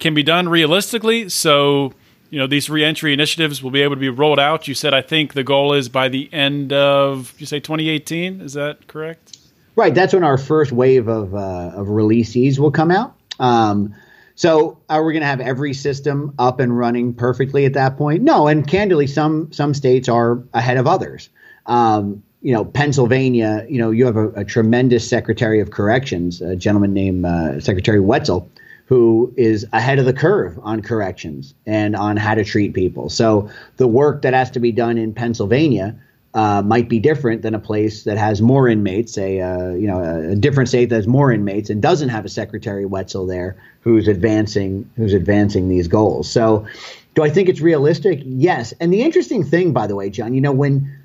can 0.00 0.14
be 0.14 0.24
done 0.24 0.48
realistically? 0.48 1.28
So, 1.28 1.92
you 2.30 2.38
know, 2.38 2.46
these 2.46 2.68
reentry 2.68 3.12
initiatives 3.12 3.62
will 3.62 3.70
be 3.70 3.82
able 3.82 3.94
to 3.94 4.00
be 4.00 4.08
rolled 4.08 4.40
out. 4.40 4.66
You 4.66 4.74
said, 4.74 4.92
I 4.92 5.02
think 5.02 5.34
the 5.34 5.44
goal 5.44 5.72
is 5.72 5.88
by 5.88 6.08
the 6.08 6.28
end 6.32 6.72
of, 6.72 7.34
you 7.38 7.46
say 7.46 7.60
2018? 7.60 8.40
Is 8.40 8.54
that 8.54 8.88
correct? 8.88 9.38
Right. 9.76 9.94
That's 9.94 10.12
when 10.12 10.24
our 10.24 10.38
first 10.38 10.72
wave 10.72 11.08
of, 11.08 11.34
uh, 11.34 11.72
of 11.74 11.86
releasees 11.86 12.58
will 12.58 12.72
come 12.72 12.90
out. 12.90 13.14
Um, 13.38 13.94
so 14.34 14.78
are 14.88 15.04
we 15.04 15.12
going 15.12 15.22
to 15.22 15.26
have 15.26 15.40
every 15.40 15.74
system 15.74 16.34
up 16.38 16.58
and 16.58 16.76
running 16.76 17.14
perfectly 17.14 17.64
at 17.64 17.74
that 17.74 17.96
point? 17.96 18.22
No. 18.22 18.48
And 18.48 18.66
candidly, 18.66 19.06
some 19.06 19.52
some 19.52 19.74
states 19.74 20.08
are 20.08 20.42
ahead 20.52 20.78
of 20.78 20.86
others. 20.86 21.28
Um, 21.66 22.22
you 22.42 22.52
know, 22.52 22.64
Pennsylvania, 22.64 23.64
you 23.68 23.78
know, 23.78 23.90
you 23.90 24.04
have 24.04 24.16
a, 24.16 24.28
a 24.30 24.44
tremendous 24.44 25.08
Secretary 25.08 25.60
of 25.60 25.70
Corrections, 25.70 26.42
a 26.42 26.56
gentleman 26.56 26.92
named 26.92 27.24
uh, 27.24 27.60
Secretary 27.60 28.00
Wetzel, 28.00 28.50
who 28.86 29.32
is 29.36 29.64
ahead 29.72 29.98
of 29.98 30.04
the 30.04 30.12
curve 30.12 30.58
on 30.62 30.82
corrections 30.82 31.54
and 31.66 31.94
on 31.94 32.16
how 32.16 32.34
to 32.34 32.44
treat 32.44 32.74
people. 32.74 33.08
So 33.08 33.48
the 33.76 33.86
work 33.86 34.22
that 34.22 34.34
has 34.34 34.50
to 34.50 34.60
be 34.60 34.72
done 34.72 34.98
in 34.98 35.14
Pennsylvania 35.14 35.96
uh, 36.34 36.62
might 36.62 36.88
be 36.88 36.98
different 36.98 37.42
than 37.42 37.54
a 37.54 37.58
place 37.58 38.04
that 38.04 38.18
has 38.18 38.42
more 38.42 38.66
inmates, 38.66 39.16
a 39.18 39.40
uh, 39.40 39.70
you 39.70 39.86
know 39.86 40.02
a, 40.02 40.30
a, 40.30 40.36
different 40.36 40.68
state 40.68 40.86
that 40.86 40.96
has 40.96 41.06
more 41.06 41.30
inmates 41.30 41.68
and 41.68 41.82
doesn't 41.82 42.08
have 42.08 42.24
a 42.24 42.28
Secretary 42.28 42.86
Wetzel 42.86 43.26
there 43.26 43.56
who's 43.82 44.08
advancing 44.08 44.90
who's 44.96 45.12
advancing 45.12 45.68
these 45.68 45.88
goals. 45.88 46.30
So, 46.30 46.66
do 47.14 47.22
I 47.22 47.28
think 47.28 47.50
it's 47.50 47.60
realistic? 47.60 48.22
Yes. 48.24 48.72
And 48.80 48.92
the 48.92 49.02
interesting 49.02 49.44
thing, 49.44 49.72
by 49.72 49.86
the 49.86 49.94
way, 49.94 50.08
John, 50.08 50.32
you 50.32 50.40
know 50.40 50.52
when 50.52 51.01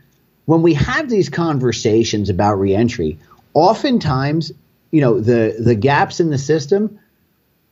when 0.47 0.61
we 0.61 0.73
have 0.75 1.09
these 1.09 1.27
conversations 1.27 2.29
about 2.29 2.55
reentry, 2.55 3.19
oftentimes, 3.53 4.53
you 4.91 5.01
know, 5.01 5.19
the 5.19 5.57
the 5.59 5.75
gaps 5.75 6.19
in 6.21 6.29
the 6.29 6.37
system 6.37 6.99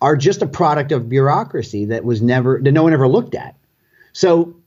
are 0.01 0.17
just 0.17 0.41
a 0.41 0.45
product 0.45 0.91
of 0.91 1.07
bureaucracy 1.07 1.85
that 1.85 2.03
was 2.03 2.21
never 2.21 2.59
that 2.61 2.73
no 2.73 2.83
one 2.83 2.91
ever 2.91 3.07
looked 3.07 3.33
at. 3.33 3.55
So 4.11 4.57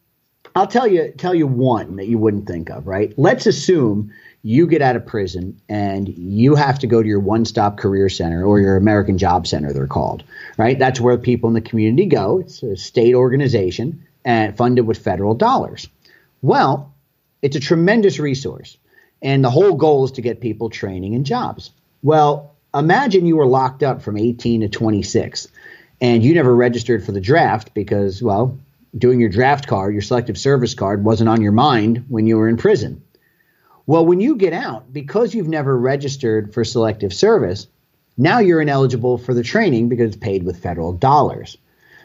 I'll 0.57 0.67
tell 0.67 0.87
you 0.89 1.13
tell 1.19 1.35
you 1.35 1.47
one 1.47 1.97
that 1.97 2.07
you 2.07 2.17
wouldn't 2.17 2.47
think 2.47 2.71
of, 2.71 2.87
right? 2.87 3.13
Let's 3.19 3.47
assume 3.47 4.11
you 4.43 4.67
get 4.67 4.81
out 4.81 4.97
of 4.97 5.05
prison 5.05 5.61
and 5.69 6.09
you 6.09 6.55
have 6.55 6.79
to 6.79 6.87
go 6.87 7.03
to 7.03 7.09
your 7.09 7.21
one-stop 7.21 7.77
career 7.77 8.09
center 8.09 8.43
or 8.43 8.59
your 8.59 8.77
American 8.77 9.19
Job 9.19 9.47
Center, 9.47 9.75
they're 9.75 9.87
called, 9.87 10.23
right? 10.57 10.79
That's 10.79 10.99
where 11.01 11.19
people 11.19 11.49
in 11.49 11.55
the 11.55 11.61
community 11.61 12.07
go. 12.07 12.39
It's 12.39 12.63
a 12.63 12.75
state 12.75 13.15
organization 13.15 14.03
and 14.25 14.57
funded 14.57 14.87
with 14.87 14.97
federal 14.97 15.35
dollars. 15.35 15.89
Well, 16.41 16.95
it's 17.43 17.57
a 17.57 17.61
tremendous 17.61 18.19
resource. 18.19 18.77
And 19.23 19.45
the 19.45 19.51
whole 19.51 19.75
goal 19.75 20.05
is 20.05 20.13
to 20.13 20.23
get 20.23 20.41
people 20.41 20.71
training 20.71 21.15
and 21.15 21.27
jobs. 21.27 21.71
Well, 22.03 22.55
imagine 22.75 23.27
you 23.27 23.37
were 23.37 23.47
locked 23.47 23.83
up 23.83 24.03
from 24.03 24.17
18 24.17 24.61
to 24.61 24.69
26 24.69 25.49
and 26.01 26.23
you 26.23 26.35
never 26.35 26.55
registered 26.55 27.05
for 27.05 27.13
the 27.13 27.21
draft 27.21 27.75
because, 27.75 28.23
well, 28.23 28.57
doing 28.97 29.21
your 29.21 29.29
draft 29.29 29.67
card, 29.67 29.93
your 29.93 30.03
selective 30.03 30.39
service 30.39 30.75
card, 30.75 31.05
wasn't 31.05 31.29
on 31.29 31.43
your 31.43 31.53
mind 31.53 32.05
when 32.09 32.27
you 32.27 32.37
were 32.37 32.49
in 32.49 32.57
prison. 32.57 33.03
Well, 33.87 34.07
when 34.07 34.21
you 34.21 34.37
get 34.37 34.53
out, 34.53 34.93
because 34.93 35.35
you've 35.35 35.49
never 35.49 35.77
registered 35.77 36.53
for 36.53 36.63
selective 36.63 37.13
service, 37.13 37.67
now 38.17 38.39
you're 38.39 38.61
ineligible 38.61 39.19
for 39.19 39.33
the 39.35 39.43
training 39.43 39.89
because 39.89 40.09
it's 40.09 40.23
paid 40.23 40.43
with 40.43 40.63
federal 40.63 40.93
dollars. 40.93 41.57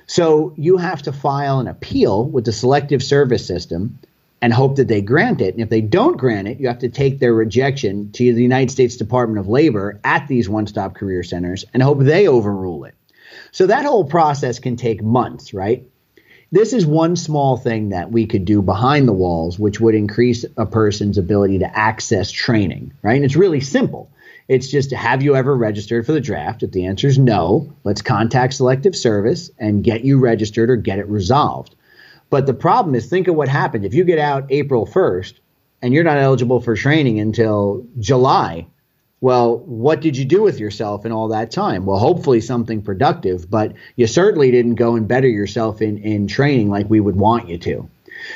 So 0.08 0.54
you 0.58 0.78
have 0.78 1.02
to 1.04 1.12
file 1.12 1.60
an 1.60 1.68
appeal 1.68 2.26
with 2.26 2.46
the 2.46 2.52
selective 2.52 3.04
service 3.04 3.46
system 3.46 4.00
and 4.44 4.52
hope 4.52 4.76
that 4.76 4.90
they 4.90 5.02
grant 5.02 5.40
it. 5.40 5.54
And 5.54 5.64
if 5.64 5.70
they 5.70 5.80
don't 5.80 6.18
grant 6.18 6.50
it, 6.50 6.60
you 6.60 6.68
have 6.68 6.80
to 6.80 6.90
take 6.90 7.18
their 7.18 7.34
rejection 7.34 8.12
to 8.12 8.34
the 8.34 8.42
United 8.42 8.72
States 8.72 8.98
Department 8.98 9.40
of 9.40 9.48
Labor 9.48 10.02
at 10.04 10.28
these 10.28 10.50
one 10.50 10.68
stop 10.68 10.96
career 10.96 11.24
centers 11.24 11.64
and 11.74 11.82
hope 11.82 12.00
they 12.00 12.28
overrule 12.28 12.84
it. 12.84 12.94
So 13.54 13.68
that 13.68 13.86
whole 13.86 14.04
process 14.04 14.60
can 14.60 14.76
take 14.76 15.02
months, 15.02 15.54
right? 15.54 15.88
This 16.52 16.74
is 16.74 16.86
one 16.86 17.16
small 17.16 17.56
thing 17.56 17.90
that 17.90 18.12
we 18.12 18.26
could 18.26 18.44
do 18.44 18.62
behind 18.62 19.08
the 19.08 19.14
walls, 19.14 19.58
which 19.58 19.80
would 19.80 19.96
increase 19.96 20.44
a 20.58 20.66
person's 20.66 21.18
ability 21.18 21.60
to 21.60 21.80
access 21.80 22.30
training, 22.30 22.92
right? 23.02 23.16
And 23.16 23.24
it's 23.24 23.38
really 23.38 23.62
simple. 23.62 24.12
It's 24.50 24.68
just 24.68 24.92
have 24.92 25.24
you 25.24 25.38
ever 25.38 25.56
registered 25.56 26.06
for 26.06 26.12
the 26.12 26.20
draft? 26.20 26.64
If 26.64 26.72
the 26.74 26.88
answer 26.88 27.08
is 27.08 27.18
no, 27.18 27.74
let's 27.86 28.02
contact 28.02 28.56
Selective 28.56 28.94
Service 28.94 29.52
and 29.58 29.86
get 29.86 30.04
you 30.04 30.20
registered 30.20 30.70
or 30.70 30.76
get 30.76 31.00
it 31.00 31.08
resolved. 31.08 31.78
But 32.34 32.48
the 32.48 32.54
problem 32.56 32.96
is, 32.96 33.06
think 33.06 33.28
of 33.28 33.36
what 33.36 33.48
happened. 33.48 33.86
If 33.86 33.94
you 33.94 34.04
get 34.04 34.18
out 34.18 34.48
April 34.50 34.88
1st 34.88 35.34
and 35.84 35.94
you're 35.94 36.04
not 36.04 36.18
eligible 36.18 36.62
for 36.62 36.76
training 36.76 37.20
until 37.20 37.86
July, 38.00 38.66
well, 39.22 39.60
what 39.60 40.02
did 40.02 40.18
you 40.18 40.26
do 40.26 40.42
with 40.42 40.60
yourself 40.60 41.06
in 41.06 41.12
all 41.12 41.28
that 41.28 41.52
time? 41.52 41.86
Well, 41.86 42.00
hopefully 42.00 42.42
something 42.42 42.82
productive, 42.82 43.52
but 43.52 43.74
you 43.98 44.08
certainly 44.08 44.50
didn't 44.50 44.76
go 44.82 44.96
and 44.96 45.08
better 45.08 45.28
yourself 45.28 45.80
in, 45.80 46.00
in 46.00 46.26
training 46.26 46.72
like 46.72 46.90
we 46.90 47.00
would 47.00 47.18
want 47.18 47.50
you 47.50 47.60
to. 47.60 47.88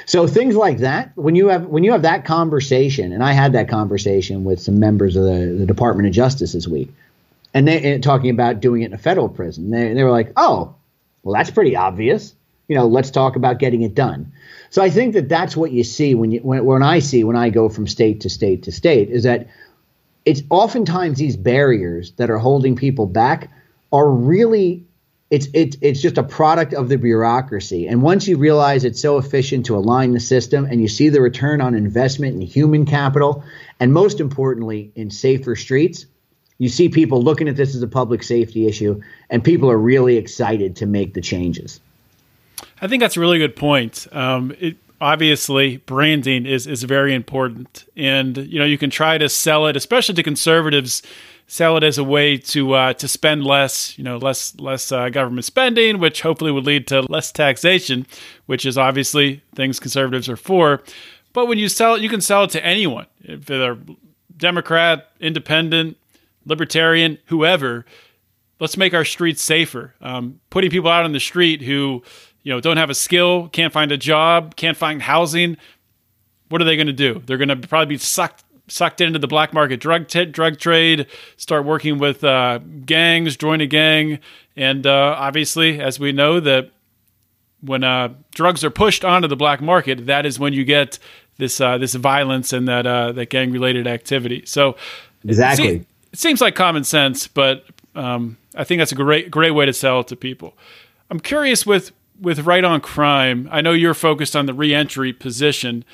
So 0.06 0.28
things 0.28 0.56
like 0.56 0.78
that, 0.78 1.14
when 1.16 1.36
you 1.36 1.48
have 1.48 1.66
when 1.66 1.84
you 1.84 1.94
have 1.94 2.04
that 2.04 2.24
conversation, 2.24 3.12
and 3.12 3.24
I 3.24 3.32
had 3.32 3.54
that 3.54 3.68
conversation 3.68 4.44
with 4.44 4.62
some 4.62 4.80
members 4.80 5.16
of 5.16 5.24
the, 5.24 5.56
the 5.58 5.66
Department 5.66 6.08
of 6.08 6.14
Justice 6.14 6.54
this 6.54 6.68
week, 6.68 6.94
and 7.52 7.68
they 7.68 7.94
and 7.94 8.04
talking 8.04 8.30
about 8.30 8.60
doing 8.60 8.84
it 8.84 8.86
in 8.86 8.94
a 8.94 9.00
federal 9.00 9.28
prison. 9.28 9.72
They, 9.72 9.92
they 9.94 10.04
were 10.04 10.12
like, 10.12 10.34
"Oh, 10.38 10.76
well, 11.24 11.34
that's 11.34 11.50
pretty 11.50 11.76
obvious." 11.76 12.36
You 12.68 12.76
know, 12.76 12.88
let's 12.88 13.12
talk 13.12 13.36
about 13.36 13.60
getting 13.60 13.82
it 13.82 13.96
done. 13.96 14.32
So 14.70 14.82
I 14.82 14.90
think 14.90 15.14
that 15.14 15.30
that's 15.30 15.56
what 15.56 15.72
you 15.72 15.84
see 15.84 16.16
when 16.16 16.32
you 16.32 16.40
when, 16.42 16.66
when 16.66 16.84
I 16.84 17.00
see 17.00 17.24
when 17.24 17.36
I 17.36 17.50
go 17.50 17.70
from 17.70 17.88
state 17.88 18.22
to 18.22 18.30
state 18.30 18.64
to 18.64 18.72
state 18.72 19.10
is 19.10 19.24
that 19.24 19.48
it's 20.26 20.42
oftentimes 20.50 21.18
these 21.18 21.38
barriers 21.38 22.12
that 22.14 22.30
are 22.30 22.38
holding 22.38 22.76
people 22.76 23.06
back 23.06 23.50
are 23.94 24.10
really 24.10 24.86
it's 25.30 25.48
it's 25.54 25.78
it's 25.82 26.02
just 26.02 26.18
a 26.18 26.24
product 26.24 26.74
of 26.74 26.90
the 26.90 26.98
bureaucracy. 26.98 27.88
And 27.88 28.02
once 28.02 28.28
you 28.28 28.38
realize 28.38 28.84
it's 28.84 29.02
so 29.02 29.18
efficient 29.18 29.66
to 29.68 29.76
align 29.78 30.12
the 30.12 30.20
system 30.20 30.66
and 30.66 30.82
you 30.82 30.90
see 30.90 31.10
the 31.10 31.22
return 31.22 31.62
on 31.62 31.74
investment 31.74 32.36
in 32.36 32.42
human 32.42 32.86
capital 32.86 33.44
and 33.80 33.94
most 33.94 34.20
importantly 34.20 34.92
in 34.96 35.10
safer 35.10 35.56
streets, 35.56 36.06
you 36.58 36.68
see 36.70 36.90
people 36.90 37.22
looking 37.22 37.48
at 37.48 37.56
this 37.56 37.76
as 37.76 37.82
a 37.82 37.88
public 37.88 38.24
safety 38.24 38.68
issue 38.68 39.02
and 39.30 39.44
people 39.44 39.70
are 39.70 39.78
really 39.78 40.18
excited 40.18 40.78
to 40.78 40.86
make 40.86 41.14
the 41.14 41.22
changes. 41.22 41.80
I 42.82 42.88
think 42.88 43.02
that's 43.02 43.18
a 43.18 43.20
really 43.20 43.40
good 43.40 43.56
point. 43.56 44.08
Um, 44.12 44.56
it, 44.60 44.78
obviously, 45.00 45.78
branding 45.78 46.46
is 46.46 46.68
is 46.68 46.84
very 46.84 47.14
important, 47.14 47.86
and 47.96 48.38
you 48.38 48.60
know 48.60 48.66
you 48.66 48.78
can 48.78 48.90
try 48.90 49.18
to 49.18 49.30
sell 49.30 49.68
it, 49.68 49.76
especially 49.76 50.16
to 50.16 50.24
conservatives, 50.24 51.04
sell 51.48 51.78
it 51.78 51.84
as 51.84 51.98
a 51.98 52.04
way 52.04 52.38
to 52.38 52.74
uh, 52.74 52.94
to 52.94 53.08
spend 53.08 53.44
less, 53.44 53.98
you 53.98 54.04
know, 54.04 54.18
less 54.18 54.58
less 54.60 54.92
uh, 54.92 55.10
government 55.10 55.46
spending, 55.46 56.00
which 56.00 56.22
hopefully 56.22 56.52
would 56.52 56.66
lead 56.66 56.88
to 56.88 57.02
less 57.12 57.32
taxation, 57.32 58.06
which 58.46 58.66
is 58.66 58.78
obviously 58.78 59.42
things 59.56 59.80
conservatives 59.80 60.30
are 60.30 60.38
for. 60.38 60.84
But 61.34 61.48
when 61.48 61.58
you 61.58 61.70
sell 61.70 61.96
it, 61.96 62.02
you 62.02 62.10
can 62.10 62.22
sell 62.22 62.44
it 62.44 62.50
to 62.52 62.66
anyone, 62.66 63.06
if 63.22 63.46
they're 63.46 63.78
Democrat, 64.36 65.12
Independent, 65.20 65.98
Libertarian, 66.46 67.18
whoever. 67.26 67.86
Let's 68.60 68.78
make 68.78 68.96
our 68.96 69.06
streets 69.06 69.44
safer. 69.44 69.94
Um, 70.02 70.40
putting 70.50 70.72
people 70.72 70.90
out 70.90 71.06
on 71.06 71.12
the 71.12 71.20
street 71.20 71.62
who 71.62 72.02
you 72.48 72.54
know, 72.54 72.62
don't 72.62 72.78
have 72.78 72.90
a 72.90 72.96
skill, 72.96 73.50
can't 73.50 73.74
find 73.74 73.92
a 73.92 73.98
job, 73.98 74.56
can't 74.56 74.78
find 74.78 75.02
housing, 75.02 75.58
what 76.48 76.62
are 76.62 76.64
they 76.64 76.78
going 76.78 76.88
to 76.88 76.94
do? 76.94 77.22
They're 77.26 77.38
going 77.38 77.50
to 77.50 77.58
probably 77.58 77.96
be 77.96 77.98
sucked 77.98 78.46
sucked 78.70 79.02
into 79.02 79.20
the 79.20 79.28
black 79.28 79.54
market 79.54 79.82
drug 79.82 80.08
t- 80.08 80.24
drug 80.24 80.58
trade, 80.58 81.08
start 81.36 81.66
working 81.66 81.98
with 81.98 82.24
uh, 82.24 82.60
gangs, 82.86 83.36
join 83.36 83.60
a 83.60 83.66
gang, 83.66 84.20
and 84.56 84.88
uh, 84.88 85.14
obviously, 85.18 85.82
as 85.82 86.00
we 86.00 86.14
know, 86.14 86.40
that 86.40 86.72
when 87.60 87.84
uh, 87.84 88.14
drugs 88.34 88.64
are 88.64 88.70
pushed 88.70 89.04
onto 89.04 89.28
the 89.28 89.36
black 89.36 89.60
market, 89.60 90.06
that 90.06 90.26
is 90.26 90.40
when 90.40 90.54
you 90.54 90.64
get 90.64 91.00
this 91.40 91.60
uh, 91.60 91.78
this 91.78 91.96
violence 91.96 92.54
and 92.54 92.66
that 92.70 92.88
uh, 92.88 93.12
that 93.12 93.30
gang 93.30 93.52
related 93.52 93.88
activity. 93.88 94.44
So 94.46 94.78
exactly, 95.26 95.68
it, 95.68 95.86
it, 96.14 96.20
seems 96.20 96.40
like 96.40 96.56
common 96.56 96.86
sense, 96.86 97.28
but 97.28 97.66
um, 97.94 98.38
I 98.56 98.64
think 98.64 98.80
that's 98.80 98.94
a 98.94 98.96
great 98.96 99.30
great 99.32 99.52
way 99.52 99.66
to 99.66 99.74
sell 99.74 100.00
it 100.00 100.08
to 100.08 100.16
people. 100.16 100.58
I'm 101.10 101.20
curious 101.20 101.66
with 101.66 101.92
with 102.20 102.40
right 102.40 102.64
on 102.64 102.82
crime, 102.82 103.48
I 103.52 103.62
know 103.62 103.72
you're 103.72 103.94
focused 103.94 104.36
on 104.36 104.46
the 104.46 104.54
reentry 104.54 105.14
position. 105.14 105.86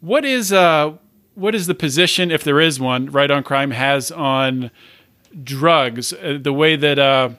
What 0.00 0.24
is 0.24 0.52
uh 0.52 0.94
what 1.34 1.54
is 1.54 1.66
the 1.66 1.74
position, 1.74 2.30
if 2.30 2.44
there 2.44 2.60
is 2.60 2.78
one, 2.78 3.06
right 3.06 3.30
on 3.30 3.42
crime 3.42 3.70
has 3.70 4.10
on 4.10 4.70
drugs? 5.42 6.12
Uh, 6.12 6.38
the 6.40 6.52
way 6.52 6.76
that 6.76 6.98
uh, 6.98 7.30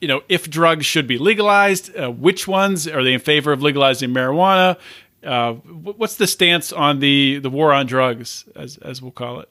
you 0.00 0.08
know, 0.08 0.22
if 0.28 0.48
drugs 0.48 0.86
should 0.86 1.06
be 1.06 1.18
legalized, 1.18 1.94
uh, 1.96 2.10
which 2.10 2.46
ones 2.46 2.86
are 2.86 3.02
they 3.02 3.12
in 3.12 3.20
favor 3.20 3.52
of 3.52 3.62
legalizing 3.62 4.10
marijuana? 4.10 4.76
Uh, 5.24 5.54
what's 5.54 6.16
the 6.16 6.26
stance 6.26 6.72
on 6.72 7.00
the 7.00 7.38
the 7.40 7.50
war 7.50 7.72
on 7.72 7.86
drugs, 7.86 8.44
as 8.54 8.76
as 8.78 9.02
we'll 9.02 9.10
call 9.10 9.40
it? 9.40 9.48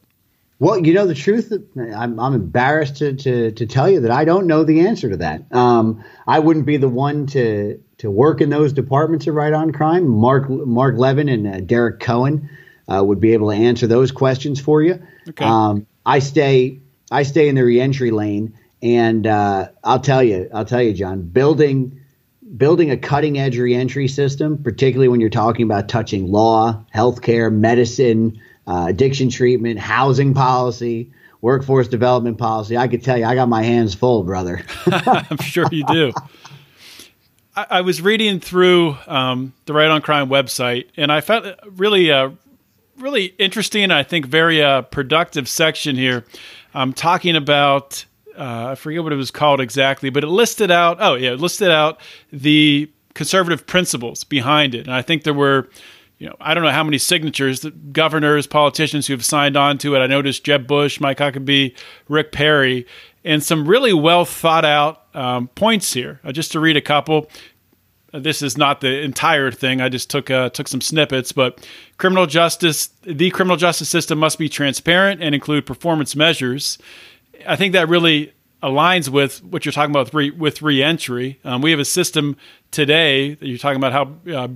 Well, 0.60 0.84
you 0.84 0.94
know 0.94 1.06
the 1.06 1.14
truth. 1.14 1.54
I'm, 1.96 2.20
I'm 2.20 2.34
embarrassed 2.34 2.96
to, 2.98 3.14
to, 3.14 3.52
to 3.52 3.66
tell 3.68 3.88
you 3.88 4.00
that 4.00 4.10
I 4.10 4.26
don't 4.26 4.48
know 4.48 4.64
the 4.64 4.88
answer 4.88 5.08
to 5.08 5.18
that. 5.18 5.44
Um, 5.54 6.04
I 6.26 6.40
wouldn't 6.40 6.66
be 6.66 6.78
the 6.78 6.90
one 6.90 7.28
to 7.28 7.80
to 8.00 8.12
work 8.12 8.42
in 8.42 8.50
those 8.50 8.74
departments 8.74 9.28
of 9.28 9.36
right 9.36 9.54
on 9.54 9.72
crime. 9.72 10.08
Marc 10.08 10.50
Marc 10.50 10.98
Levin 10.98 11.30
and 11.30 11.48
uh, 11.48 11.60
Derek 11.60 12.00
Cohen 12.00 12.50
uh, 12.88 13.04
would 13.04 13.20
be 13.20 13.34
able 13.34 13.50
to 13.50 13.56
answer 13.56 13.88
those 13.88 14.12
questions 14.12 14.60
for 14.60 14.82
you. 14.82 15.02
Okay. 15.30 15.46
Um, 15.46 15.88
I 16.06 16.20
stay 16.20 16.80
I 17.12 17.24
stay 17.24 17.48
in 17.48 17.56
the 17.56 17.64
reentry 17.64 18.12
lane, 18.12 18.58
and 18.82 19.26
uh, 19.26 19.70
I'll 19.84 20.00
tell 20.00 20.24
you, 20.24 20.50
I'll 20.54 20.66
tell 20.66 20.82
you, 20.82 20.94
John, 20.94 21.22
building 21.22 22.02
building 22.56 22.92
a 22.92 22.98
cutting 22.98 23.38
edge 23.38 23.58
reentry 23.58 24.08
system, 24.08 24.64
particularly 24.64 25.10
when 25.10 25.20
you're 25.20 25.30
talking 25.30 25.64
about 25.64 25.90
touching 25.90 26.32
law, 26.32 26.86
healthcare, 26.94 27.52
medicine 27.52 28.42
uh, 28.66 28.86
addiction 28.90 29.30
treatment, 29.30 29.80
housing 29.80 30.34
policy, 30.34 31.12
workforce 31.42 31.88
development 31.88 32.38
policy. 32.38 32.78
I 32.78 32.88
could 32.88 33.04
tell 33.04 33.18
you, 33.18 33.26
I 33.26 33.36
got 33.36 33.50
my 33.50 33.64
hands 33.64 33.94
full, 33.94 34.24
brother. 34.24 34.64
I'm 34.86 35.38
sure 35.38 35.66
you 35.72 35.84
do. 35.86 36.14
I, 37.58 37.82
was 37.82 38.02
reading 38.02 38.40
through 38.40 38.98
um, 39.08 39.54
the 39.66 39.74
Right 39.74 39.90
on 39.90 40.02
Crime 40.02 40.30
website, 40.30 40.90
and 40.96 41.12
I 41.12 41.22
found 41.22 41.56
really, 41.66 42.12
uh, 42.12 42.30
really 43.00 43.26
interesting. 43.40 43.90
I 43.90 44.04
think 44.04 44.28
very 44.28 44.64
uh, 44.64 44.84
productive 44.84 45.50
section 45.50 45.96
here. 45.96 46.24
I'm 46.74 46.94
talking 46.94 47.36
about. 47.36 48.06
Uh, 48.38 48.68
I 48.68 48.76
forget 48.76 49.04
what 49.04 49.12
it 49.12 49.16
was 49.16 49.32
called 49.32 49.60
exactly, 49.60 50.12
but 50.12 50.24
it 50.24 50.28
listed 50.28 50.70
out. 50.70 50.98
Oh 51.00 51.16
yeah, 51.16 51.32
it 51.32 51.40
listed 51.40 51.72
out 51.72 52.00
the 52.32 52.92
conservative 53.16 53.66
principles 53.66 54.24
behind 54.24 54.76
it, 54.76 54.82
and 54.86 54.94
I 54.94 55.02
think 55.02 55.24
there 55.24 55.34
were 55.34 55.68
you 56.20 56.28
know, 56.28 56.36
I 56.40 56.54
don't 56.54 56.64
know 56.64 56.72
how 56.72 56.84
many 56.84 56.98
signatures, 56.98 57.64
governors, 57.92 58.48
politicians 58.48 59.08
who 59.08 59.14
have 59.14 59.26
signed 59.26 59.56
on 59.56 59.78
to 59.80 59.96
it. 59.96 60.00
I 60.00 60.08
noticed 60.08 60.44
Jeb 60.44 60.66
Bush, 60.66 61.00
Mike 61.00 61.20
Huckabee, 61.20 61.76
Rick 62.10 62.32
Perry, 62.32 62.88
and 63.24 63.44
some 63.44 63.68
really 63.68 63.94
well 63.94 64.26
thought 64.26 64.66
out 64.66 65.04
um, 65.18 65.48
points 65.50 65.94
here. 65.94 66.20
Uh, 66.24 66.32
just 66.32 66.52
to 66.52 66.60
read 66.60 66.78
a 66.78 66.82
couple. 66.82 67.30
Uh, 68.14 68.20
this 68.20 68.42
is 68.42 68.58
not 68.58 68.80
the 68.82 69.02
entire 69.02 69.52
thing. 69.52 69.82
I 69.82 69.90
just 69.90 70.10
took 70.10 70.30
uh, 70.30 70.50
took 70.50 70.68
some 70.68 70.80
snippets, 70.80 71.32
but 71.32 71.68
criminal 71.98 72.28
justice, 72.28 72.88
the 73.02 73.32
criminal 73.32 73.58
justice 73.58 73.90
system 73.90 74.20
must 74.20 74.38
be 74.38 74.48
transparent 74.48 75.22
and 75.22 75.36
include 75.36 75.66
performance 75.66 76.16
measures. 76.16 76.78
I 77.46 77.56
think 77.56 77.74
that 77.74 77.90
really 77.90 78.34
aligns 78.64 79.10
with 79.10 79.44
what 79.44 79.66
you're 79.66 79.72
talking 79.72 79.92
about 79.92 80.06
with, 80.06 80.14
re- 80.14 80.32
with 80.32 80.62
reentry. 80.62 81.40
Um, 81.44 81.62
we 81.62 81.72
have 81.72 81.80
a 81.80 81.86
system 81.86 82.38
today 82.72 83.36
that 83.36 83.48
you're 83.48 83.58
talking 83.58 83.78
about 83.78 83.92
how 83.92 84.34
uh, 84.34 84.48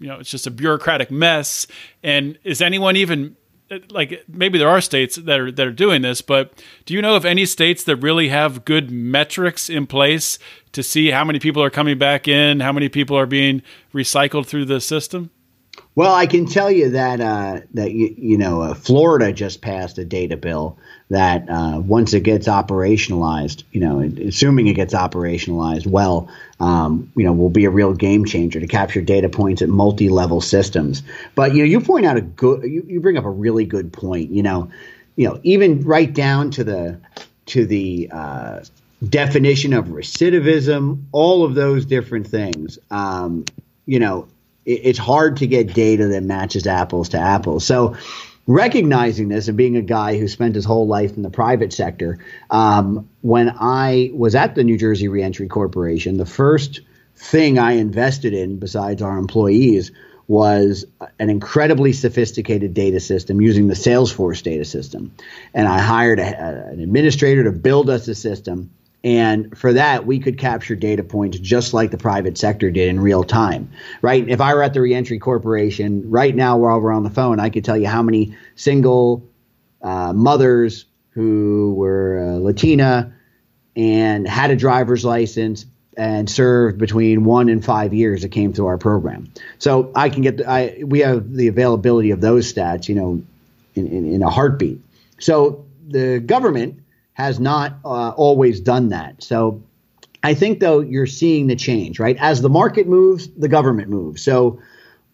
you 0.00 0.08
know 0.08 0.18
it's 0.18 0.30
just 0.30 0.46
a 0.46 0.50
bureaucratic 0.50 1.10
mess 1.10 1.66
and 2.02 2.38
is 2.44 2.60
anyone 2.60 2.96
even 2.96 3.36
like 3.90 4.24
maybe 4.28 4.58
there 4.58 4.68
are 4.68 4.80
states 4.80 5.16
that 5.16 5.40
are 5.40 5.50
that 5.50 5.66
are 5.66 5.72
doing 5.72 6.02
this, 6.02 6.22
but 6.22 6.62
do 6.86 6.94
you 6.94 7.02
know 7.02 7.16
of 7.16 7.24
any 7.24 7.44
states 7.46 7.84
that 7.84 7.96
really 7.96 8.28
have 8.28 8.64
good 8.64 8.90
metrics 8.90 9.68
in 9.68 9.86
place 9.86 10.38
to 10.72 10.82
see 10.82 11.10
how 11.10 11.24
many 11.24 11.38
people 11.38 11.62
are 11.62 11.70
coming 11.70 11.98
back 11.98 12.28
in, 12.28 12.60
how 12.60 12.72
many 12.72 12.88
people 12.88 13.16
are 13.16 13.26
being 13.26 13.62
recycled 13.92 14.46
through 14.46 14.64
the 14.64 14.80
system? 14.80 15.30
Well, 15.94 16.14
I 16.14 16.26
can 16.26 16.46
tell 16.46 16.70
you 16.70 16.90
that 16.90 17.20
uh, 17.20 17.60
that 17.74 17.92
you, 17.92 18.14
you 18.16 18.38
know 18.38 18.62
uh, 18.62 18.74
Florida 18.74 19.32
just 19.32 19.60
passed 19.60 19.98
a 19.98 20.04
data 20.04 20.36
bill 20.36 20.78
that 21.10 21.48
uh, 21.48 21.80
once 21.84 22.12
it 22.12 22.22
gets 22.22 22.46
operationalized, 22.46 23.64
you 23.72 23.80
know, 23.80 24.00
assuming 24.00 24.66
it 24.66 24.74
gets 24.74 24.94
operationalized 24.94 25.86
well, 25.86 26.28
um, 26.60 27.10
you 27.16 27.24
know, 27.24 27.32
will 27.32 27.50
be 27.50 27.64
a 27.64 27.70
real 27.70 27.94
game 27.94 28.24
changer 28.24 28.60
to 28.60 28.66
capture 28.66 29.00
data 29.00 29.28
points 29.28 29.62
at 29.62 29.68
multi-level 29.68 30.40
systems. 30.40 31.02
But 31.34 31.54
you 31.54 31.58
know, 31.58 31.64
you 31.64 31.80
point 31.80 32.06
out 32.06 32.16
a 32.16 32.20
good, 32.20 32.62
you, 32.62 32.84
you 32.86 33.00
bring 33.00 33.16
up 33.16 33.24
a 33.24 33.30
really 33.30 33.64
good 33.64 33.92
point. 33.92 34.30
You 34.30 34.42
know, 34.42 34.70
you 35.16 35.26
know, 35.28 35.40
even 35.42 35.82
right 35.82 36.12
down 36.12 36.50
to 36.52 36.64
the 36.64 37.00
to 37.46 37.66
the 37.66 38.08
uh, 38.12 38.60
definition 39.08 39.72
of 39.72 39.86
recidivism, 39.86 41.02
all 41.12 41.44
of 41.44 41.54
those 41.54 41.86
different 41.86 42.26
things. 42.26 42.78
Um, 42.90 43.44
you 43.86 43.98
know, 43.98 44.28
it's 44.68 44.98
hard 44.98 45.38
to 45.38 45.46
get 45.46 45.72
data 45.72 46.08
that 46.08 46.22
matches 46.22 46.66
apples 46.66 47.10
to 47.10 47.18
apples. 47.18 47.64
So, 47.64 47.96
recognizing 48.46 49.28
this 49.28 49.48
and 49.48 49.56
being 49.56 49.76
a 49.76 49.82
guy 49.82 50.18
who 50.18 50.28
spent 50.28 50.54
his 50.54 50.64
whole 50.64 50.86
life 50.86 51.16
in 51.16 51.22
the 51.22 51.30
private 51.30 51.72
sector, 51.72 52.18
um, 52.50 53.08
when 53.22 53.50
I 53.58 54.10
was 54.12 54.34
at 54.34 54.54
the 54.54 54.64
New 54.64 54.76
Jersey 54.76 55.08
Reentry 55.08 55.48
Corporation, 55.48 56.18
the 56.18 56.26
first 56.26 56.82
thing 57.16 57.58
I 57.58 57.72
invested 57.72 58.34
in, 58.34 58.58
besides 58.58 59.02
our 59.02 59.18
employees, 59.18 59.90
was 60.28 60.84
an 61.18 61.30
incredibly 61.30 61.94
sophisticated 61.94 62.74
data 62.74 63.00
system 63.00 63.40
using 63.40 63.66
the 63.66 63.74
Salesforce 63.74 64.42
data 64.42 64.66
system. 64.66 65.14
And 65.54 65.66
I 65.66 65.78
hired 65.78 66.20
a, 66.20 66.68
an 66.68 66.80
administrator 66.80 67.44
to 67.44 67.52
build 67.52 67.88
us 67.88 68.06
a 68.08 68.14
system 68.14 68.70
and 69.04 69.56
for 69.56 69.72
that, 69.74 70.06
we 70.06 70.18
could 70.18 70.38
capture 70.38 70.74
data 70.74 71.04
points 71.04 71.38
just 71.38 71.72
like 71.72 71.90
the 71.90 71.98
private 71.98 72.36
sector 72.36 72.70
did 72.70 72.88
in 72.88 72.98
real 72.98 73.22
time, 73.22 73.70
right? 74.02 74.28
If 74.28 74.40
I 74.40 74.54
were 74.54 74.62
at 74.62 74.74
the 74.74 74.80
Reentry 74.80 75.18
Corporation 75.18 76.10
right 76.10 76.34
now 76.34 76.58
while 76.58 76.80
we're 76.80 76.92
on 76.92 77.04
the 77.04 77.10
phone, 77.10 77.38
I 77.38 77.50
could 77.50 77.64
tell 77.64 77.76
you 77.76 77.86
how 77.86 78.02
many 78.02 78.36
single 78.56 79.28
uh, 79.82 80.12
mothers 80.12 80.84
who 81.10 81.74
were 81.76 82.18
uh, 82.18 82.38
Latina 82.38 83.14
and 83.76 84.26
had 84.26 84.50
a 84.50 84.56
driver's 84.56 85.04
license 85.04 85.64
and 85.96 86.28
served 86.28 86.78
between 86.78 87.24
one 87.24 87.48
and 87.48 87.64
five 87.64 87.94
years 87.94 88.22
that 88.22 88.30
came 88.30 88.52
through 88.52 88.66
our 88.66 88.78
program. 88.78 89.32
So 89.58 89.92
I 89.94 90.10
can 90.10 90.22
get, 90.22 90.38
the, 90.38 90.48
I 90.48 90.82
we 90.84 91.00
have 91.00 91.32
the 91.32 91.48
availability 91.48 92.10
of 92.10 92.20
those 92.20 92.52
stats, 92.52 92.88
you 92.88 92.94
know, 92.94 93.22
in, 93.74 93.86
in, 93.86 94.12
in 94.14 94.22
a 94.22 94.30
heartbeat. 94.30 94.80
So 95.18 95.66
the 95.88 96.20
government 96.20 96.82
has 97.18 97.40
not 97.40 97.74
uh, 97.84 98.10
always 98.10 98.60
done 98.60 98.90
that. 98.90 99.22
So 99.22 99.60
I 100.22 100.34
think 100.34 100.60
though 100.60 100.78
you're 100.78 101.06
seeing 101.06 101.48
the 101.48 101.56
change, 101.56 101.98
right? 101.98 102.16
As 102.18 102.40
the 102.40 102.48
market 102.48 102.86
moves, 102.86 103.28
the 103.28 103.48
government 103.48 103.90
moves. 103.90 104.22
So 104.22 104.62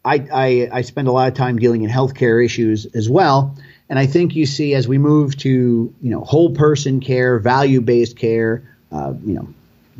I, 0.04 0.26
I, 0.32 0.68
I 0.70 0.82
spend 0.82 1.08
a 1.08 1.12
lot 1.12 1.28
of 1.28 1.34
time 1.34 1.58
dealing 1.58 1.82
in 1.82 1.90
healthcare 1.90 2.44
issues 2.44 2.84
as 2.94 3.08
well. 3.08 3.56
And 3.88 3.98
I 3.98 4.06
think 4.06 4.36
you 4.36 4.44
see 4.44 4.74
as 4.74 4.86
we 4.86 4.98
move 4.98 5.36
to 5.38 5.94
you 6.00 6.10
know 6.10 6.20
whole 6.20 6.50
person 6.50 7.00
care, 7.00 7.38
value 7.38 7.80
based 7.80 8.18
care, 8.18 8.62
uh, 8.92 9.14
you 9.24 9.34
know, 9.34 9.48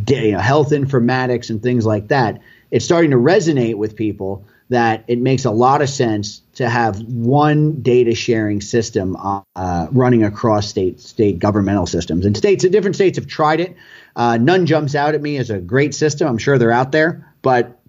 you 0.07 0.32
know, 0.32 0.38
health 0.38 0.70
informatics 0.70 1.48
and 1.48 1.62
things 1.62 1.86
like 1.86 2.09
that, 2.09 2.40
it's 2.70 2.84
starting 2.84 3.12
to 3.12 3.16
resonate 3.16 3.76
with 3.76 3.96
people 3.96 4.44
that 4.71 5.05
it 5.09 5.19
makes 5.19 5.45
a 5.45 5.51
lot 5.51 5.83
of 5.83 5.89
sense 5.89 6.41
to 6.55 6.69
have 6.69 7.01
one 7.03 7.83
data 7.83 8.15
sharing 8.15 8.61
system 8.61 9.17
uh, 9.17 9.89
running 9.91 10.25
across 10.25 10.69
state 10.69 11.01
state 11.01 11.39
governmental 11.39 11.87
systems. 11.87 12.25
And 12.25 12.37
states, 12.37 12.67
different 12.69 12.97
states 12.97 13.19
have 13.19 13.27
tried 13.27 13.61
it. 13.61 13.77
Uh, 14.17 14.39
none 14.39 14.67
jumps 14.67 14.95
out 14.95 15.15
at 15.15 15.21
me 15.21 15.37
as 15.37 15.51
a 15.51 15.59
great 15.59 15.95
system. 15.95 16.29
I'm 16.29 16.39
sure 16.39 16.59
they're 16.59 16.73
out 16.73 16.93
there, 16.93 17.35
but 17.43 17.81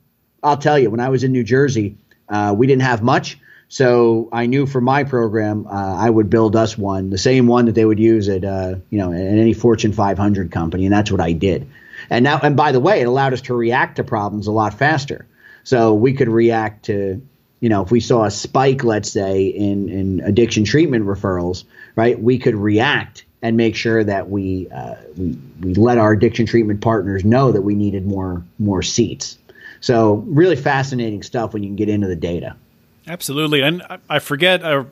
I'll 0.44 0.58
tell 0.58 0.78
you, 0.78 0.90
when 0.90 1.00
I 1.00 1.10
was 1.10 1.24
in 1.24 1.32
New 1.32 1.44
Jersey, 1.44 1.98
uh, 2.28 2.54
we 2.58 2.68
didn't 2.68 2.84
have 2.84 3.02
much. 3.02 3.40
So 3.68 4.30
I 4.32 4.46
knew 4.46 4.68
for 4.68 4.80
my 4.80 5.04
program, 5.04 5.66
uh, 5.68 5.96
I 5.96 6.10
would 6.10 6.30
build 6.30 6.56
us 6.56 6.78
one, 6.78 7.10
the 7.10 7.18
same 7.18 7.48
one 7.48 7.66
that 7.66 7.76
they 7.76 7.86
would 7.86 8.00
use 8.00 8.30
at 8.30 8.44
uh, 8.44 8.76
you 8.90 9.00
know 9.00 9.12
at 9.12 9.20
any 9.20 9.54
Fortune 9.54 9.92
500 9.94 10.52
company, 10.52 10.86
and 10.86 10.94
that's 10.94 11.12
what 11.12 11.22
I 11.22 11.32
did. 11.32 11.70
And 12.10 12.24
now, 12.24 12.40
and 12.42 12.56
by 12.56 12.72
the 12.72 12.80
way, 12.80 13.02
it 13.02 13.06
allowed 13.06 13.34
us 13.34 13.42
to 13.42 13.56
react 13.56 13.96
to 13.96 14.04
problems 14.04 14.48
a 14.48 14.52
lot 14.52 14.78
faster. 14.78 15.26
So 15.66 15.94
we 15.94 16.14
could 16.14 16.30
react 16.30 16.86
to, 16.86 17.22
you 17.60 17.70
know, 17.70 17.82
if 17.82 17.92
we 17.92 18.00
saw 18.00 18.24
a 18.24 18.32
spike, 18.32 18.84
let's 18.84 19.12
say, 19.12 19.48
in, 19.48 19.90
in 19.90 20.22
addiction 20.22 20.64
treatment 20.64 21.06
referrals, 21.06 21.66
right, 21.96 22.18
we 22.18 22.38
could 22.38 22.56
react 22.56 23.26
and 23.42 23.58
make 23.58 23.76
sure 23.76 24.04
that 24.04 24.30
we, 24.30 24.70
uh, 24.70 24.96
we, 25.18 25.38
we 25.62 25.74
let 25.74 25.98
our 25.98 26.12
addiction 26.12 26.46
treatment 26.46 26.82
partners 26.82 27.26
know 27.26 27.52
that 27.52 27.64
we 27.64 27.76
needed 27.76 28.06
more, 28.06 28.44
more 28.60 28.84
seats. 28.84 29.38
So 29.82 30.16
really 30.28 30.56
fascinating 30.56 31.24
stuff 31.24 31.54
when 31.54 31.64
you 31.64 31.70
can 31.70 31.76
get 31.76 31.90
into 31.90 32.08
the 32.08 32.16
data. 32.16 32.56
Absolutely. 33.08 33.62
And 33.62 33.84
I 34.08 34.20
forget, 34.20 34.64
I, 34.64 34.86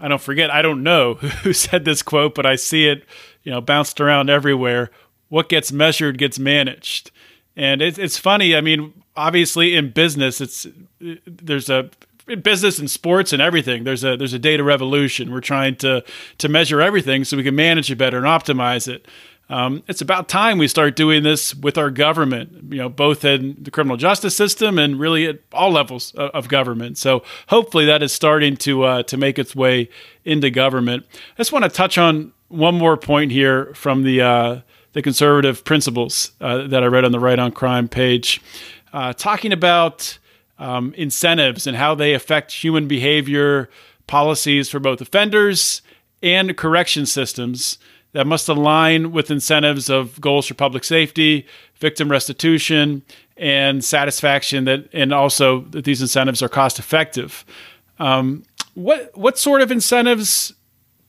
I 0.00 0.08
don't 0.08 0.20
forget, 0.20 0.50
I 0.50 0.62
don't 0.62 0.82
know 0.82 1.14
who 1.14 1.52
said 1.52 1.84
this 1.84 2.02
quote, 2.02 2.34
but 2.34 2.44
I 2.44 2.56
see 2.56 2.88
it, 2.88 3.04
you 3.44 3.52
know, 3.52 3.60
bounced 3.60 4.00
around 4.00 4.30
everywhere. 4.30 4.90
What 5.28 5.48
gets 5.48 5.70
measured 5.70 6.18
gets 6.18 6.40
managed. 6.40 7.12
And 7.56 7.82
it's, 7.82 7.98
it's 7.98 8.18
funny. 8.18 8.56
I 8.56 8.60
mean, 8.60 8.92
obviously 9.18 9.74
in 9.74 9.90
business, 9.90 10.40
it's 10.40 10.66
there's 11.26 11.68
a 11.68 11.90
in 12.28 12.40
business 12.40 12.78
and 12.78 12.90
sports 12.90 13.32
and 13.32 13.42
everything. 13.42 13.84
There's 13.84 14.04
a 14.04 14.16
there's 14.16 14.32
a 14.32 14.38
data 14.38 14.62
revolution. 14.62 15.32
We're 15.32 15.40
trying 15.40 15.76
to 15.76 16.04
to 16.38 16.48
measure 16.48 16.80
everything 16.80 17.24
so 17.24 17.36
we 17.36 17.42
can 17.42 17.56
manage 17.56 17.90
it 17.90 17.96
better 17.96 18.18
and 18.18 18.26
optimize 18.26 18.88
it. 18.88 19.06
Um, 19.50 19.82
it's 19.88 20.02
about 20.02 20.28
time 20.28 20.58
we 20.58 20.68
start 20.68 20.94
doing 20.94 21.22
this 21.22 21.54
with 21.54 21.78
our 21.78 21.90
government, 21.90 22.70
you 22.70 22.76
know, 22.76 22.90
both 22.90 23.24
in 23.24 23.56
the 23.58 23.70
criminal 23.70 23.96
justice 23.96 24.36
system 24.36 24.78
and 24.78 25.00
really 25.00 25.24
at 25.26 25.38
all 25.54 25.70
levels 25.70 26.12
of, 26.16 26.30
of 26.32 26.48
government. 26.48 26.98
So 26.98 27.22
hopefully 27.48 27.86
that 27.86 28.02
is 28.02 28.12
starting 28.12 28.58
to 28.58 28.84
uh, 28.84 29.02
to 29.04 29.16
make 29.16 29.38
its 29.38 29.56
way 29.56 29.88
into 30.24 30.50
government. 30.50 31.06
I 31.10 31.36
just 31.38 31.52
want 31.52 31.64
to 31.64 31.70
touch 31.70 31.98
on 31.98 32.32
one 32.48 32.74
more 32.74 32.96
point 32.96 33.32
here 33.32 33.72
from 33.74 34.02
the 34.04 34.20
uh, 34.20 34.60
the 34.92 35.02
conservative 35.02 35.64
principles 35.64 36.32
uh, 36.40 36.66
that 36.66 36.82
I 36.82 36.86
read 36.86 37.04
on 37.04 37.12
the 37.12 37.20
Right 37.20 37.38
on 37.38 37.52
Crime 37.52 37.88
page 37.88 38.40
uh, 38.92 39.12
talking 39.12 39.52
about 39.52 40.18
um, 40.58 40.92
incentives 40.94 41.66
and 41.66 41.76
how 41.76 41.94
they 41.94 42.14
affect 42.14 42.52
human 42.52 42.88
behavior 42.88 43.68
policies 44.06 44.68
for 44.68 44.80
both 44.80 45.00
offenders 45.00 45.82
and 46.22 46.56
correction 46.56 47.06
systems 47.06 47.78
that 48.12 48.26
must 48.26 48.48
align 48.48 49.12
with 49.12 49.30
incentives 49.30 49.88
of 49.88 50.20
goals 50.20 50.46
for 50.46 50.54
public 50.54 50.82
safety, 50.82 51.46
victim 51.76 52.10
restitution, 52.10 53.02
and 53.36 53.84
satisfaction 53.84 54.64
that 54.64 54.88
and 54.92 55.12
also 55.12 55.60
that 55.70 55.84
these 55.84 56.00
incentives 56.00 56.42
are 56.42 56.48
cost 56.48 56.78
effective. 56.78 57.44
Um, 57.98 58.44
what 58.74 59.16
what 59.16 59.38
sort 59.38 59.60
of 59.60 59.70
incentives 59.70 60.52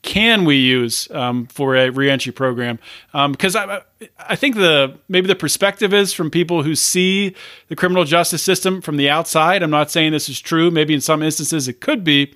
can 0.02 0.46
we 0.46 0.56
use 0.56 1.10
um, 1.12 1.46
for 1.48 1.76
a 1.76 1.90
reentry 1.90 2.32
program? 2.32 2.80
Because 3.12 3.56
um, 3.56 3.70
I, 3.70 3.82
I 4.18 4.36
think 4.36 4.56
the 4.56 4.98
maybe 5.10 5.28
the 5.28 5.36
perspective 5.36 5.94
is 5.94 6.14
from 6.14 6.32
people 6.32 6.64
who 6.64 6.76
see 6.76 7.36
the 7.68 7.76
criminal 7.76 8.06
justice 8.06 8.42
system 8.42 8.82
from 8.82 8.98
the 8.98 9.10
outside. 9.10 9.62
I'm 9.62 9.70
not 9.70 9.92
saying 9.92 10.12
this 10.12 10.30
is 10.30 10.40
true. 10.40 10.72
Maybe 10.72 10.94
in 10.94 11.02
some 11.02 11.22
instances 11.22 11.68
it 11.68 11.82
could 11.82 12.04
be. 12.04 12.34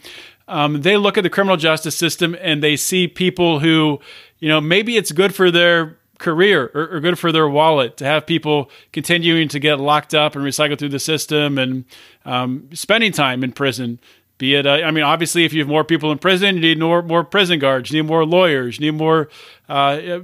Um, 0.47 0.81
they 0.81 0.97
look 0.97 1.17
at 1.17 1.23
the 1.23 1.29
criminal 1.29 1.55
justice 1.55 1.95
system 1.95 2.35
and 2.41 2.61
they 2.61 2.75
see 2.75 3.07
people 3.07 3.59
who, 3.59 4.01
you 4.39 4.49
know, 4.49 4.59
maybe 4.59 4.97
it's 4.97 5.13
good 5.13 5.33
for 5.33 5.49
their 5.49 5.97
career 6.19 6.69
or, 6.73 6.95
or, 6.95 6.99
good 6.99 7.17
for 7.17 7.31
their 7.31 7.49
wallet 7.49 7.97
to 7.97 8.05
have 8.05 8.25
people 8.25 8.69
continuing 8.91 9.47
to 9.49 9.59
get 9.59 9.79
locked 9.79 10.13
up 10.13 10.35
and 10.35 10.45
recycled 10.45 10.79
through 10.79 10.89
the 10.89 10.99
system 10.99 11.57
and 11.57 11.85
um, 12.25 12.69
spending 12.73 13.11
time 13.11 13.43
in 13.43 13.51
prison 13.51 13.99
be 14.43 14.55
it, 14.55 14.67
uh, 14.67 14.71
I 14.71 14.91
mean, 14.91 15.05
obviously, 15.05 15.45
if 15.45 15.53
you 15.53 15.61
have 15.61 15.69
more 15.69 15.85
people 15.85 16.11
in 16.11 16.17
prison, 16.17 16.55
you 16.55 16.61
need 16.61 16.79
more 16.79 17.01
more 17.01 17.23
prison 17.23 17.59
guards, 17.59 17.89
you 17.89 18.01
need 18.01 18.09
more 18.09 18.25
lawyers, 18.25 18.77
you 18.77 18.91
need 18.91 18.97
more 18.97 19.29
uh, 19.69 20.19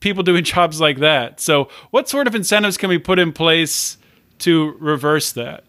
people 0.00 0.22
doing 0.22 0.44
jobs 0.54 0.80
like 0.80 1.00
that. 1.00 1.40
So, 1.40 1.68
what 1.90 2.08
sort 2.08 2.26
of 2.26 2.34
incentives 2.34 2.78
can 2.78 2.88
we 2.88 2.98
put 2.98 3.18
in 3.18 3.32
place 3.32 3.98
to 4.38 4.74
reverse 4.80 5.32
that? 5.32 5.64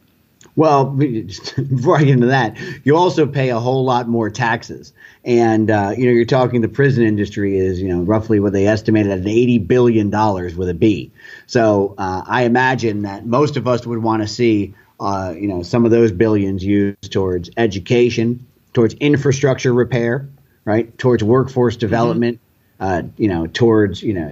Well, 0.55 0.85
before 0.85 1.97
I 1.97 2.05
get 2.05 2.13
into 2.13 2.27
that, 2.27 2.57
you 2.85 2.95
also 2.95 3.27
pay 3.27 3.49
a 3.49 3.59
whole 3.59 3.83
lot 3.83 4.07
more 4.07 4.29
taxes, 4.29 4.93
and 5.25 5.69
uh, 5.69 5.93
you 5.97 6.05
know 6.05 6.13
you're 6.13 6.23
talking 6.23 6.61
the 6.61 6.69
prison 6.69 7.03
industry 7.03 7.57
is 7.57 7.81
you 7.81 7.89
know 7.89 8.03
roughly 8.03 8.39
what 8.39 8.53
they 8.53 8.67
estimated 8.67 9.11
at 9.11 9.27
eighty 9.27 9.57
billion 9.57 10.09
dollars 10.09 10.55
with 10.55 10.69
a 10.69 10.73
B. 10.73 11.11
So 11.45 11.93
uh, 11.97 12.23
I 12.25 12.43
imagine 12.43 13.01
that 13.01 13.25
most 13.25 13.57
of 13.57 13.67
us 13.67 13.85
would 13.85 14.01
want 14.01 14.21
to 14.21 14.29
see 14.29 14.73
uh, 15.01 15.33
you 15.35 15.47
know, 15.47 15.63
some 15.63 15.83
of 15.83 15.91
those 15.91 16.11
billions 16.11 16.63
used 16.63 17.11
towards 17.11 17.49
education, 17.57 18.45
towards 18.73 18.93
infrastructure 18.95 19.73
repair, 19.73 20.29
right, 20.63 20.95
towards 20.99 21.23
workforce 21.23 21.73
mm-hmm. 21.73 21.79
development, 21.79 22.39
mm-hmm. 22.79 23.07
uh, 23.07 23.09
you 23.17 23.27
know, 23.27 23.47
towards 23.47 24.03
you 24.03 24.13
know 24.13 24.31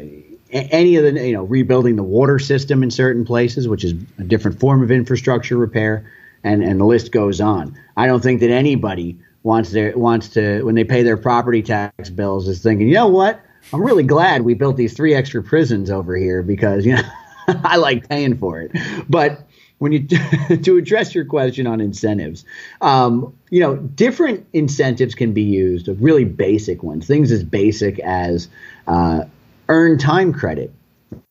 any 0.52 0.96
of 0.96 1.04
the 1.04 1.28
you 1.28 1.34
know 1.34 1.44
rebuilding 1.44 1.96
the 1.96 2.04
water 2.04 2.38
system 2.38 2.84
in 2.84 2.92
certain 2.92 3.26
places, 3.26 3.68
which 3.68 3.84
is 3.84 3.94
a 4.20 4.24
different 4.24 4.60
form 4.60 4.84
of 4.84 4.92
infrastructure 4.92 5.58
repair, 5.58 6.10
and 6.44 6.64
and 6.64 6.80
the 6.80 6.86
list 6.86 7.12
goes 7.12 7.42
on. 7.42 7.76
I 7.98 8.06
don't 8.06 8.22
think 8.22 8.40
that 8.42 8.52
anybody 8.52 9.18
wants 9.42 9.72
their 9.72 9.98
wants 9.98 10.30
to 10.30 10.62
when 10.62 10.76
they 10.76 10.84
pay 10.84 11.02
their 11.02 11.18
property 11.18 11.64
tax 11.64 12.12
bills 12.12 12.48
is 12.48 12.62
thinking, 12.62 12.88
you 12.88 12.94
know 12.94 13.08
what? 13.08 13.44
I'm 13.74 13.82
really 13.82 14.04
glad 14.04 14.44
we 14.44 14.54
built 14.54 14.78
these 14.78 14.94
three 14.94 15.16
extra 15.16 15.42
prisons 15.42 15.90
over 15.90 16.16
here 16.16 16.44
because 16.44 16.86
you 16.86 16.96
know 16.96 17.02
I 17.48 17.78
like 17.78 18.08
paying 18.08 18.38
for 18.38 18.62
it. 18.62 18.72
But 19.10 19.49
when 19.80 19.92
you 19.92 20.08
to 20.08 20.78
address 20.78 21.16
your 21.16 21.26
question 21.26 21.68
on 21.68 21.82
incentives, 21.82 22.46
um, 22.82 23.36
you 23.50 23.60
know, 23.60 23.76
different 23.76 24.46
incentives 24.54 25.16
can 25.16 25.34
be 25.34 25.42
used. 25.42 25.88
Really 25.88 26.26
basic 26.26 26.84
ones, 26.84 27.08
things 27.08 27.32
as 27.32 27.44
basic 27.44 28.00
as 28.00 28.48
uh, 28.88 29.24
earn 29.68 29.98
time 29.98 30.32
credit. 30.32 30.74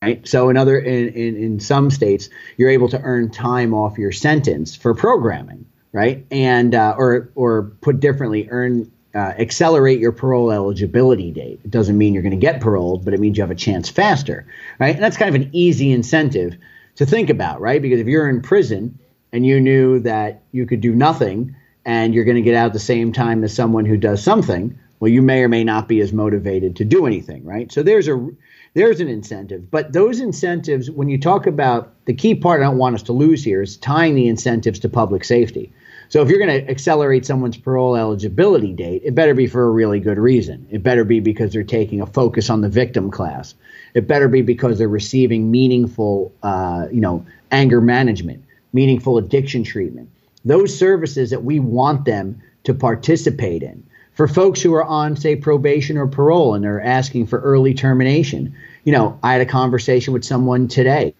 Right. 0.02 0.26
So 0.26 0.48
in 0.48 0.56
other 0.56 0.76
in, 0.76 1.08
in, 1.08 1.36
in 1.36 1.60
some 1.60 1.90
states, 1.90 2.28
you're 2.56 2.70
able 2.70 2.88
to 2.88 3.00
earn 3.00 3.30
time 3.30 3.74
off 3.74 3.96
your 3.96 4.10
sentence 4.10 4.74
for 4.74 4.92
programming, 4.92 5.66
right? 5.92 6.26
And 6.32 6.74
uh, 6.74 6.96
or 6.98 7.30
or 7.36 7.70
put 7.80 8.00
differently, 8.00 8.48
earn 8.50 8.90
uh, 9.14 9.34
accelerate 9.38 10.00
your 10.00 10.12
parole 10.12 10.50
eligibility 10.50 11.30
date. 11.30 11.60
It 11.64 11.70
doesn't 11.70 11.96
mean 11.96 12.12
you're 12.12 12.22
going 12.22 12.30
to 12.30 12.36
get 12.36 12.60
paroled, 12.60 13.04
but 13.04 13.14
it 13.14 13.20
means 13.20 13.36
you 13.36 13.42
have 13.42 13.50
a 13.50 13.56
chance 13.56 13.88
faster, 13.88 14.46
right? 14.78 14.94
And 14.94 15.02
that's 15.02 15.16
kind 15.16 15.34
of 15.34 15.40
an 15.40 15.50
easy 15.52 15.92
incentive 15.92 16.56
to 16.98 17.06
think 17.06 17.30
about, 17.30 17.60
right? 17.60 17.80
Because 17.80 18.00
if 18.00 18.08
you're 18.08 18.28
in 18.28 18.42
prison 18.42 18.98
and 19.32 19.46
you 19.46 19.60
knew 19.60 20.00
that 20.00 20.42
you 20.50 20.66
could 20.66 20.80
do 20.80 20.94
nothing 20.94 21.54
and 21.84 22.12
you're 22.12 22.24
going 22.24 22.36
to 22.36 22.42
get 22.42 22.56
out 22.56 22.66
at 22.66 22.72
the 22.72 22.80
same 22.80 23.12
time 23.12 23.44
as 23.44 23.54
someone 23.54 23.84
who 23.84 23.96
does 23.96 24.22
something, 24.22 24.76
well, 24.98 25.10
you 25.10 25.22
may 25.22 25.44
or 25.44 25.48
may 25.48 25.62
not 25.62 25.86
be 25.86 26.00
as 26.00 26.12
motivated 26.12 26.74
to 26.76 26.84
do 26.84 27.06
anything, 27.06 27.44
right? 27.44 27.70
So 27.70 27.84
there's 27.84 28.08
a 28.08 28.28
there's 28.74 29.00
an 29.00 29.08
incentive, 29.08 29.70
but 29.70 29.92
those 29.92 30.20
incentives, 30.20 30.90
when 30.90 31.08
you 31.08 31.18
talk 31.18 31.46
about 31.46 31.94
the 32.04 32.12
key 32.12 32.34
part, 32.34 32.60
I 32.60 32.64
don't 32.64 32.78
want 32.78 32.96
us 32.96 33.02
to 33.04 33.12
lose 33.12 33.42
here 33.42 33.62
is 33.62 33.76
tying 33.76 34.14
the 34.14 34.28
incentives 34.28 34.80
to 34.80 34.88
public 34.88 35.24
safety. 35.24 35.72
So 36.10 36.20
if 36.22 36.28
you're 36.28 36.44
going 36.44 36.64
to 36.64 36.70
accelerate 36.70 37.24
someone's 37.24 37.56
parole 37.56 37.96
eligibility 37.96 38.72
date, 38.72 39.02
it 39.04 39.14
better 39.14 39.34
be 39.34 39.46
for 39.46 39.64
a 39.64 39.70
really 39.70 40.00
good 40.00 40.18
reason. 40.18 40.66
It 40.70 40.82
better 40.82 41.04
be 41.04 41.20
because 41.20 41.52
they're 41.52 41.64
taking 41.64 42.00
a 42.00 42.06
focus 42.06 42.50
on 42.50 42.60
the 42.60 42.68
victim 42.68 43.10
class. 43.10 43.54
It 43.94 44.06
better 44.06 44.28
be 44.28 44.42
because 44.42 44.78
they're 44.78 44.88
receiving 44.88 45.50
meaningful, 45.50 46.32
uh, 46.42 46.86
you 46.92 47.00
know, 47.00 47.24
anger 47.50 47.80
management, 47.80 48.44
meaningful 48.72 49.18
addiction 49.18 49.64
treatment. 49.64 50.10
Those 50.44 50.76
services 50.76 51.30
that 51.30 51.44
we 51.44 51.60
want 51.60 52.04
them 52.04 52.42
to 52.64 52.74
participate 52.74 53.62
in. 53.62 53.84
For 54.12 54.26
folks 54.26 54.60
who 54.60 54.74
are 54.74 54.84
on, 54.84 55.16
say, 55.16 55.36
probation 55.36 55.96
or 55.96 56.08
parole 56.08 56.54
and 56.54 56.64
they're 56.64 56.82
asking 56.82 57.28
for 57.28 57.38
early 57.40 57.72
termination, 57.72 58.54
you 58.84 58.92
know, 58.92 59.18
I 59.22 59.32
had 59.32 59.40
a 59.40 59.46
conversation 59.46 60.12
with 60.12 60.24
someone 60.24 60.66
today. 60.66 61.14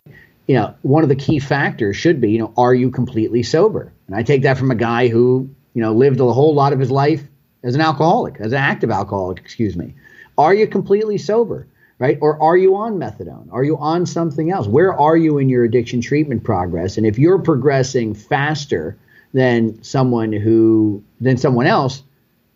You 0.49 0.57
know, 0.57 0.75
one 0.83 1.03
of 1.03 1.09
the 1.09 1.15
key 1.17 1.39
factors 1.39 1.97
should 1.97 2.21
be, 2.21 2.31
you 2.31 2.39
know, 2.39 2.53
are 2.57 2.75
you 2.75 2.91
completely 2.91 3.43
sober? 3.43 3.93
And 4.07 4.17
I 4.17 4.23
take 4.23 4.43
that 4.43 4.59
from 4.59 4.71
a 4.71 4.75
guy 4.75 5.09
who, 5.09 5.49
you 5.75 5.83
know, 5.83 5.93
lived 5.93 6.19
a 6.19 6.33
whole 6.33 6.55
lot 6.55 6.73
of 6.73 6.81
his 6.81 6.91
life 6.91 7.23
as 7.63 7.75
an 7.75 7.81
alcoholic, 7.81 8.41
as 8.41 8.53
an 8.53 8.59
active 8.59 8.91
alcoholic, 8.91 9.39
excuse 9.39 9.77
me. 9.77 9.95
Are 10.37 10.55
you 10.55 10.67
completely 10.67 11.19
sober? 11.19 11.67
Right? 11.99 12.17
Or 12.21 12.41
are 12.41 12.57
you 12.57 12.77
on 12.77 12.99
methadone? 12.99 13.49
Are 13.51 13.65
you 13.65 13.77
on 13.77 14.07
something 14.07 14.53
else? 14.53 14.69
Where 14.69 14.95
are 14.95 15.17
you 15.17 15.39
in 15.39 15.49
your 15.49 15.65
addiction 15.65 16.01
treatment 16.01 16.45
progress? 16.45 16.97
And 16.97 17.05
if 17.05 17.19
you're 17.19 17.41
progressing 17.41 18.15
faster 18.15 18.97
than 19.35 19.83
someone 19.83 20.33
who 20.33 21.03
than 21.21 21.37
someone 21.37 21.67
else, 21.67 22.05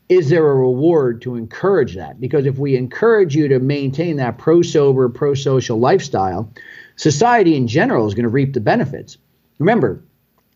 is 0.09 0.29
there 0.29 0.49
a 0.49 0.55
reward 0.55 1.23
to 1.23 1.37
encourage 1.37 1.97
that? 1.97 2.21
Because 2.21 2.47
if 2.47 2.59
we 2.59 2.77
encourage 2.77 3.35
you 3.35 3.49
to 3.49 3.59
maintain 3.59 4.17
that 4.17 4.39
pro 4.39 4.63
sober, 4.63 5.09
pro 5.09 5.35
social 5.35 5.79
lifestyle, 5.79 6.53
society 6.97 7.57
in 7.57 7.67
general 7.67 8.07
is 8.07 8.15
going 8.15 8.25
to 8.25 8.29
reap 8.29 8.53
the 8.53 8.61
benefits. 8.61 9.19
Remember, 9.59 10.03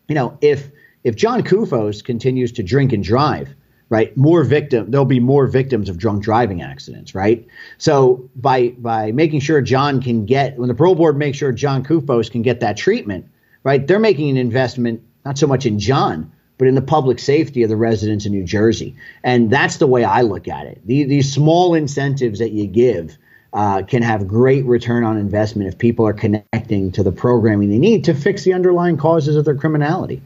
you 0.07 0.15
know, 0.15 0.37
if 0.41 0.69
if 1.03 1.15
John 1.15 1.43
Koufos 1.43 2.03
continues 2.03 2.51
to 2.53 2.63
drink 2.63 2.93
and 2.93 3.03
drive, 3.03 3.55
right, 3.89 4.15
more 4.17 4.43
victim 4.43 4.91
there'll 4.91 5.05
be 5.05 5.19
more 5.19 5.47
victims 5.47 5.89
of 5.89 5.97
drunk 5.97 6.23
driving 6.23 6.61
accidents, 6.61 7.15
right? 7.15 7.45
So 7.77 8.29
by 8.35 8.69
by 8.69 9.11
making 9.11 9.39
sure 9.41 9.61
John 9.61 10.01
can 10.01 10.25
get 10.25 10.57
when 10.57 10.67
the 10.67 10.75
parole 10.75 10.95
board 10.95 11.17
makes 11.17 11.37
sure 11.37 11.51
John 11.51 11.83
Koufos 11.83 12.31
can 12.31 12.41
get 12.41 12.59
that 12.59 12.77
treatment, 12.77 13.27
right, 13.63 13.85
they're 13.85 13.99
making 13.99 14.29
an 14.29 14.37
investment 14.37 15.03
not 15.25 15.37
so 15.37 15.47
much 15.47 15.65
in 15.65 15.79
John, 15.79 16.31
but 16.57 16.67
in 16.67 16.75
the 16.75 16.81
public 16.81 17.19
safety 17.19 17.63
of 17.63 17.69
the 17.69 17.75
residents 17.75 18.25
in 18.25 18.31
New 18.31 18.43
Jersey. 18.43 18.95
And 19.23 19.49
that's 19.49 19.77
the 19.77 19.87
way 19.87 20.03
I 20.03 20.21
look 20.21 20.47
at 20.47 20.65
it. 20.65 20.81
These, 20.85 21.07
these 21.07 21.33
small 21.33 21.73
incentives 21.73 22.39
that 22.39 22.51
you 22.51 22.65
give 22.65 23.17
uh, 23.53 23.83
can 23.83 24.01
have 24.03 24.27
great 24.27 24.65
return 24.65 25.03
on 25.03 25.17
investment 25.17 25.67
if 25.67 25.77
people 25.77 26.05
are 26.07 26.13
connecting 26.13 26.91
to 26.91 27.03
the 27.03 27.11
programming 27.11 27.69
they 27.69 27.77
need 27.77 28.03
to 28.05 28.13
fix 28.13 28.43
the 28.43 28.53
underlying 28.53 28.97
causes 28.97 29.35
of 29.35 29.45
their 29.45 29.55
criminality. 29.55 30.21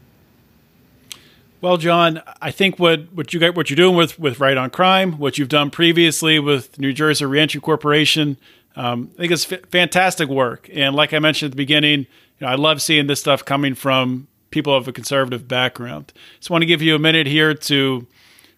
Well, 1.62 1.76
John, 1.76 2.20
I 2.40 2.50
think 2.50 2.80
what, 2.80 3.12
what 3.12 3.32
you 3.32 3.38
got, 3.38 3.54
what 3.54 3.70
you're 3.70 3.76
doing 3.76 3.94
with, 3.94 4.18
with 4.18 4.40
Right 4.40 4.56
on 4.56 4.68
Crime, 4.68 5.12
what 5.12 5.38
you've 5.38 5.48
done 5.48 5.70
previously 5.70 6.40
with 6.40 6.76
New 6.76 6.92
Jersey 6.92 7.24
Reentry 7.24 7.60
Corporation, 7.60 8.36
um, 8.74 9.12
I 9.14 9.20
think 9.20 9.32
it's 9.32 9.52
f- 9.52 9.60
fantastic 9.70 10.28
work. 10.28 10.68
And 10.72 10.96
like 10.96 11.14
I 11.14 11.20
mentioned 11.20 11.50
at 11.50 11.52
the 11.52 11.56
beginning, 11.56 12.00
you 12.00 12.06
know, 12.40 12.48
I 12.48 12.56
love 12.56 12.82
seeing 12.82 13.06
this 13.06 13.20
stuff 13.20 13.44
coming 13.44 13.76
from 13.76 14.26
people 14.50 14.74
of 14.74 14.88
a 14.88 14.92
conservative 14.92 15.46
background. 15.46 16.12
Just 16.38 16.50
want 16.50 16.62
to 16.62 16.66
give 16.66 16.82
you 16.82 16.96
a 16.96 16.98
minute 16.98 17.28
here 17.28 17.54
to 17.54 18.08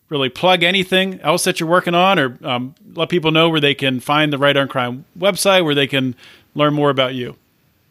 really 0.09 0.31
plug 0.31 0.63
anything 0.63 1.21
else 1.21 1.45
that 1.45 1.61
you're 1.61 1.69
working 1.69 1.95
on, 1.95 2.19
or 2.19 2.39
um, 2.43 2.75
let 2.95 3.11
people 3.11 3.33
know 3.33 3.51
where 3.51 3.61
they 3.61 3.75
can 3.75 4.01
find 4.01 4.33
the 4.33 4.39
Right 4.39 4.57
on 4.57 4.67
Crime 4.67 5.05
website, 5.19 5.63
where 5.63 5.75
they 5.75 5.87
can 5.87 6.15
learn 6.55 6.73
more 6.73 6.89
about 6.89 7.15
you. 7.15 7.37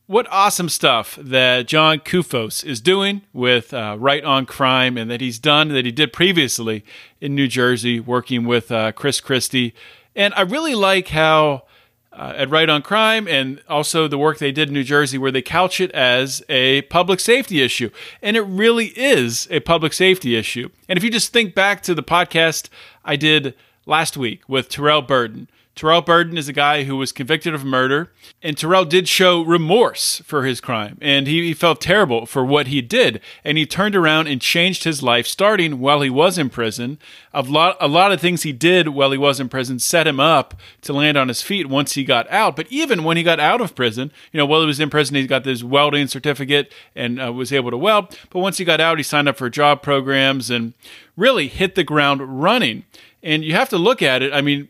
What 0.09 0.27
awesome 0.31 0.71
stuff 0.71 1.19
that 1.21 1.67
John 1.67 1.99
Koufos 1.99 2.65
is 2.65 2.81
doing 2.81 3.21
with 3.35 3.75
uh, 3.75 3.95
Right 4.01 4.25
on 4.25 4.47
Crime 4.47 4.97
and 4.97 5.11
that 5.11 5.21
he's 5.21 5.39
done, 5.39 5.69
that 5.69 5.85
he 5.85 5.93
did 5.93 6.15
previously 6.15 6.83
in 7.21 7.35
New 7.35 7.47
Jersey, 7.47 8.01
working 8.01 8.47
with 8.47 8.73
uh, 8.73 8.93
Chris 8.93 9.21
Christie. 9.21 9.75
And 10.17 10.33
I 10.33 10.41
really 10.41 10.75
like 10.75 11.09
how 11.09 11.65
uh, 12.11 12.33
at 12.37 12.49
Right 12.49 12.71
on 12.71 12.81
Crime 12.81 13.29
and 13.29 13.61
also 13.69 14.09
the 14.09 14.17
work 14.17 14.39
they 14.39 14.51
did 14.51 14.69
in 14.69 14.75
New 14.75 14.83
Jersey, 14.83 15.19
where 15.19 15.31
they 15.31 15.43
couch 15.43 15.79
it 15.79 15.93
as 15.93 16.43
a 16.49 16.81
public 16.83 17.21
safety 17.21 17.61
issue. 17.61 17.91
And 18.23 18.35
it 18.35 18.45
really 18.45 18.95
is 18.97 19.47
a 19.51 19.61
public 19.61 19.93
safety 19.93 20.37
issue. 20.37 20.71
And 20.89 20.97
if 20.97 21.05
you 21.05 21.11
just 21.11 21.35
think 21.35 21.55
back 21.55 21.83
to 21.83 21.95
the 21.95 22.03
podcast 22.03 22.71
I 23.05 23.17
did 23.17 23.55
last 23.85 24.17
week 24.17 24.41
with 24.49 24.71
Terrell 24.71 25.03
Burden, 25.03 25.51
Terrell 25.79 26.03
Burden 26.03 26.37
is 26.37 26.49
a 26.49 26.53
guy 26.53 26.83
who 26.83 26.97
was 26.97 27.13
convicted 27.13 27.55
of 27.55 27.65
murder, 27.65 28.11
and 28.43 28.59
Terrell 28.59 28.85
did 28.85 29.07
show 29.07 29.43
remorse 29.43 30.21
for 30.25 30.45
his 30.45 30.61
crime, 30.61 30.99
and 31.01 31.29
he, 31.29 31.47
he, 31.47 31.55
felt 31.55 31.81
terrible 31.81 32.27
for 32.27 32.45
what 32.45 32.67
he 32.67 32.83
did, 32.83 33.21
and 33.45 33.57
he 33.57 33.65
turned 33.65 33.95
around 33.95 34.27
and 34.27 34.41
changed 34.41 34.83
his 34.83 35.05
life, 35.05 35.25
starting 35.25 35.79
while 35.79 36.01
he 36.01 36.11
was 36.11 36.37
in 36.37 36.51
prison. 36.51 36.99
A 37.33 37.43
lot, 37.43 37.77
a 37.81 37.87
lot 37.87 38.11
of 38.11 38.21
things 38.21 38.43
he 38.43 38.51
did 38.51 38.89
while 38.89 39.13
he 39.13 39.19
was 39.19 39.39
in 39.39 39.49
prison 39.49 39.79
set 39.79 40.09
him 40.09 40.19
up 40.19 40.55
to 40.83 40.93
land 40.93 41.17
on 41.17 41.29
his 41.29 41.43
feet 41.43 41.69
once 41.69 41.93
he 41.93 42.03
got 42.03 42.29
out. 42.29 42.57
But 42.57 42.67
even 42.73 43.05
when 43.05 43.17
he 43.17 43.23
got 43.23 43.39
out 43.39 43.61
of 43.61 43.77
prison, 43.77 44.11
you 44.33 44.39
know, 44.39 44.47
while 44.47 44.63
he 44.63 44.67
was 44.67 44.81
in 44.81 44.91
prison, 44.91 45.15
he 45.15 45.29
got 45.29 45.45
this 45.45 45.63
welding 45.63 46.09
certificate 46.09 46.73
and 46.97 47.23
uh, 47.23 47.33
was 47.33 47.53
able 47.53 47.71
to 47.71 47.79
weld. 47.79 48.19
But 48.31 48.41
once 48.41 48.59
he 48.59 48.65
got 48.65 48.81
out, 48.81 48.99
he 48.99 49.05
signed 49.05 49.29
up 49.29 49.37
for 49.37 49.49
job 49.49 49.83
programs 49.83 50.51
and 50.51 50.75
really 51.17 51.47
hit 51.47 51.77
the 51.77 51.85
ground 51.85 52.43
running. 52.43 52.83
And 53.23 53.45
you 53.45 53.55
have 53.55 53.69
to 53.69 53.79
look 53.79 54.03
at 54.03 54.23
it. 54.23 54.33
I 54.33 54.41
mean, 54.41 54.67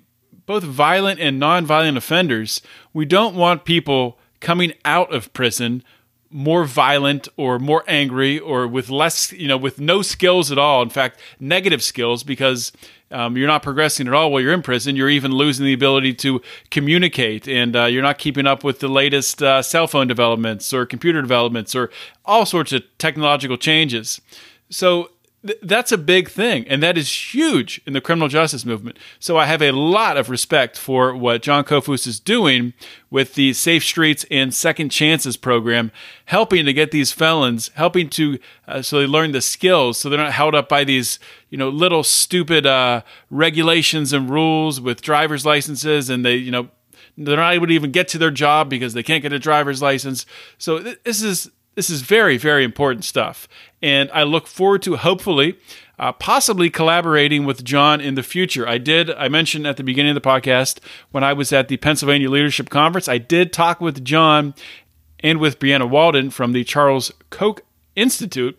both 0.49 0.65
violent 0.65 1.21
and 1.21 1.39
non-violent 1.39 1.99
offenders, 1.99 2.63
we 2.95 3.05
don't 3.05 3.37
want 3.37 3.67
people 3.67 4.19
coming 4.41 4.73
out 4.83 5.13
of 5.15 5.31
prison 5.35 5.85
more 6.31 6.65
violent 6.65 7.29
or 7.37 7.59
more 7.59 7.85
angry 7.87 8.39
or 8.39 8.67
with 8.67 8.91
less, 8.91 9.33
you 9.33 9.49
know, 9.49 9.57
with 9.57 9.79
no 9.81 10.03
skills 10.03 10.51
at 10.53 10.59
all. 10.59 10.83
In 10.83 10.91
fact, 10.91 11.21
negative 11.41 11.83
skills 11.83 12.23
because 12.23 12.73
um, 13.11 13.37
you're 13.37 13.47
not 13.47 13.63
progressing 13.63 14.07
at 14.07 14.15
all 14.15 14.31
while 14.31 14.41
you're 14.41 14.53
in 14.53 14.63
prison. 14.63 14.97
You're 14.97 15.09
even 15.09 15.33
losing 15.33 15.65
the 15.65 15.73
ability 15.73 16.15
to 16.15 16.43
communicate, 16.71 17.49
and 17.49 17.75
uh, 17.75 17.85
you're 17.85 18.03
not 18.03 18.19
keeping 18.19 18.47
up 18.47 18.63
with 18.63 18.81
the 18.81 18.89
latest 18.89 19.43
uh, 19.43 19.63
cell 19.63 19.87
phone 19.87 20.07
developments 20.07 20.73
or 20.73 20.85
computer 20.85 21.23
developments 21.23 21.75
or 21.75 21.91
all 22.25 22.45
sorts 22.45 22.73
of 22.73 22.83
technological 22.99 23.57
changes. 23.57 24.21
So 24.69 25.11
th- 25.49 25.59
that's 25.63 25.91
a 25.91 25.99
big 25.99 26.29
thing, 26.29 26.69
and 26.69 26.83
that 26.83 26.99
is 26.99 27.35
huge 27.35 27.81
in 27.87 27.95
the 27.95 28.01
criminal 28.01 28.29
justice 28.29 28.65
movement. 28.65 28.99
So 29.19 29.37
I 29.37 29.47
have 29.47 29.63
a 29.63 29.73
lot 29.73 30.17
of 30.17 30.29
respect 30.29 30.79
for 30.79 31.17
what 31.17 31.43
John 31.43 31.65
Koufos 31.65 32.07
is 32.07 32.21
doing 32.21 32.75
with 33.11 33.35
the 33.35 33.55
Safe 33.55 33.83
Streets 33.83 34.27
and 34.31 34.55
Second 34.55 34.91
Chances 34.91 35.37
program, 35.37 35.91
helping 36.27 36.67
to 36.67 36.73
get 36.73 36.91
these 36.91 37.11
felons, 37.11 37.71
helping 37.75 38.11
to 38.11 38.39
uh, 38.67 38.83
so 38.83 39.01
they 39.01 39.07
learn 39.07 39.33
the 39.33 39.41
skills, 39.41 39.99
so 39.99 40.09
they're 40.09 40.19
not 40.19 40.33
held 40.33 40.55
up 40.55 40.69
by 40.69 40.85
these 40.85 41.19
you 41.49 41.57
know 41.57 41.71
little 41.71 42.05
stupid 42.05 42.67
uh, 42.67 43.03
regulations 43.31 44.13
and 44.13 44.29
rules 44.29 44.81
with 44.81 45.01
driver's 45.01 45.47
licenses, 45.47 46.11
and 46.11 46.25
they 46.25 46.37
you 46.37 46.51
know 46.51 46.69
they're 47.17 47.37
not 47.37 47.55
able 47.55 47.67
to 47.67 47.73
even 47.73 47.91
get 47.91 48.07
to 48.09 48.19
their 48.19 48.31
job 48.31 48.69
because 48.69 48.93
they 48.93 49.03
can't 49.03 49.23
get 49.23 49.33
a 49.33 49.39
driver's 49.39 49.83
license. 49.83 50.27
So 50.59 50.79
th- 50.81 51.01
this 51.05 51.23
is 51.23 51.51
this 51.79 51.89
is 51.89 52.03
very, 52.03 52.37
very 52.37 52.65
important 52.65 53.05
stuff. 53.05 53.47
And 53.81 54.11
I 54.13 54.25
look 54.25 54.49
forward 54.49 54.83
to 54.83 54.97
hopefully, 54.97 55.57
uh, 55.97 56.11
possibly 56.11 56.71
collaborating 56.71 57.45
with 57.45 57.63
John 57.63 58.01
in 58.01 58.17
the 58.17 58.25
future. 58.25 58.67
I 58.67 58.79
did, 58.79 59.13
I 59.13 59.29
mentioned 59.29 59.65
at 59.65 59.77
the 59.77 59.85
beginning 59.85 60.11
of 60.11 60.21
the 60.21 60.29
podcast 60.29 60.81
when 61.13 61.23
I 61.23 61.33
was 61.35 61.53
at 61.53 61.69
the 61.69 61.77
Pennsylvania 61.77 62.29
Leadership 62.29 62.69
Conference, 62.69 63.07
I 63.07 63.19
did 63.19 63.53
talk 63.53 63.81
with 63.81 64.05
John 64.05 64.55
and 65.21 65.39
with 65.39 65.61
Brianna 65.61 65.89
Walden 65.89 66.31
from 66.31 66.51
the 66.51 66.65
Charles 66.65 67.13
Koch 67.31 67.63
Institute 67.95 68.59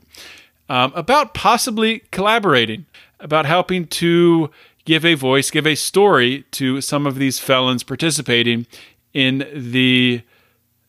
um, 0.70 0.94
about 0.96 1.34
possibly 1.34 2.04
collaborating, 2.12 2.86
about 3.20 3.46
helping 3.46 3.86
to 3.88 4.50
give 4.86 5.04
a 5.04 5.16
voice, 5.16 5.52
give 5.52 5.68
a 5.68 5.76
story 5.76 6.46
to 6.52 6.80
some 6.80 7.06
of 7.06 7.16
these 7.16 7.38
felons 7.38 7.84
participating 7.84 8.66
in 9.14 9.46
the 9.54 10.22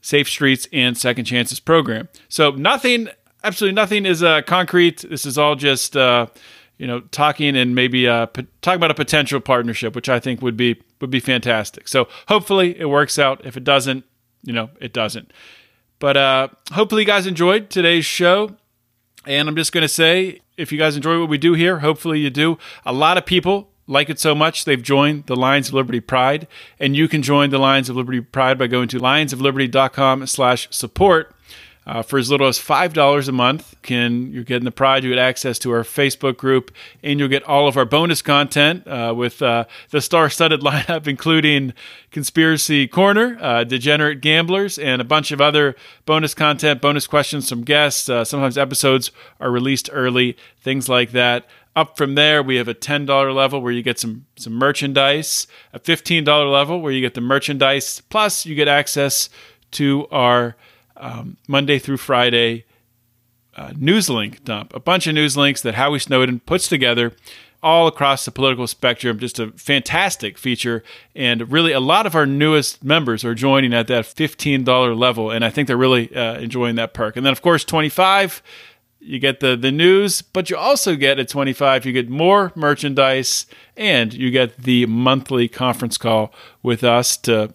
Safe 0.00 0.28
Streets 0.28 0.68
and 0.72 0.96
Second 0.96 1.24
Chances 1.24 1.60
program. 1.60 2.08
So 2.28 2.50
nothing, 2.50 3.08
absolutely 3.44 3.74
nothing 3.74 4.06
is 4.06 4.22
uh, 4.22 4.42
concrete. 4.42 5.04
This 5.08 5.26
is 5.26 5.38
all 5.38 5.54
just 5.54 5.96
uh, 5.96 6.26
you 6.78 6.86
know 6.86 7.00
talking 7.00 7.56
and 7.56 7.74
maybe 7.74 8.08
uh, 8.08 8.26
talking 8.62 8.76
about 8.76 8.90
a 8.90 8.94
potential 8.94 9.40
partnership, 9.40 9.94
which 9.94 10.08
I 10.08 10.20
think 10.20 10.42
would 10.42 10.56
be 10.56 10.82
would 11.00 11.10
be 11.10 11.20
fantastic. 11.20 11.88
So 11.88 12.08
hopefully 12.28 12.78
it 12.78 12.86
works 12.86 13.18
out. 13.18 13.44
If 13.44 13.56
it 13.56 13.64
doesn't, 13.64 14.04
you 14.42 14.52
know, 14.52 14.70
it 14.80 14.92
doesn't. 14.92 15.32
But 15.98 16.16
uh, 16.16 16.48
hopefully 16.72 17.02
you 17.02 17.06
guys 17.06 17.26
enjoyed 17.26 17.70
today's 17.70 18.04
show. 18.06 18.56
And 19.26 19.48
I'm 19.48 19.56
just 19.56 19.72
going 19.72 19.82
to 19.82 19.88
say, 19.88 20.40
if 20.56 20.72
you 20.72 20.78
guys 20.78 20.96
enjoy 20.96 21.20
what 21.20 21.28
we 21.28 21.36
do 21.36 21.52
here, 21.52 21.80
hopefully 21.80 22.20
you 22.20 22.30
do. 22.30 22.56
A 22.86 22.92
lot 22.92 23.18
of 23.18 23.26
people 23.26 23.69
like 23.90 24.08
it 24.08 24.18
so 24.20 24.34
much 24.34 24.64
they've 24.64 24.82
joined 24.82 25.26
the 25.26 25.36
Lions 25.36 25.68
of 25.68 25.74
Liberty 25.74 26.00
Pride, 26.00 26.46
and 26.78 26.96
you 26.96 27.08
can 27.08 27.22
join 27.22 27.50
the 27.50 27.58
Lions 27.58 27.90
of 27.90 27.96
Liberty 27.96 28.20
Pride 28.20 28.58
by 28.58 28.68
going 28.68 28.88
to 28.88 28.98
lionsofliberty.com/support. 28.98 31.34
Uh, 31.86 32.02
for 32.02 32.18
as 32.18 32.30
little 32.30 32.46
as 32.46 32.58
five 32.58 32.92
dollars 32.92 33.26
a 33.26 33.32
month, 33.32 33.74
can 33.82 34.30
you 34.32 34.44
get 34.44 34.58
in 34.58 34.64
the 34.64 34.70
pride? 34.70 35.02
You 35.02 35.10
get 35.10 35.18
access 35.18 35.58
to 35.60 35.72
our 35.72 35.82
Facebook 35.82 36.36
group, 36.36 36.70
and 37.02 37.18
you'll 37.18 37.28
get 37.28 37.42
all 37.44 37.66
of 37.66 37.76
our 37.76 37.86
bonus 37.86 38.22
content 38.22 38.86
uh, 38.86 39.14
with 39.16 39.40
uh, 39.40 39.64
the 39.88 40.00
star-studded 40.00 40.60
lineup, 40.60 41.08
including 41.08 41.72
Conspiracy 42.10 42.86
Corner, 42.86 43.38
uh, 43.40 43.64
Degenerate 43.64 44.20
Gamblers, 44.20 44.78
and 44.78 45.00
a 45.00 45.04
bunch 45.04 45.32
of 45.32 45.40
other 45.40 45.74
bonus 46.04 46.34
content, 46.34 46.82
bonus 46.82 47.06
questions 47.06 47.48
from 47.48 47.62
guests. 47.62 48.08
Uh, 48.08 48.24
sometimes 48.24 48.58
episodes 48.58 49.10
are 49.40 49.50
released 49.50 49.88
early, 49.90 50.36
things 50.60 50.88
like 50.88 51.12
that. 51.12 51.48
Up 51.76 51.96
from 51.96 52.16
there, 52.16 52.42
we 52.42 52.56
have 52.56 52.66
a 52.66 52.74
$10 52.74 53.34
level 53.34 53.62
where 53.62 53.72
you 53.72 53.82
get 53.82 53.98
some, 53.98 54.26
some 54.36 54.54
merchandise, 54.54 55.46
a 55.72 55.78
$15 55.78 56.52
level 56.52 56.80
where 56.80 56.92
you 56.92 57.00
get 57.00 57.14
the 57.14 57.20
merchandise, 57.20 58.02
plus 58.10 58.44
you 58.44 58.56
get 58.56 58.66
access 58.66 59.30
to 59.72 60.08
our 60.10 60.56
um, 60.96 61.36
Monday 61.46 61.78
through 61.78 61.96
Friday 61.98 62.64
uh, 63.56 63.72
news 63.76 64.08
link 64.08 64.44
dump, 64.44 64.74
a 64.74 64.80
bunch 64.80 65.06
of 65.06 65.14
news 65.14 65.36
links 65.36 65.60
that 65.62 65.74
Howie 65.74 65.98
Snowden 65.98 66.40
puts 66.40 66.68
together 66.68 67.12
all 67.62 67.86
across 67.86 68.24
the 68.24 68.30
political 68.30 68.66
spectrum. 68.66 69.18
Just 69.18 69.38
a 69.38 69.48
fantastic 69.52 70.38
feature. 70.38 70.82
And 71.14 71.50
really, 71.52 71.72
a 71.72 71.80
lot 71.80 72.06
of 72.06 72.14
our 72.14 72.26
newest 72.26 72.82
members 72.82 73.24
are 73.24 73.34
joining 73.34 73.74
at 73.74 73.86
that 73.88 74.04
$15 74.04 74.98
level. 74.98 75.30
And 75.30 75.44
I 75.44 75.50
think 75.50 75.68
they're 75.68 75.76
really 75.76 76.14
uh, 76.14 76.38
enjoying 76.38 76.76
that 76.76 76.94
perk. 76.94 77.16
And 77.16 77.26
then, 77.26 77.32
of 77.32 77.42
course, 77.42 77.64
25 77.64 78.42
you 79.00 79.18
get 79.18 79.40
the 79.40 79.56
the 79.56 79.72
news, 79.72 80.22
but 80.22 80.50
you 80.50 80.56
also 80.56 80.94
get 80.94 81.18
at 81.18 81.28
25 81.28 81.86
you 81.86 81.92
get 81.92 82.08
more 82.08 82.52
merchandise 82.54 83.46
and 83.76 84.12
you 84.12 84.30
get 84.30 84.56
the 84.58 84.86
monthly 84.86 85.48
conference 85.48 85.96
call 85.96 86.32
with 86.62 86.84
us 86.84 87.16
to 87.16 87.52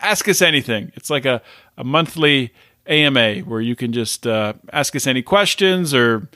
ask 0.00 0.28
us 0.28 0.40
anything. 0.40 0.92
It's 0.94 1.10
like 1.10 1.24
a, 1.24 1.42
a 1.76 1.84
monthly 1.84 2.52
AMA 2.86 3.40
where 3.40 3.60
you 3.60 3.76
can 3.76 3.92
just 3.92 4.26
uh, 4.26 4.54
ask 4.72 4.94
us 4.96 5.06
any 5.06 5.22
questions 5.22 5.92
or 5.92 6.28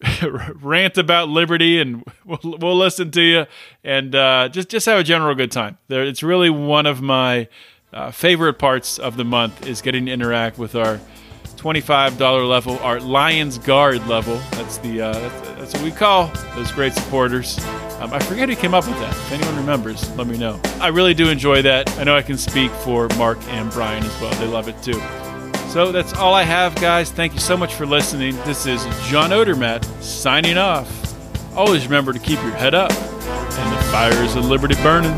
rant 0.62 0.98
about 0.98 1.28
liberty 1.28 1.80
and 1.80 2.04
we'll, 2.24 2.58
we'll 2.58 2.76
listen 2.76 3.10
to 3.10 3.22
you 3.22 3.46
and 3.82 4.14
uh, 4.14 4.48
just 4.48 4.68
just 4.68 4.86
have 4.86 4.98
a 4.98 5.04
general 5.04 5.34
good 5.34 5.50
time. 5.52 5.78
There, 5.88 6.04
it's 6.04 6.22
really 6.22 6.50
one 6.50 6.86
of 6.86 7.02
my 7.02 7.48
uh, 7.92 8.10
favorite 8.10 8.54
parts 8.54 8.98
of 8.98 9.16
the 9.16 9.24
month 9.24 9.66
is 9.66 9.82
getting 9.82 10.06
to 10.06 10.12
interact 10.12 10.58
with 10.58 10.74
our 10.74 11.00
$25 11.56 12.48
level, 12.48 12.78
our 12.80 13.00
Lions 13.00 13.58
Guard 13.58 14.06
level. 14.06 14.36
That's 14.52 14.78
the 14.78 15.00
uh, 15.00 15.12
that's, 15.12 15.40
that's, 15.58 15.74
what 15.74 15.82
we 15.82 15.90
call 15.90 16.28
those 16.54 16.70
great 16.72 16.92
supporters. 16.92 17.58
Um, 18.00 18.12
I 18.12 18.18
forget 18.18 18.48
who 18.48 18.56
came 18.56 18.74
up 18.74 18.86
with 18.86 18.98
that. 18.98 19.10
If 19.10 19.32
anyone 19.32 19.56
remembers, 19.56 20.08
let 20.16 20.26
me 20.26 20.36
know. 20.36 20.60
I 20.80 20.88
really 20.88 21.14
do 21.14 21.28
enjoy 21.28 21.62
that. 21.62 21.90
I 21.98 22.04
know 22.04 22.16
I 22.16 22.22
can 22.22 22.36
speak 22.36 22.70
for 22.70 23.08
Marc 23.16 23.42
and 23.48 23.70
Brian 23.70 24.04
as 24.04 24.20
well. 24.20 24.34
They 24.34 24.46
love 24.46 24.68
it 24.68 24.80
too. 24.82 25.00
So 25.70 25.92
that's 25.92 26.12
all 26.14 26.34
I 26.34 26.42
have, 26.42 26.74
guys. 26.76 27.10
Thank 27.10 27.34
you 27.34 27.40
so 27.40 27.56
much 27.56 27.74
for 27.74 27.86
listening. 27.86 28.36
This 28.44 28.66
is 28.66 28.84
John 29.08 29.30
Odermatt 29.30 29.84
signing 30.02 30.58
off. 30.58 30.88
Always 31.56 31.84
remember 31.84 32.12
to 32.12 32.18
keep 32.18 32.40
your 32.42 32.52
head 32.52 32.74
up 32.74 32.92
and 32.92 33.72
the 33.72 33.82
fires 33.90 34.36
of 34.36 34.44
liberty 34.44 34.74
burning. 34.82 35.14